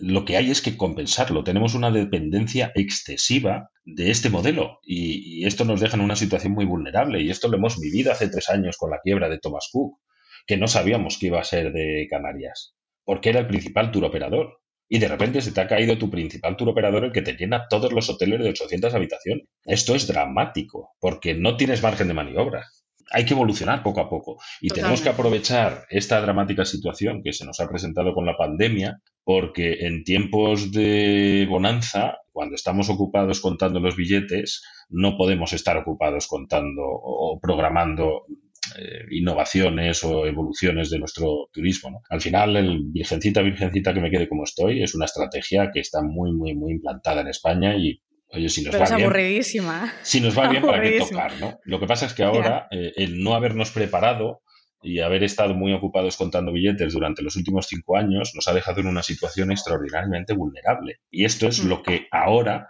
Lo 0.00 0.24
que 0.24 0.36
hay 0.36 0.50
es 0.50 0.62
que 0.62 0.76
compensarlo. 0.76 1.42
Tenemos 1.42 1.74
una 1.74 1.90
dependencia 1.90 2.70
excesiva 2.76 3.70
de 3.84 4.10
este 4.10 4.30
modelo 4.30 4.78
y, 4.84 5.40
y 5.40 5.46
esto 5.46 5.64
nos 5.64 5.80
deja 5.80 5.96
en 5.96 6.02
una 6.02 6.16
situación 6.16 6.52
muy 6.52 6.64
vulnerable. 6.64 7.20
Y 7.20 7.30
esto 7.30 7.48
lo 7.48 7.56
hemos 7.56 7.80
vivido 7.80 8.12
hace 8.12 8.28
tres 8.28 8.48
años 8.50 8.76
con 8.76 8.90
la 8.90 9.00
quiebra 9.02 9.28
de 9.28 9.38
Thomas 9.38 9.68
Cook, 9.72 9.98
que 10.46 10.56
no 10.56 10.68
sabíamos 10.68 11.18
que 11.18 11.26
iba 11.26 11.40
a 11.40 11.44
ser 11.44 11.72
de 11.72 12.06
Canarias, 12.08 12.76
porque 13.04 13.30
era 13.30 13.40
el 13.40 13.48
principal 13.48 13.90
tour 13.90 14.04
operador 14.04 14.60
y 14.88 14.98
de 14.98 15.08
repente 15.08 15.40
se 15.42 15.52
te 15.52 15.60
ha 15.60 15.68
caído 15.68 15.98
tu 15.98 16.10
principal 16.10 16.56
tour 16.56 16.70
operador 16.70 17.04
el 17.04 17.12
que 17.12 17.22
te 17.22 17.34
llena 17.34 17.66
todos 17.68 17.92
los 17.92 18.08
hoteles 18.08 18.40
de 18.40 18.50
800 18.50 18.94
habitaciones. 18.94 19.46
Esto 19.64 19.94
es 19.94 20.06
dramático, 20.06 20.94
porque 20.98 21.34
no 21.34 21.56
tienes 21.56 21.82
margen 21.82 22.08
de 22.08 22.14
maniobra. 22.14 22.64
Hay 23.10 23.24
que 23.24 23.32
evolucionar 23.32 23.82
poco 23.82 24.00
a 24.00 24.10
poco 24.10 24.38
y 24.60 24.68
tenemos 24.68 25.00
que 25.00 25.08
aprovechar 25.08 25.86
esta 25.88 26.20
dramática 26.20 26.66
situación 26.66 27.22
que 27.22 27.32
se 27.32 27.46
nos 27.46 27.58
ha 27.60 27.68
presentado 27.68 28.12
con 28.12 28.26
la 28.26 28.36
pandemia, 28.36 29.00
porque 29.24 29.86
en 29.86 30.04
tiempos 30.04 30.72
de 30.72 31.46
bonanza, 31.48 32.18
cuando 32.32 32.54
estamos 32.54 32.90
ocupados 32.90 33.40
contando 33.40 33.80
los 33.80 33.96
billetes, 33.96 34.62
no 34.90 35.16
podemos 35.16 35.54
estar 35.54 35.78
ocupados 35.78 36.26
contando 36.26 36.82
o 36.84 37.38
programando 37.40 38.26
eh, 38.76 39.04
innovaciones 39.10 40.02
o 40.04 40.26
evoluciones 40.26 40.90
de 40.90 40.98
nuestro 40.98 41.48
turismo. 41.52 42.02
Al 42.10 42.20
final, 42.20 42.56
el 42.56 42.84
virgencita, 42.84 43.42
virgencita 43.42 43.94
que 43.94 44.00
me 44.00 44.10
quede 44.10 44.28
como 44.28 44.44
estoy 44.44 44.82
es 44.82 44.94
una 44.94 45.06
estrategia 45.06 45.70
que 45.72 45.80
está 45.80 46.02
muy, 46.02 46.32
muy, 46.32 46.54
muy 46.54 46.72
implantada 46.72 47.20
en 47.20 47.28
España 47.28 47.76
y 47.76 48.00
Oye, 48.30 48.50
si 48.50 48.62
nos 48.62 48.74
va 48.74 48.84
es 48.84 48.90
bien, 48.90 49.04
aburridísima. 49.04 49.92
Si 50.02 50.20
nos 50.20 50.38
va 50.38 50.50
bien, 50.50 50.62
¿para 50.62 50.82
qué 50.82 50.98
tocar? 50.98 51.32
¿no? 51.40 51.58
Lo 51.64 51.80
que 51.80 51.86
pasa 51.86 52.04
es 52.04 52.12
que 52.12 52.24
ahora 52.24 52.68
eh, 52.70 52.92
el 52.96 53.22
no 53.22 53.34
habernos 53.34 53.70
preparado 53.70 54.42
y 54.82 55.00
haber 55.00 55.24
estado 55.24 55.54
muy 55.54 55.72
ocupados 55.72 56.16
contando 56.16 56.52
billetes 56.52 56.92
durante 56.92 57.22
los 57.22 57.36
últimos 57.36 57.66
cinco 57.66 57.96
años 57.96 58.32
nos 58.34 58.46
ha 58.46 58.52
dejado 58.52 58.80
en 58.80 58.86
una 58.86 59.02
situación 59.02 59.50
extraordinariamente 59.50 60.34
vulnerable. 60.34 61.00
Y 61.10 61.24
esto 61.24 61.48
es 61.48 61.64
mm. 61.64 61.68
lo 61.68 61.82
que 61.82 62.06
ahora 62.12 62.68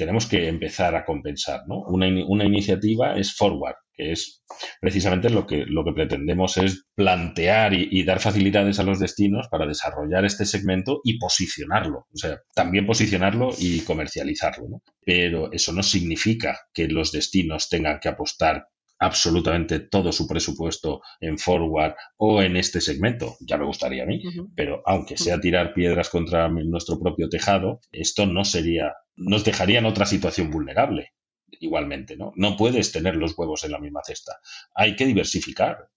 tenemos 0.00 0.24
que 0.26 0.48
empezar 0.48 0.96
a 0.96 1.04
compensar. 1.04 1.60
¿no? 1.68 1.82
Una, 1.86 2.06
una 2.26 2.46
iniciativa 2.46 3.18
es 3.18 3.34
Forward, 3.36 3.74
que 3.92 4.12
es 4.12 4.42
precisamente 4.80 5.28
lo 5.28 5.46
que, 5.46 5.66
lo 5.66 5.84
que 5.84 5.92
pretendemos 5.92 6.56
es 6.56 6.86
plantear 6.94 7.74
y, 7.74 8.02
dar 8.04 8.18
facilidades 8.18 8.80
a 8.80 8.82
los 8.82 8.98
destinos 8.98 9.48
para 9.50 9.66
desarrollar 9.66 10.24
este 10.24 10.46
segmento 10.46 11.02
y 11.04 11.18
posicionarlo. 11.18 12.06
O 12.10 12.16
sea, 12.16 12.38
también 12.54 12.86
posicionarlo 12.86 13.50
y 13.58 13.80
comercializarlo. 13.80 14.68
¿no? 14.70 14.82
Pero 15.04 15.52
eso 15.52 15.74
no 15.74 15.82
significa 15.82 16.58
que 16.72 16.88
los 16.88 17.12
destinos 17.12 17.68
tengan 17.68 18.00
que 18.00 18.08
apostar 18.08 18.68
absolutamente 19.00 19.80
todo 19.80 20.12
su 20.12 20.28
presupuesto 20.28 21.00
en 21.20 21.38
forward 21.38 21.94
o 22.18 22.42
en 22.42 22.56
este 22.56 22.80
segmento. 22.80 23.36
Ya 23.40 23.56
me 23.56 23.64
gustaría 23.64 24.04
a 24.04 24.06
mí, 24.06 24.22
pero 24.54 24.82
aunque 24.86 25.16
sea 25.16 25.40
tirar 25.40 25.72
piedras 25.74 26.10
contra 26.10 26.48
nuestro 26.48 27.00
propio 27.00 27.28
tejado, 27.28 27.80
esto 27.90 28.26
no 28.26 28.44
sería, 28.44 28.94
nos 29.16 29.42
dejaría 29.42 29.78
en 29.78 29.86
otra 29.86 30.06
situación 30.06 30.50
vulnerable 30.50 31.14
igualmente, 31.58 32.16
¿no? 32.16 32.32
No 32.36 32.56
puedes 32.56 32.92
tener 32.92 33.16
los 33.16 33.36
huevos 33.36 33.64
en 33.64 33.72
la 33.72 33.80
misma 33.80 34.02
cesta. 34.04 34.38
Hay 34.74 34.94
que 34.94 35.06
diversificar. 35.06 35.88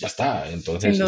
Ya 0.00 0.08
está. 0.08 0.50
Entonces, 0.50 1.00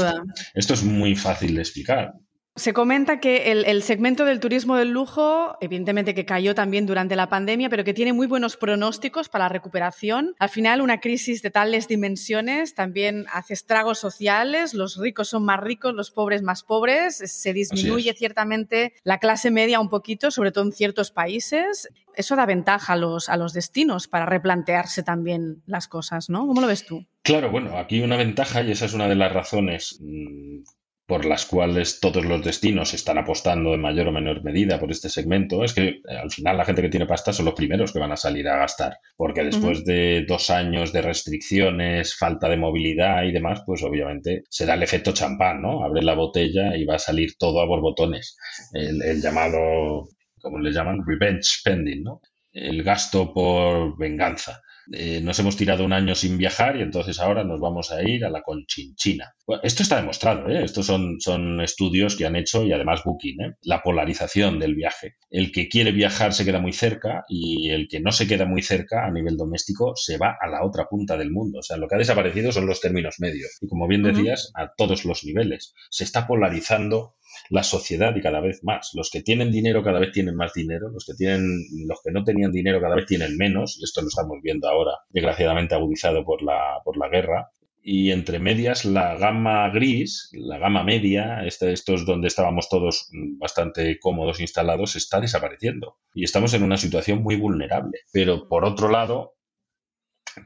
esto, 0.55 0.75
es 0.75 0.83
muy 0.85 1.17
fácil 1.17 1.55
de 1.55 1.63
explicar. 1.63 2.13
Se 2.59 2.73
comenta 2.73 3.21
que 3.21 3.53
el, 3.53 3.83
segmento 3.85 4.25
del 4.25 4.41
turismo 4.41 4.75
del 4.75 4.91
lujo, 4.91 5.57
evidentemente 5.61 6.13
que 6.13 6.25
cayó 6.25 6.57
también 6.57 6.87
durante 6.87 7.15
la 7.15 7.29
pandemia, 7.29 7.69
pero 7.69 7.85
que 7.85 7.95
tiene 7.95 8.13
muy 8.13 8.27
buenos 8.27 8.57
pronósticos 8.57 9.29
para 9.29 9.45
la 9.45 9.49
recuperación. 9.49 10.35
Al 10.41 10.49
final, 10.49 10.81
una 10.81 10.99
crisis 10.99 11.41
de 11.41 11.53
tales 11.53 11.87
dimensiones 11.87 12.75
también 12.75 13.27
hace 13.33 13.55
estragos 13.55 14.01
sociales, 14.01 14.75
los 14.75 14.97
ricos 14.97 15.29
son 15.29 15.45
más 15.45 15.61
ricos, 15.61 15.95
los 15.95 16.11
pobres 16.11 16.43
más 16.43 16.65
pobres, 16.65 17.19
se 17.19 17.53
disminuye 17.53 18.13
ciertamente 18.15 18.93
la 19.05 19.19
clase 19.19 19.53
media 19.53 19.79
un 19.79 19.89
poquito, 19.89 20.33
sobre 20.33 20.51
todo 20.51 20.65
en 20.65 20.73
ciertos 20.73 21.13
países. 21.13 21.89
Eso 22.17 22.35
da 22.35 22.45
ventaja 22.45 22.95
a 22.95 22.97
los, 22.97 23.29
a 23.29 23.37
los 23.37 23.53
destinos 23.53 24.09
para 24.09 24.27
replantearse 24.27 25.05
también 25.05 25.63
las 25.67 25.87
cosas, 25.87 26.29
¿no? 26.29 26.45
¿Cómo 26.49 26.61
lo 26.61 26.67
ves 26.67 26.85
tú? 26.85 27.07
Claro, 27.23 27.53
bueno, 27.53 27.79
aquí 27.79 28.01
una 28.01 28.17
ventaja, 28.17 28.63
y 28.63 28.73
esa 28.73 28.87
es 28.87 28.95
una 28.95 29.07
de 29.07 29.15
las 29.15 29.33
razones 29.33 29.99
mm, 30.01 30.63
por 31.09 31.25
las 31.25 31.47
cuales 31.47 32.01
todos 32.01 32.23
los 32.27 32.45
destinos 32.45 32.93
están 32.93 33.17
apostando 33.17 33.73
en 33.73 33.81
mayor 33.81 34.09
o 34.09 34.13
menor 34.13 34.45
medida 34.45 34.79
por 34.79 34.91
este 34.91 35.09
segmento, 35.09 35.65
es 35.65 35.73
que 35.73 35.89
eh, 35.89 36.03
al 36.23 36.31
final 36.31 36.59
la 36.59 36.67
gente 36.67 36.83
que 36.83 36.91
tiene 36.91 37.07
pasta 37.07 37.33
son 37.33 37.47
los 37.47 37.55
primeros 37.55 37.95
que 37.95 37.99
van 37.99 38.13
a 38.13 38.17
salir 38.19 38.47
a 38.47 38.59
gastar, 38.59 38.99
porque 39.17 39.43
después 39.43 39.87
de 39.87 40.27
dos 40.29 40.51
años 40.51 40.93
de 40.93 41.01
restricciones, 41.01 42.15
falta 42.15 42.47
de 42.51 42.59
movilidad 42.59 43.25
y 43.25 43.33
demás, 43.33 43.63
pues 43.65 43.83
obviamente 43.83 44.45
se 44.51 44.67
da 44.67 44.75
el 44.75 44.83
efecto 44.83 45.13
champán, 45.15 45.63
¿no? 45.63 45.83
Abre 45.83 46.03
la 46.03 46.15
botella 46.15 46.77
y 46.77 46.85
va 46.85 46.97
a 46.97 46.99
salir 46.99 47.39
todo 47.39 47.63
a 47.63 47.67
borbotones, 47.67 48.37
el, 48.75 49.03
el 49.03 49.23
llamado, 49.23 50.09
como 50.43 50.59
le 50.59 50.73
llaman, 50.73 51.01
revenge 51.07 51.59
spending, 51.61 52.03
¿no? 52.03 52.21
El 52.53 52.83
gasto 52.83 53.33
por 53.33 53.97
venganza. 53.97 54.61
Eh, 54.93 55.21
nos 55.21 55.39
hemos 55.39 55.57
tirado 55.57 55.85
un 55.85 55.93
año 55.93 56.15
sin 56.15 56.39
viajar 56.39 56.77
y 56.77 56.83
entonces 56.83 57.21
ahora 57.21 57.45
nos 57.45 57.61
vamos 57.61 57.91
a 57.93 58.03
ir 58.03 58.25
a 58.25 58.31
la 58.31 58.43
Conchinchina. 58.43 59.35
esto 59.63 59.83
está 59.83 59.97
demostrado, 59.97 60.49
¿eh? 60.49 60.65
estos 60.65 60.87
son, 60.87 61.21
son 61.21 61.61
estudios 61.61 62.17
que 62.17 62.25
han 62.25 62.37
hecho 62.37 62.65
y 62.65 62.73
además 62.73 63.03
Booking, 63.05 63.41
¿eh? 63.43 63.55
la 63.63 63.83
polarización 63.83 64.59
del 64.59 64.75
viaje. 64.75 65.17
El 65.31 65.53
que 65.53 65.69
quiere 65.69 65.93
viajar 65.93 66.33
se 66.33 66.45
queda 66.45 66.61
muy 66.61 66.73
cerca 66.73 67.25
y 67.29 67.71
el 67.71 67.89
que 67.89 68.01
no 68.01 68.13
se 68.13 68.27
queda 68.27 68.47
muy 68.47 68.63
cerca 68.63 69.05
a 69.05 69.11
nivel 69.11 69.37
doméstico 69.37 69.93
se 69.95 70.17
va 70.17 70.37
a 70.41 70.49
la 70.49 70.65
otra 70.65 70.87
punta 70.87 71.19
del 71.19 71.31
mundo. 71.31 71.59
O 71.59 71.63
sea, 71.63 71.77
lo 71.77 71.87
que 71.87 71.97
ha 71.97 71.99
desaparecido 71.99 72.51
son 72.51 72.67
los 72.67 72.81
términos 72.81 73.17
medios 73.19 73.59
y 73.61 73.69
como 73.69 73.87
bien 73.89 74.03
decías, 74.03 74.51
a 74.55 74.73
todos 74.75 75.05
los 75.05 75.25
niveles. 75.25 75.75
Se 75.91 76.05
está 76.05 76.27
polarizando 76.27 77.17
la 77.51 77.63
sociedad 77.63 78.15
y 78.17 78.21
cada 78.21 78.41
vez 78.41 78.63
más. 78.63 78.91
Los 78.95 79.11
que 79.11 79.23
tienen 79.23 79.51
dinero 79.51 79.83
cada 79.83 79.99
vez 79.99 80.13
tienen 80.13 80.37
más 80.37 80.53
dinero, 80.53 80.89
los 80.91 81.05
que 81.05 81.15
tienen, 81.15 81.65
los 81.87 82.01
que 82.03 82.13
no 82.13 82.25
tenían 82.25 82.53
dinero 82.53 82.81
cada 82.81 82.97
vez 82.97 83.07
tienen 83.07 83.37
menos, 83.37 83.79
y 83.81 83.85
esto 83.85 84.03
lo 84.03 84.09
estamos 84.09 84.39
viendo 84.43 84.69
ahora, 84.69 84.93
desgraciadamente 85.11 85.75
agudizado 85.75 86.25
por 86.25 86.43
la, 86.43 86.81
por 86.85 86.97
la 86.97 87.09
guerra. 87.09 87.51
Y 87.81 88.11
entre 88.11 88.39
medias, 88.39 88.85
la 88.85 89.17
gama 89.17 89.71
gris, 89.71 90.29
la 90.33 90.59
gama 90.59 90.85
media, 90.85 91.47
este, 91.47 91.73
esto 91.73 91.95
es 91.95 92.05
donde 92.05 92.29
estábamos 92.29 92.69
todos 92.69 93.09
bastante 93.39 93.99
cómodos 93.99 94.41
instalados, 94.41 94.97
está 94.97 95.21
desapareciendo. 95.21 95.97
Y 96.13 96.25
estamos 96.25 96.53
en 96.53 96.65
una 96.65 96.77
situación 96.77 97.23
muy 97.23 97.37
vulnerable. 97.37 98.01
Pero 98.13 98.47
por 98.47 98.67
otro 98.67 98.91
lado, 98.91 99.38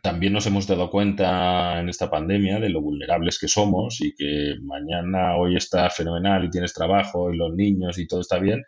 también 0.00 0.32
nos 0.32 0.46
hemos 0.46 0.66
dado 0.66 0.90
cuenta 0.90 1.80
en 1.80 1.88
esta 1.88 2.10
pandemia 2.10 2.60
de 2.60 2.68
lo 2.68 2.80
vulnerables 2.80 3.38
que 3.38 3.48
somos 3.48 4.00
y 4.00 4.14
que 4.14 4.54
mañana 4.62 5.36
hoy 5.36 5.56
está 5.56 5.90
fenomenal 5.90 6.44
y 6.44 6.50
tienes 6.50 6.72
trabajo 6.72 7.32
y 7.32 7.36
los 7.36 7.54
niños 7.54 7.98
y 7.98 8.06
todo 8.06 8.20
está 8.20 8.38
bien 8.38 8.62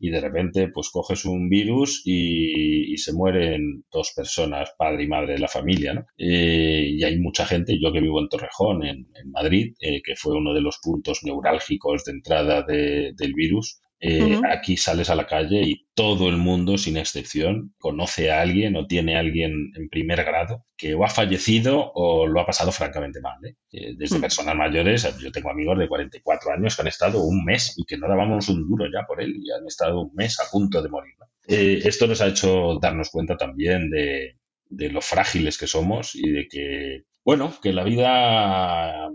y 0.00 0.10
de 0.10 0.20
repente 0.20 0.68
pues 0.68 0.90
coges 0.90 1.24
un 1.26 1.48
virus 1.48 2.02
y, 2.04 2.96
se 2.96 3.12
mueren 3.14 3.84
dos 3.90 4.12
personas, 4.14 4.70
padre 4.76 5.04
y 5.04 5.08
madre 5.08 5.34
de 5.34 5.38
la 5.38 5.48
familia, 5.48 5.94
¿no? 5.94 6.06
Eh, 6.18 6.90
y 6.90 7.02
hay 7.02 7.18
mucha 7.18 7.46
gente, 7.46 7.78
yo 7.80 7.92
que 7.92 8.00
vivo 8.00 8.20
en 8.20 8.28
Torrejón, 8.28 8.84
en, 8.84 9.06
Madrid, 9.30 9.74
eh, 9.80 10.02
que 10.04 10.16
fue 10.16 10.36
uno 10.36 10.52
de 10.52 10.60
los 10.60 10.78
puntos 10.82 11.20
neurálgicos 11.22 12.04
de 12.04 12.12
entrada 12.12 12.62
del 12.62 13.32
virus, 13.34 13.80
eh, 14.02 14.40
aquí 14.50 14.78
sales 14.78 15.10
a 15.10 15.14
la 15.14 15.26
calle 15.26 15.60
y 15.60 15.86
todo 15.92 16.30
el 16.30 16.38
mundo, 16.38 16.78
sin 16.78 16.96
excepción, 16.96 17.74
conoce 17.78 18.30
a 18.30 18.40
alguien 18.40 18.74
o 18.76 18.86
tiene 18.86 19.16
a 19.16 19.20
alguien 19.20 19.72
en 19.76 19.90
primer 19.90 20.24
grado 20.24 20.64
que 20.74 20.94
o 20.94 21.04
ha 21.04 21.08
fallecido 21.08 21.92
o 21.94 22.26
lo 22.26 22.40
ha 22.40 22.46
pasado 22.46 22.72
francamente 22.72 23.20
mal. 23.20 23.36
¿eh? 23.44 23.56
Eh, 23.72 23.94
desde 23.98 24.16
hmm. 24.16 24.22
personas 24.22 24.56
mayores, 24.56 25.18
yo 25.18 25.30
tengo 25.30 25.50
amigos 25.50 25.78
de 25.78 25.86
44 25.86 26.52
años 26.52 26.74
que 26.74 26.82
han 26.82 26.88
estado 26.88 27.22
un 27.22 27.44
mes 27.44 27.74
y 27.76 27.84
que 27.84 27.98
no 27.98 28.08
dábamos 28.08 28.48
un 28.48 28.66
duro 28.66 28.86
ya 28.90 29.06
por 29.06 29.22
él 29.22 29.34
y 29.36 29.50
han 29.50 29.66
estado 29.66 30.00
un 30.00 30.14
mes 30.14 30.40
a 30.40 30.50
punto 30.50 30.80
de 30.80 30.88
morir. 30.88 31.14
esto 31.46 32.06
nos 32.06 32.22
ha 32.22 32.28
hecho 32.28 32.78
darnos 32.80 33.10
cuenta 33.10 33.36
también 33.36 33.90
de, 33.90 34.36
lo 34.70 35.02
frágiles 35.02 35.58
que 35.58 35.66
somos 35.66 36.14
y 36.14 36.30
de 36.30 36.48
que, 36.48 37.02
bueno, 37.22 37.52
que 37.62 37.74
la 37.74 37.84
vida 37.84 39.10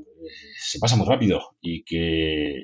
se 0.60 0.78
pasa 0.78 0.95
muy 0.95 1.08
rápido 1.08 1.56
y 1.60 1.84
que 1.84 2.62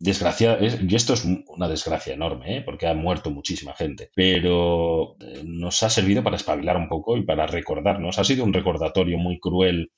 desgracia, 0.00 0.58
y 0.60 0.94
esto 0.94 1.12
es 1.12 1.26
una 1.46 1.68
desgracia 1.68 2.14
enorme, 2.14 2.56
¿eh? 2.56 2.62
porque 2.62 2.88
ha 2.88 2.94
muerto 2.94 3.30
muchísima 3.30 3.74
gente, 3.74 4.10
pero 4.14 5.16
eh, 5.20 5.42
nos 5.44 5.82
ha 5.82 5.90
servido 5.90 6.24
para 6.24 6.36
espabilar 6.36 6.78
un 6.78 6.88
poco 6.88 7.18
y 7.18 7.22
para 7.22 7.46
recordarnos. 7.46 8.18
Ha 8.18 8.24
sido 8.24 8.42
un 8.44 8.54
recordatorio 8.54 9.18
muy 9.18 9.38
cruel 9.38 9.92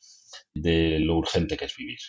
de 0.55 0.99
lo 0.99 1.17
urgente 1.17 1.57
que 1.57 1.67
es 1.67 1.77
vivir. 1.77 2.01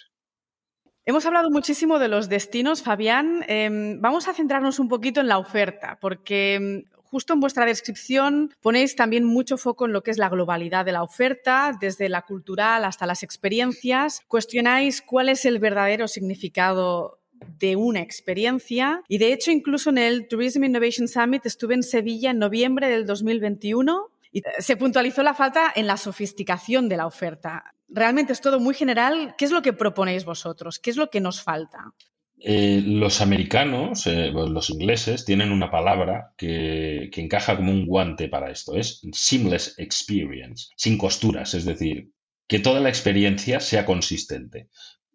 Hemos 1.06 1.26
hablado 1.26 1.52
muchísimo 1.52 2.00
de 2.00 2.08
los 2.08 2.30
destinos, 2.30 2.82
Fabián. 2.82 3.46
Em, 3.48 4.02
vamos 4.02 4.28
a 4.28 4.34
centrarnos 4.34 4.80
un 4.80 4.88
poquito 4.88 5.22
en 5.22 5.28
la 5.28 5.38
oferta, 5.38 6.00
porque 6.02 6.56
em, 6.56 6.84
justo 6.96 7.34
en 7.34 7.42
vuestra 7.42 7.66
descripción 7.66 8.56
ponéis 8.60 8.96
también 8.96 9.24
mucho 9.24 9.58
foco 9.58 9.86
en 9.86 9.94
lo 9.94 10.02
que 10.02 10.10
es 10.10 10.18
la 10.18 10.30
globalidad 10.30 10.84
de 10.84 10.94
la 10.94 11.04
oferta, 11.04 11.78
desde 11.80 12.10
la 12.10 12.24
cultural 12.24 12.86
hasta 12.86 13.06
las 13.06 13.22
experiencias. 13.22 14.22
Cuestionáis 14.28 15.04
cuál 15.04 15.30
es 15.30 15.46
el 15.46 15.60
verdadero 15.60 16.08
significado 16.08 17.20
de 17.60 17.76
una 17.76 18.02
experiencia 18.02 19.02
y 19.08 19.18
de 19.18 19.34
hecho 19.34 19.52
incluso 19.52 19.90
en 19.90 19.98
el 19.98 20.28
Tourism 20.28 20.64
Innovation 20.64 21.08
Summit 21.08 21.46
estuve 21.46 21.74
en 21.76 21.84
Sevilla 21.84 22.32
en 22.32 22.40
noviembre 22.40 22.90
del 22.90 23.06
2021 23.06 24.10
y 24.32 24.42
se 24.60 24.78
puntualizó 24.78 25.22
la 25.24 25.36
falta 25.36 25.72
en 25.76 25.88
la 25.88 25.96
sofisticación 25.96 26.90
de 26.90 26.98
la 26.98 27.06
oferta. 27.06 27.76
Realmente 27.88 28.34
es 28.34 28.42
todo 28.42 28.60
muy 28.60 28.74
general. 28.74 29.36
¿Qué 29.38 29.46
es 29.46 29.52
lo 29.52 29.62
que 29.62 29.74
proponéis 29.74 30.26
vosotros? 30.26 30.80
¿Qué 30.80 30.90
es 30.90 30.98
lo 30.98 31.12
que 31.12 31.22
nos 31.22 31.42
falta? 31.42 31.94
Eh, 32.40 32.82
los 32.84 33.22
americanos, 33.22 34.06
eh, 34.08 34.32
los 34.32 34.70
ingleses, 34.72 35.24
tienen 35.24 35.52
una 35.52 35.72
palabra 35.72 36.34
que, 36.36 37.10
que, 37.14 37.22
encaja 37.22 37.56
como 37.56 37.72
un 37.72 37.86
guante 37.86 38.28
para 38.28 38.52
esto. 38.52 38.76
Es 38.76 39.02
seamless 39.14 39.76
experience, 39.78 40.70
sin 40.76 40.98
costuras, 40.98 41.54
es 41.54 41.64
decir, 41.64 42.10
que 42.48 42.60
toda 42.60 42.82
la 42.82 42.90
experiencia 42.90 43.60
sea 43.62 43.86
consistente. 43.86 44.68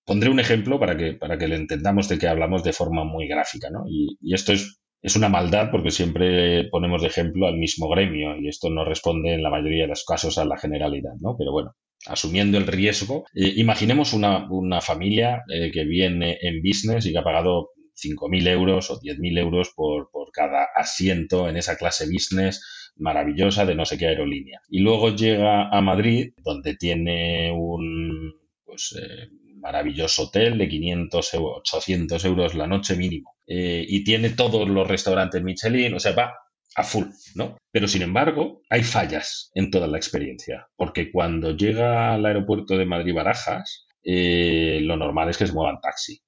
Pondré 0.08 0.30
un 0.30 0.40
ejemplo 0.40 0.80
para 0.80 0.96
que, 0.96 1.12
para 1.12 1.36
que 1.36 1.48
le 1.48 1.56
entendamos 1.56 2.08
de 2.08 2.18
que 2.18 2.28
hablamos 2.28 2.64
de 2.64 2.72
forma 2.72 3.04
muy 3.04 3.28
gráfica, 3.28 3.68
¿no? 3.70 3.84
Y, 3.86 4.16
esto 4.32 4.54
es 4.54 4.80
es 5.02 5.16
una 5.16 5.28
maldad 5.28 5.70
porque 5.70 5.90
siempre 5.90 6.64
ponemos 6.70 7.02
de 7.02 7.08
ejemplo 7.08 7.46
al 7.46 7.56
mismo 7.56 7.88
gremio 7.88 8.36
y 8.36 8.48
esto 8.48 8.68
no 8.70 8.84
responde 8.84 9.34
en 9.34 9.42
la 9.42 9.50
mayoría 9.50 9.82
de 9.82 9.88
los 9.88 10.04
casos 10.04 10.38
a 10.38 10.44
la 10.44 10.58
generalidad, 10.58 11.12
¿no? 11.20 11.36
Pero 11.38 11.52
bueno, 11.52 11.74
asumiendo 12.06 12.58
el 12.58 12.66
riesgo, 12.66 13.24
eh, 13.34 13.52
imaginemos 13.56 14.12
una, 14.12 14.80
familia 14.80 15.42
eh, 15.52 15.70
que 15.70 15.84
viene 15.84 16.38
en 16.40 16.62
business 16.62 17.06
y 17.06 17.12
que 17.12 17.18
ha 17.18 17.22
pagado 17.22 17.70
5.000 17.94 18.48
euros 18.48 18.90
o 18.90 18.98
10.000 18.98 19.38
euros 19.38 19.72
por, 19.76 20.10
por 20.10 20.30
cada 20.32 20.66
asiento 20.74 21.48
en 21.48 21.56
esa 21.56 21.76
clase 21.76 22.06
business 22.06 22.92
maravillosa 22.96 23.64
de 23.64 23.74
no 23.74 23.84
sé 23.84 23.98
qué 23.98 24.06
aerolínea. 24.06 24.60
Y 24.68 24.80
luego 24.80 25.14
llega 25.14 25.68
a 25.68 25.80
Madrid, 25.80 26.32
donde 26.42 26.74
tiene 26.74 27.52
un 27.52 28.34
pues, 28.64 28.98
eh, 29.00 29.28
maravilloso 29.60 30.24
hotel 30.24 30.58
de 30.58 30.68
500 30.68 31.34
o 31.34 31.56
800 31.56 32.24
euros 32.24 32.54
la 32.54 32.66
noche 32.66 32.96
mínimo 32.96 33.36
eh, 33.46 33.84
y 33.86 34.04
tiene 34.04 34.30
todos 34.30 34.68
los 34.68 34.86
restaurantes 34.86 35.42
Michelin, 35.42 35.94
o 35.94 36.00
sea, 36.00 36.12
va 36.12 36.34
a 36.74 36.84
full, 36.84 37.06
¿no? 37.34 37.56
Pero 37.72 37.88
sin 37.88 38.02
embargo, 38.02 38.62
hay 38.70 38.82
fallas 38.82 39.50
en 39.54 39.70
toda 39.70 39.86
la 39.86 39.96
experiencia, 39.96 40.68
porque 40.76 41.10
cuando 41.10 41.56
llega 41.56 42.14
al 42.14 42.24
aeropuerto 42.24 42.76
de 42.76 42.86
Madrid-Barajas, 42.86 43.88
eh, 44.02 44.80
lo 44.82 44.96
normal 44.96 45.28
es 45.28 45.38
que 45.38 45.46
se 45.46 45.52
muevan 45.52 45.80
taxi. 45.80 46.20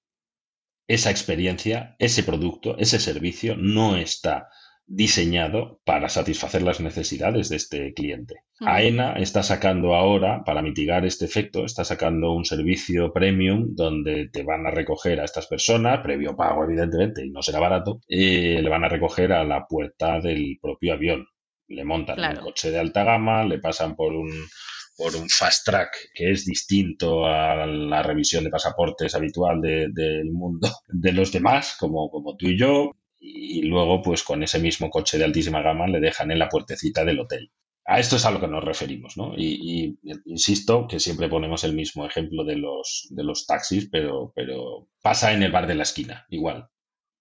Esa 0.88 1.10
experiencia, 1.10 1.94
ese 1.98 2.24
producto, 2.24 2.76
ese 2.78 2.98
servicio 2.98 3.54
no 3.56 3.96
está 3.96 4.48
diseñado 4.92 5.80
para 5.84 6.08
satisfacer 6.08 6.62
las 6.62 6.80
necesidades 6.80 7.48
de 7.48 7.56
este 7.56 7.94
cliente. 7.94 8.42
AENA 8.58 9.12
está 9.14 9.44
sacando 9.44 9.94
ahora, 9.94 10.42
para 10.44 10.62
mitigar 10.62 11.06
este 11.06 11.26
efecto, 11.26 11.64
está 11.64 11.84
sacando 11.84 12.32
un 12.32 12.44
servicio 12.44 13.12
premium 13.12 13.68
donde 13.76 14.28
te 14.32 14.42
van 14.42 14.66
a 14.66 14.72
recoger 14.72 15.20
a 15.20 15.24
estas 15.24 15.46
personas, 15.46 16.00
previo 16.00 16.34
pago 16.34 16.64
evidentemente, 16.64 17.24
y 17.24 17.30
no 17.30 17.40
será 17.40 17.60
barato, 17.60 18.00
eh, 18.08 18.58
le 18.60 18.68
van 18.68 18.82
a 18.82 18.88
recoger 18.88 19.32
a 19.32 19.44
la 19.44 19.64
puerta 19.64 20.20
del 20.20 20.58
propio 20.60 20.94
avión. 20.94 21.24
Le 21.68 21.84
montan 21.84 22.18
un 22.18 22.42
coche 22.42 22.72
de 22.72 22.80
alta 22.80 23.04
gama, 23.04 23.44
le 23.44 23.60
pasan 23.60 23.94
por 23.94 24.12
un 24.12 24.28
por 24.96 25.16
un 25.16 25.30
fast 25.30 25.64
track 25.64 26.10
que 26.12 26.30
es 26.30 26.44
distinto 26.44 27.24
a 27.24 27.64
la 27.64 28.02
revisión 28.02 28.44
de 28.44 28.50
pasaportes 28.50 29.14
habitual 29.14 29.62
del 29.62 30.30
mundo 30.30 30.68
de 30.88 31.12
los 31.12 31.32
demás, 31.32 31.76
como, 31.78 32.10
como 32.10 32.36
tú 32.36 32.48
y 32.48 32.58
yo, 32.58 32.90
y 33.20 33.62
luego 33.62 34.02
pues 34.02 34.24
con 34.24 34.42
ese 34.42 34.58
mismo 34.58 34.90
coche 34.90 35.18
de 35.18 35.24
altísima 35.24 35.62
gama 35.62 35.86
le 35.86 36.00
dejan 36.00 36.30
en 36.30 36.38
la 36.38 36.48
puertecita 36.48 37.04
del 37.04 37.20
hotel. 37.20 37.52
A 37.84 37.98
esto 37.98 38.16
es 38.16 38.24
a 38.24 38.30
lo 38.30 38.40
que 38.40 38.46
nos 38.46 38.62
referimos, 38.62 39.16
¿no? 39.16 39.34
Y, 39.36 39.98
insisto 40.24 40.86
que 40.86 41.00
siempre 41.00 41.28
ponemos 41.28 41.64
el 41.64 41.74
mismo 41.74 42.06
ejemplo 42.06 42.44
de 42.44 42.56
los, 42.56 43.08
de 43.10 43.24
los 43.24 43.46
taxis, 43.46 43.88
pero, 43.90 44.32
pero 44.34 44.88
pasa 45.02 45.32
en 45.32 45.42
el 45.42 45.52
bar 45.52 45.66
de 45.66 45.74
la 45.74 45.82
esquina, 45.82 46.26
igual. 46.30 46.68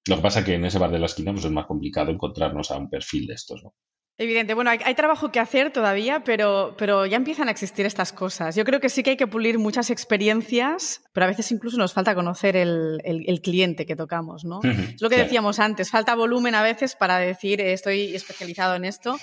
Lo 0.08 0.18
que 0.18 0.22
pasa 0.22 0.46
que 0.46 0.56
en 0.56 0.66
ese 0.66 0.80
bar 0.80 0.92
de 0.92 1.00
la 1.00 1.08
esquina 1.08 1.32
pues 1.32 1.46
es 1.46 1.52
más 1.52 1.66
complicado 1.66 2.12
encontrarnos 2.12 2.72
a 2.72 2.78
un 2.78 2.90
perfil 2.90 3.28
de 3.28 3.34
estos, 3.34 3.64
¿no? 3.64 3.74
Evidente. 4.22 4.54
Bueno, 4.54 4.70
hay, 4.70 4.96
trabajo 4.96 5.32
que 5.32 5.40
hacer 5.40 5.72
todavía, 5.72 6.26
pero, 6.26 6.76
pero 6.78 7.06
ya 7.06 7.16
empiezan 7.16 7.48
a 7.48 7.52
existir 7.52 7.86
estas 7.86 8.12
cosas. 8.12 8.54
Yo 8.54 8.66
creo 8.66 8.82
que 8.82 8.90
sí 8.90 9.02
que 9.02 9.12
hay 9.12 9.16
que 9.16 9.28
pulir 9.28 9.58
muchas 9.60 9.90
experiencias, 9.92 11.02
pero 11.14 11.24
a 11.24 11.30
veces 11.30 11.50
incluso 11.54 11.78
nos 11.78 11.94
falta 11.94 12.14
conocer 12.14 12.58
el, 12.58 13.40
cliente 13.42 13.86
que 13.86 13.96
tocamos, 13.96 14.44
¿no? 14.44 14.60
es 14.62 15.02
lo 15.02 15.10
que 15.10 15.16
decíamos 15.16 15.60
antes, 15.60 15.90
falta 15.90 16.16
volumen 16.16 16.54
a 16.54 16.62
veces 16.62 16.98
para 16.98 17.18
decir 17.18 17.62
eh, 17.62 17.72
estoy 17.72 18.14
especializado 18.14 18.76
en 18.76 18.84
esto, 18.84 19.18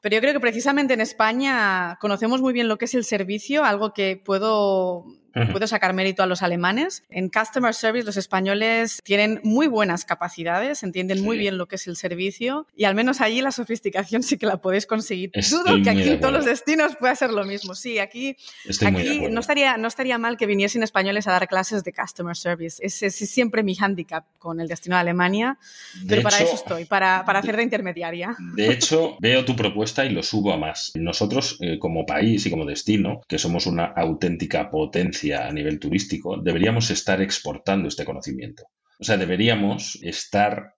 pero 0.00 0.14
yo 0.14 0.22
creo 0.22 0.32
que 0.32 0.40
precisamente 0.40 0.94
en 0.94 1.02
España 1.02 1.98
conocemos 2.00 2.40
muy 2.40 2.54
bien 2.54 2.68
lo 2.68 2.78
que 2.78 2.86
es 2.86 2.94
el 2.94 3.04
servicio, 3.04 3.64
algo 3.64 3.92
que 3.92 4.16
puedo 4.16 5.04
Puedo 5.46 5.66
sacar 5.66 5.94
mérito 5.94 6.22
a 6.22 6.26
los 6.26 6.42
alemanes. 6.42 7.04
En 7.10 7.28
Customer 7.28 7.74
Service 7.74 8.06
los 8.06 8.16
españoles 8.16 9.00
tienen 9.04 9.40
muy 9.44 9.66
buenas 9.66 10.04
capacidades, 10.04 10.82
entienden 10.82 11.22
muy 11.22 11.38
bien 11.38 11.58
lo 11.58 11.66
que 11.66 11.76
es 11.76 11.86
el 11.86 11.96
servicio 11.96 12.66
y 12.76 12.84
al 12.84 12.94
menos 12.94 13.20
allí 13.20 13.40
la 13.40 13.52
sofisticación 13.52 14.22
sí 14.22 14.38
que 14.38 14.46
la 14.46 14.58
podéis 14.58 14.86
conseguir. 14.86 15.30
Dudo 15.50 15.82
que 15.82 15.90
aquí 15.90 16.08
en 16.08 16.20
todos 16.20 16.32
los 16.32 16.44
destinos 16.44 16.96
pueda 16.96 17.14
ser 17.14 17.30
lo 17.30 17.44
mismo. 17.44 17.74
Sí, 17.74 17.98
aquí, 17.98 18.36
aquí 18.84 19.28
no, 19.30 19.40
estaría, 19.40 19.76
no 19.76 19.88
estaría 19.88 20.18
mal 20.18 20.36
que 20.36 20.46
viniesen 20.46 20.82
españoles 20.82 21.26
a 21.26 21.32
dar 21.32 21.48
clases 21.48 21.84
de 21.84 21.92
Customer 21.92 22.36
Service. 22.36 22.84
Ese 22.84 23.06
es 23.06 23.14
siempre 23.14 23.62
mi 23.62 23.74
hándicap 23.74 24.24
con 24.38 24.60
el 24.60 24.68
destino 24.68 24.96
de 24.96 25.00
Alemania, 25.00 25.58
pero 26.06 26.22
para 26.22 26.38
eso 26.38 26.54
estoy, 26.54 26.84
para, 26.84 27.24
para, 27.24 27.40
hacer 27.40 27.56
de 27.56 27.62
intermediaria. 27.62 28.36
De 28.54 28.70
hecho, 28.70 29.16
veo 29.20 29.44
tu 29.44 29.56
propuesta 29.56 30.04
y 30.04 30.10
lo 30.10 30.22
subo 30.22 30.52
a 30.52 30.56
más. 30.56 30.92
Nosotros, 30.94 31.58
eh, 31.60 31.78
como 31.78 32.06
país 32.06 32.46
y 32.46 32.50
como 32.50 32.64
destino, 32.64 33.20
que 33.26 33.38
somos 33.38 33.66
una 33.66 33.84
auténtica 33.84 34.70
potencia 34.70 35.27
a 35.32 35.50
nivel 35.52 35.78
turístico, 35.78 36.40
deberíamos 36.42 36.90
estar 36.90 37.20
exportando 37.20 37.88
este 37.88 38.04
conocimiento. 38.04 38.64
O 39.00 39.04
sea, 39.04 39.16
deberíamos 39.16 39.98
estar 40.02 40.74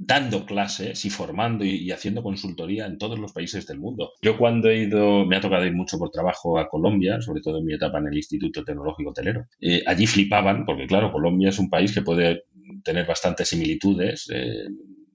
dando 0.00 0.46
clases 0.46 1.04
y 1.04 1.10
formando 1.10 1.64
y, 1.64 1.90
haciendo 1.90 2.22
consultoría 2.22 2.86
en 2.86 2.98
todos 2.98 3.18
los 3.18 3.32
países 3.32 3.66
del 3.66 3.80
mundo. 3.80 4.12
Yo 4.22 4.38
cuando 4.38 4.70
he 4.70 4.84
ido, 4.84 5.26
me 5.26 5.36
ha 5.36 5.40
tocado 5.40 5.66
ir 5.66 5.74
mucho 5.74 5.98
por 5.98 6.10
trabajo 6.10 6.58
a 6.58 6.68
Colombia, 6.68 7.20
sobre 7.20 7.40
todo 7.40 7.58
en 7.58 7.64
mi 7.64 7.74
etapa 7.74 7.98
en 7.98 8.06
el 8.06 8.16
Instituto 8.16 8.64
Tecnológico 8.64 9.10
Hotelero. 9.10 9.46
Eh, 9.60 9.82
allí 9.86 10.06
flipaban, 10.06 10.64
porque 10.64 10.86
claro, 10.86 11.10
Colombia 11.10 11.48
es 11.48 11.58
un 11.58 11.68
país 11.68 11.92
que 11.92 12.02
puede 12.02 12.44
tener 12.84 13.06
bastantes 13.06 13.48
similitudes 13.48 14.30
eh, 14.32 14.68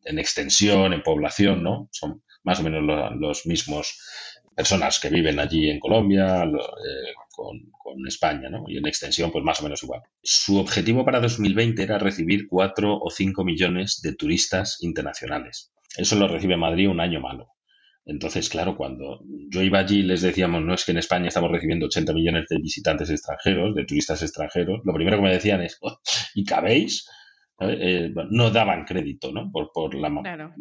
en 0.04 0.20
extensión, 0.20 0.92
en 0.92 1.02
población, 1.02 1.64
¿no? 1.64 1.88
Son 1.92 2.22
más 2.44 2.60
o 2.60 2.64
menos 2.64 2.84
los 3.18 3.46
mismos 3.46 3.98
personas 4.54 5.00
que 5.00 5.10
viven 5.10 5.40
allí 5.40 5.70
en 5.70 5.80
Colombia 5.80 6.44
eh, 6.44 7.14
con, 7.34 7.72
España, 8.08 8.50
¿no? 8.50 8.66
Y 8.68 8.78
en 8.78 8.88
extensión, 8.88 9.32
pues 9.32 9.44
más 9.44 9.60
o 9.60 9.64
menos 9.64 9.84
igual. 9.84 10.02
Su 10.22 10.58
objetivo 10.58 11.06
para 11.06 11.20
2020 11.20 11.84
era 11.84 11.98
recibir 11.98 12.48
4 12.48 13.00
o 13.00 13.10
5 13.10 13.44
millones 13.44 14.02
de 14.02 14.14
turistas 14.14 14.78
internacionales. 14.82 15.72
Eso 15.96 16.16
lo 16.16 16.28
recibe 16.28 16.58
Madrid 16.58 16.90
un 16.90 17.00
año 17.00 17.22
malo. 17.22 17.50
Entonces, 18.06 18.50
claro, 18.50 18.76
cuando 18.76 19.22
yo 19.50 19.62
iba 19.62 19.80
allí 19.80 20.02
les 20.02 20.22
decíamos, 20.22 20.62
no 20.62 20.74
es 20.74 20.84
que 20.84 20.92
en 20.92 20.98
España 20.98 21.28
estamos 21.28 21.52
recibiendo 21.52 21.86
80 21.86 22.14
millones 22.14 22.46
de 22.50 22.58
visitantes 22.58 23.10
extranjeros, 23.10 23.76
de 23.76 23.86
turistas 23.86 24.22
extranjeros, 24.22 24.82
lo 24.84 24.94
primero 24.94 25.18
que 25.18 25.24
me 25.24 25.34
decían 25.34 25.62
es, 25.62 25.78
oh, 25.82 25.98
¿y 26.34 26.44
cabéis? 26.44 27.08
Eh, 27.60 28.12
no 28.32 28.50
daban 28.50 28.84
crédito, 28.84 29.32
¿no? 29.32 29.50
Por, 29.52 29.72
por 29.72 29.96
la, 29.96 30.12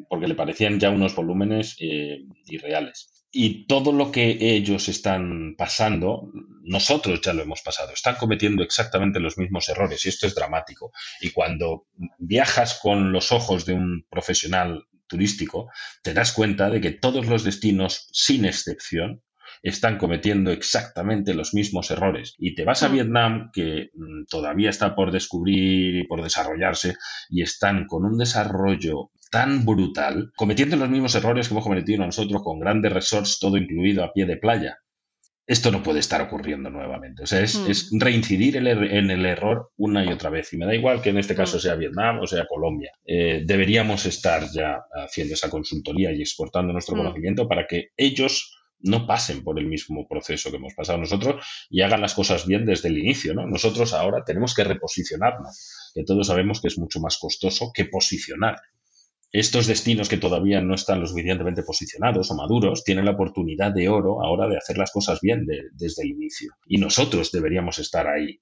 Porque 0.09 0.29
le 0.29 0.35
parecían 0.35 0.79
ya 0.79 0.91
unos 0.91 1.16
volúmenes 1.16 1.77
eh, 1.81 2.18
irreales. 2.47 3.12
Y 3.35 3.66
todo 3.66 3.93
lo 3.93 4.12
que 4.12 4.37
ellos 4.41 4.89
están 4.89 5.55
pasando, 5.57 6.30
nosotros 6.62 7.20
ya 7.22 7.33
lo 7.33 7.43
hemos 7.43 7.62
pasado. 7.62 7.91
Están 7.93 8.16
cometiendo 8.16 8.62
exactamente 8.62 9.20
los 9.20 9.39
mismos 9.39 9.68
errores 9.70 10.05
y 10.05 10.11
esto 10.11 10.26
es 10.26 10.35
dramático. 10.35 10.93
Y 11.20 11.30
cuando 11.30 11.87
viajas 12.18 12.78
con 12.83 13.11
los 13.11 13.33
ojos 13.33 13.64
de 13.64 13.72
un 13.72 14.07
profesional 14.11 14.87
turístico, 15.07 15.70
te 16.03 16.12
das 16.12 16.33
cuenta 16.33 16.68
de 16.68 16.83
que 16.83 16.91
todos 16.91 17.26
los 17.26 17.43
destinos, 17.43 18.07
sin 18.12 18.45
excepción, 18.45 19.22
están 19.62 19.97
cometiendo 19.97 20.51
exactamente 20.51 21.35
los 21.35 21.55
mismos 21.55 21.91
errores. 21.91 22.35
Y 22.39 22.55
te 22.55 22.64
vas 22.64 22.83
a 22.83 22.89
mm. 22.89 22.93
Vietnam, 22.93 23.51
que 23.53 23.91
mm, 23.95 24.24
todavía 24.28 24.70
está 24.70 24.95
por 24.95 25.12
descubrir 25.12 25.97
y 25.97 26.07
por 26.07 26.22
desarrollarse, 26.22 26.97
y 27.30 27.43
están 27.43 27.87
con 27.87 28.05
un 28.05 28.18
desarrollo 28.18 29.11
tan 29.33 29.64
brutal, 29.64 30.30
cometiendo 30.37 30.76
los 30.76 30.91
mismos 30.91 31.14
errores 31.14 31.49
que 31.49 31.55
hemos 31.55 31.64
cometido 31.64 32.05
nosotros 32.05 32.43
con 32.43 32.61
grandes 32.61 32.93
resorts, 32.93 33.39
todo 33.41 33.57
incluido 33.57 34.05
a 34.05 34.12
pie 34.12 34.26
de 34.26 34.37
playa. 34.37 34.76
esto 35.47 35.70
no 35.72 35.83
puede 35.83 36.01
estar 36.01 36.20
ocurriendo 36.20 36.68
nuevamente. 36.68 37.22
O 37.22 37.26
sea, 37.26 37.41
es, 37.41 37.57
hmm. 37.57 37.99
reincidir 37.99 38.59
er-, 38.59 38.95
en 38.95 39.11
el 39.11 39.24
error 39.24 39.70
una 39.76 40.05
y 40.05 40.09
otra 40.09 40.28
vez. 40.28 40.53
Y 40.53 40.59
me 40.59 40.66
da 40.66 40.74
igual 40.74 41.01
que 41.01 41.11
en 41.11 41.18
este 41.18 41.35
caso 41.35 41.57
hmm. 41.57 41.61
sea 41.61 41.74
Vietnam 41.76 42.20
o 42.20 42.26
sea 42.26 42.45
Colombia. 42.47 42.93
Eh, 43.07 43.43
deberíamos 43.47 44.05
estar 44.05 44.49
ya 44.53 44.85
haciendo 44.95 45.33
esa 45.33 45.49
consultoría 45.49 46.12
y 46.12 46.20
exportando 46.20 46.74
nuestro 46.74 46.95
hmm. 46.95 46.99
conocimiento 46.99 47.49
para 47.49 47.66
que 47.66 47.89
ellos 47.97 48.55
no 48.80 49.07
pasen 49.07 49.43
por 49.43 49.59
el 49.59 49.66
mismo 49.66 50.07
proceso 50.07 50.51
que 50.51 50.59
hemos 50.59 50.74
pasado 50.74 50.99
nosotros 50.99 51.43
y 51.70 51.80
hagan 51.80 52.03
las 52.03 52.14
cosas 52.14 52.47
bien 52.47 52.66
desde 52.66 52.89
el 52.89 52.99
inicio. 52.99 53.33
¿no? 53.33 53.47
Nosotros 53.47 53.95
ahora 53.95 54.24
tenemos 54.26 54.55
que 54.55 54.64
reposicionarnos, 54.64 55.91
que 55.95 56.05
todos 56.05 56.26
sabemos 56.26 56.61
que 56.61 56.68
es 56.68 56.78
mucho 56.78 57.01
más 57.01 57.16
costoso 57.18 57.70
que 57.74 57.87
posicionar 57.87 58.57
estos 59.33 59.66
destinos 59.66 60.11
que 60.11 60.18
todavía 60.18 60.61
no 60.61 60.74
están 60.74 61.01
lo 61.01 61.07
suficientemente 61.07 61.62
posicionados 61.62 62.30
o 62.30 62.35
maduros 62.35 62.85
tienen 62.85 63.07
la 63.07 63.12
oportunidad 63.12 63.72
de 63.72 63.89
oro 63.89 64.22
ahora 64.22 64.47
de 64.47 64.59
hacer 64.59 64.76
las 64.76 64.93
cosas 64.93 65.20
bien 65.22 65.47
desde 65.72 66.03
el 66.03 66.11
inicio. 66.11 66.53
Y 66.66 66.76
nosotros 66.76 67.33
deberíamos 67.33 67.78
estar 67.78 68.07
ahí 68.07 68.39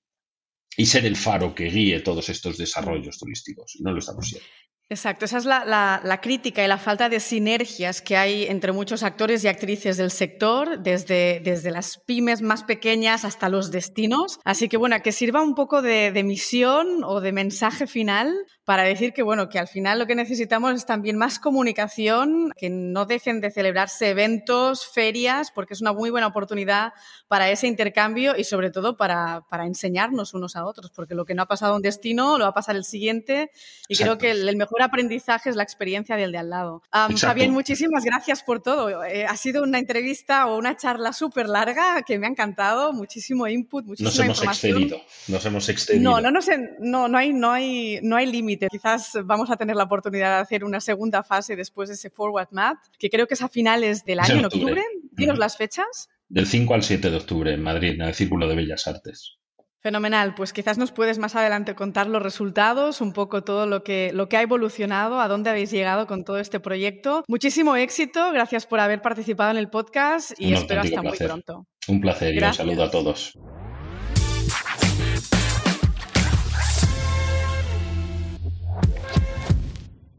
y 0.76 0.86
ser 0.86 1.06
el 1.06 1.14
faro 1.14 1.54
que 1.54 1.70
guíe 1.70 2.00
todos 2.00 2.28
estos 2.28 2.58
desarrollos 2.58 3.18
turísticos. 3.18 3.76
Y 3.76 3.84
no 3.84 3.92
lo 3.92 4.00
estamos 4.00 4.28
siendo. 4.28 4.48
Exacto, 4.92 5.24
esa 5.24 5.38
es 5.38 5.44
la, 5.44 6.18
crítica 6.20 6.64
y 6.64 6.66
la 6.66 6.76
falta 6.76 7.08
de 7.08 7.20
sinergias 7.20 8.02
que 8.02 8.16
hay 8.16 8.46
entre 8.46 8.72
muchos 8.72 9.04
actores 9.04 9.44
y 9.44 9.48
actrices 9.48 9.96
del 9.96 10.10
sector, 10.10 10.80
desde, 10.80 11.40
desde 11.44 11.70
las 11.70 11.98
pymes 11.98 12.42
más 12.42 12.64
pequeñas 12.64 13.24
hasta 13.24 13.48
los 13.48 13.70
destinos. 13.70 14.40
Así 14.44 14.68
que 14.68 14.76
bueno, 14.76 14.96
que 15.00 15.12
sirva 15.12 15.42
un 15.42 15.54
poco 15.54 15.80
de, 15.80 16.10
de 16.10 16.24
misión 16.24 17.04
o 17.04 17.20
de 17.20 17.30
mensaje 17.30 17.86
final 17.86 18.34
para 18.70 18.84
decir 18.84 19.12
que, 19.12 19.24
bueno, 19.24 19.48
que 19.48 19.58
al 19.58 19.66
final 19.66 19.98
lo 19.98 20.06
que 20.06 20.14
necesitamos 20.14 20.74
es 20.74 20.86
también 20.86 21.16
más 21.16 21.40
comunicación, 21.40 22.52
que 22.56 22.70
no 22.70 23.04
dejen 23.04 23.40
de 23.40 23.50
celebrarse 23.50 24.10
eventos, 24.10 24.86
ferias, 24.86 25.50
porque 25.52 25.74
es 25.74 25.80
una 25.80 25.92
muy 25.92 26.10
buena 26.10 26.28
oportunidad 26.28 26.92
para 27.26 27.50
ese 27.50 27.66
intercambio 27.66 28.36
y 28.36 28.44
sobre 28.44 28.70
todo 28.70 28.96
para, 28.96 29.42
para 29.50 29.66
enseñarnos 29.66 30.34
unos 30.34 30.54
a 30.54 30.64
otros, 30.64 30.92
porque 30.94 31.16
lo 31.16 31.24
que 31.24 31.34
no 31.34 31.42
ha 31.42 31.46
pasado 31.46 31.74
un 31.74 31.82
destino 31.82 32.38
lo 32.38 32.44
va 32.44 32.50
a 32.50 32.54
pasar 32.54 32.76
el 32.76 32.84
siguiente 32.84 33.50
y 33.88 33.96
creo 33.96 34.18
que 34.18 34.30
el, 34.30 34.56
mejor 34.56 34.79
aprendizaje 34.82 35.50
es 35.50 35.56
la 35.56 35.62
experiencia 35.62 36.16
del 36.16 36.32
de 36.32 36.38
al 36.38 36.50
lado. 36.50 36.82
Fabián, 37.16 37.50
muchísimas 37.50 38.04
gracias 38.04 38.42
por 38.42 38.62
todo. 38.62 39.04
Eh, 39.04 39.26
ha 39.26 39.36
sido 39.36 39.62
una 39.62 39.78
entrevista 39.78 40.46
o 40.46 40.58
una 40.58 40.76
charla 40.76 41.12
súper 41.12 41.48
larga 41.48 42.02
que 42.02 42.18
me 42.18 42.26
ha 42.26 42.30
encantado, 42.30 42.92
muchísimo 42.92 43.46
input, 43.46 43.84
muchísima 43.84 44.10
nos 44.10 44.18
hemos 44.18 44.38
información. 44.38 44.72
Excedido, 44.72 45.00
nos 45.28 45.46
hemos 45.46 45.68
excedido. 45.68 46.10
No, 46.10 46.20
no, 46.20 46.30
no, 46.30 46.40
no, 46.78 47.08
no 47.08 47.18
hay, 47.18 47.32
no 47.32 47.52
hay, 47.52 48.00
no 48.02 48.16
hay 48.16 48.26
límite 48.26 48.68
Quizás 48.70 49.18
vamos 49.24 49.50
a 49.50 49.56
tener 49.56 49.76
la 49.76 49.84
oportunidad 49.84 50.36
de 50.36 50.42
hacer 50.42 50.64
una 50.64 50.80
segunda 50.80 51.22
fase 51.22 51.56
después 51.56 51.88
de 51.88 51.94
ese 51.96 52.10
Forward 52.10 52.48
Map, 52.52 52.78
que 52.98 53.10
creo 53.10 53.26
que 53.26 53.34
es 53.34 53.42
a 53.42 53.48
finales 53.48 54.04
del 54.04 54.20
año, 54.20 54.36
en 54.36 54.44
octubre. 54.44 54.82
Dinos 55.12 55.38
las 55.38 55.56
fechas. 55.56 56.08
Del 56.28 56.46
5 56.46 56.74
al 56.74 56.82
7 56.82 57.10
de 57.10 57.16
octubre 57.16 57.52
en 57.52 57.62
Madrid, 57.62 57.94
en 57.94 58.02
el 58.02 58.14
Círculo 58.14 58.46
de 58.46 58.54
Bellas 58.54 58.86
Artes. 58.86 59.39
Fenomenal, 59.82 60.34
pues 60.34 60.52
quizás 60.52 60.76
nos 60.76 60.92
puedes 60.92 61.18
más 61.18 61.34
adelante 61.34 61.74
contar 61.74 62.06
los 62.06 62.22
resultados, 62.22 63.00
un 63.00 63.14
poco 63.14 63.42
todo 63.44 63.64
lo 63.64 63.82
que, 63.82 64.10
lo 64.12 64.28
que 64.28 64.36
ha 64.36 64.42
evolucionado, 64.42 65.20
a 65.20 65.26
dónde 65.26 65.48
habéis 65.48 65.70
llegado 65.70 66.06
con 66.06 66.22
todo 66.22 66.38
este 66.38 66.60
proyecto. 66.60 67.24
Muchísimo 67.28 67.76
éxito, 67.76 68.30
gracias 68.30 68.66
por 68.66 68.78
haber 68.78 69.00
participado 69.00 69.52
en 69.52 69.56
el 69.56 69.70
podcast 69.70 70.32
y 70.38 70.52
espero 70.52 70.82
hasta 70.82 71.02
muy 71.02 71.16
pronto. 71.16 71.66
Un 71.88 72.02
placer 72.02 72.34
y 72.34 72.44
un 72.44 72.52
saludo 72.52 72.84
a 72.84 72.90
todos. 72.90 73.38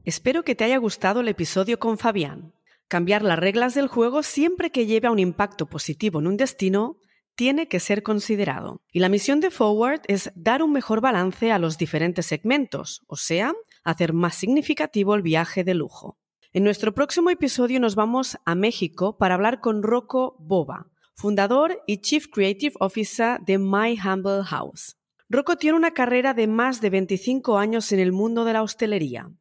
Espero 0.04 0.44
que 0.44 0.56
te 0.56 0.64
haya 0.64 0.78
gustado 0.78 1.20
el 1.22 1.28
episodio 1.28 1.78
con 1.78 2.00
Fabián. 2.00 2.56
Cambiar 2.88 3.22
las 3.22 3.38
reglas 3.38 3.76
del 3.76 3.88
juego 3.88 4.24
siempre 4.24 4.72
que 4.72 4.88
lleve 4.88 5.08
a 5.08 5.12
un 5.12 5.20
impacto 5.20 5.68
positivo 5.68 6.20
en 6.20 6.26
un 6.26 6.38
destino 6.38 6.98
tiene 7.36 7.68
que 7.68 7.80
ser 7.80 8.04
considerado. 8.04 8.82
Y 8.92 9.00
la 9.00 9.10
misión 9.10 9.40
de 9.40 9.52
Forward 9.52 10.02
es 10.08 10.32
dar 10.36 10.64
un 10.64 10.72
mejor 10.72 11.02
balance 11.02 11.52
a 11.52 11.60
los 11.60 11.78
diferentes 11.78 12.26
segmentos, 12.26 13.04
o 13.08 13.16
sea, 13.16 13.54
hacer 13.84 14.14
más 14.14 14.36
significativo 14.36 15.16
el 15.16 15.22
viaje 15.22 15.64
de 15.64 15.74
lujo. 15.74 16.18
En 16.54 16.64
nuestro 16.64 16.94
próximo 16.94 17.30
episodio 17.30 17.80
nos 17.80 17.96
vamos 17.96 18.38
a 18.46 18.56
México 18.56 19.18
para 19.18 19.36
hablar 19.36 19.62
con 19.62 19.84
Rocco 19.84 20.36
Boba, 20.40 20.88
fundador 21.16 21.82
y 21.88 22.02
Chief 22.02 22.28
Creative 22.32 22.74
Officer 22.80 23.40
de 23.42 23.58
My 23.58 23.98
Humble 24.00 24.44
House. 24.44 24.98
Rocco 25.30 25.56
tiene 25.56 25.78
una 25.78 25.92
carrera 25.92 26.34
de 26.34 26.48
más 26.48 26.82
de 26.82 26.90
25 26.90 27.58
años 27.58 27.92
en 27.92 28.00
el 28.00 28.12
mundo 28.12 28.44
de 28.44 28.54
la 28.54 28.64
hostelería 28.64 29.32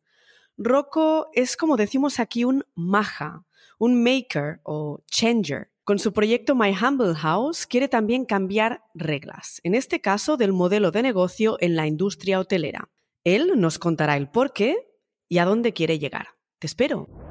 Rocco 0.62 1.30
es 1.32 1.56
como 1.56 1.78
decimos 1.78 2.20
aquí 2.20 2.44
un 2.44 2.66
maja, 2.74 3.46
un 3.78 4.02
maker 4.02 4.60
o 4.62 5.02
changer. 5.06 5.69
Con 5.84 5.98
su 5.98 6.12
proyecto 6.12 6.54
My 6.54 6.74
Humble 6.74 7.14
House 7.14 7.66
quiere 7.66 7.88
también 7.88 8.24
cambiar 8.24 8.84
reglas, 8.94 9.60
en 9.64 9.74
este 9.74 10.00
caso 10.00 10.36
del 10.36 10.52
modelo 10.52 10.90
de 10.90 11.02
negocio 11.02 11.56
en 11.60 11.74
la 11.74 11.86
industria 11.86 12.38
hotelera. 12.38 12.90
Él 13.24 13.52
nos 13.56 13.78
contará 13.78 14.16
el 14.16 14.30
por 14.30 14.52
qué 14.52 14.76
y 15.28 15.38
a 15.38 15.44
dónde 15.44 15.72
quiere 15.72 15.98
llegar. 15.98 16.28
Te 16.58 16.66
espero. 16.66 17.29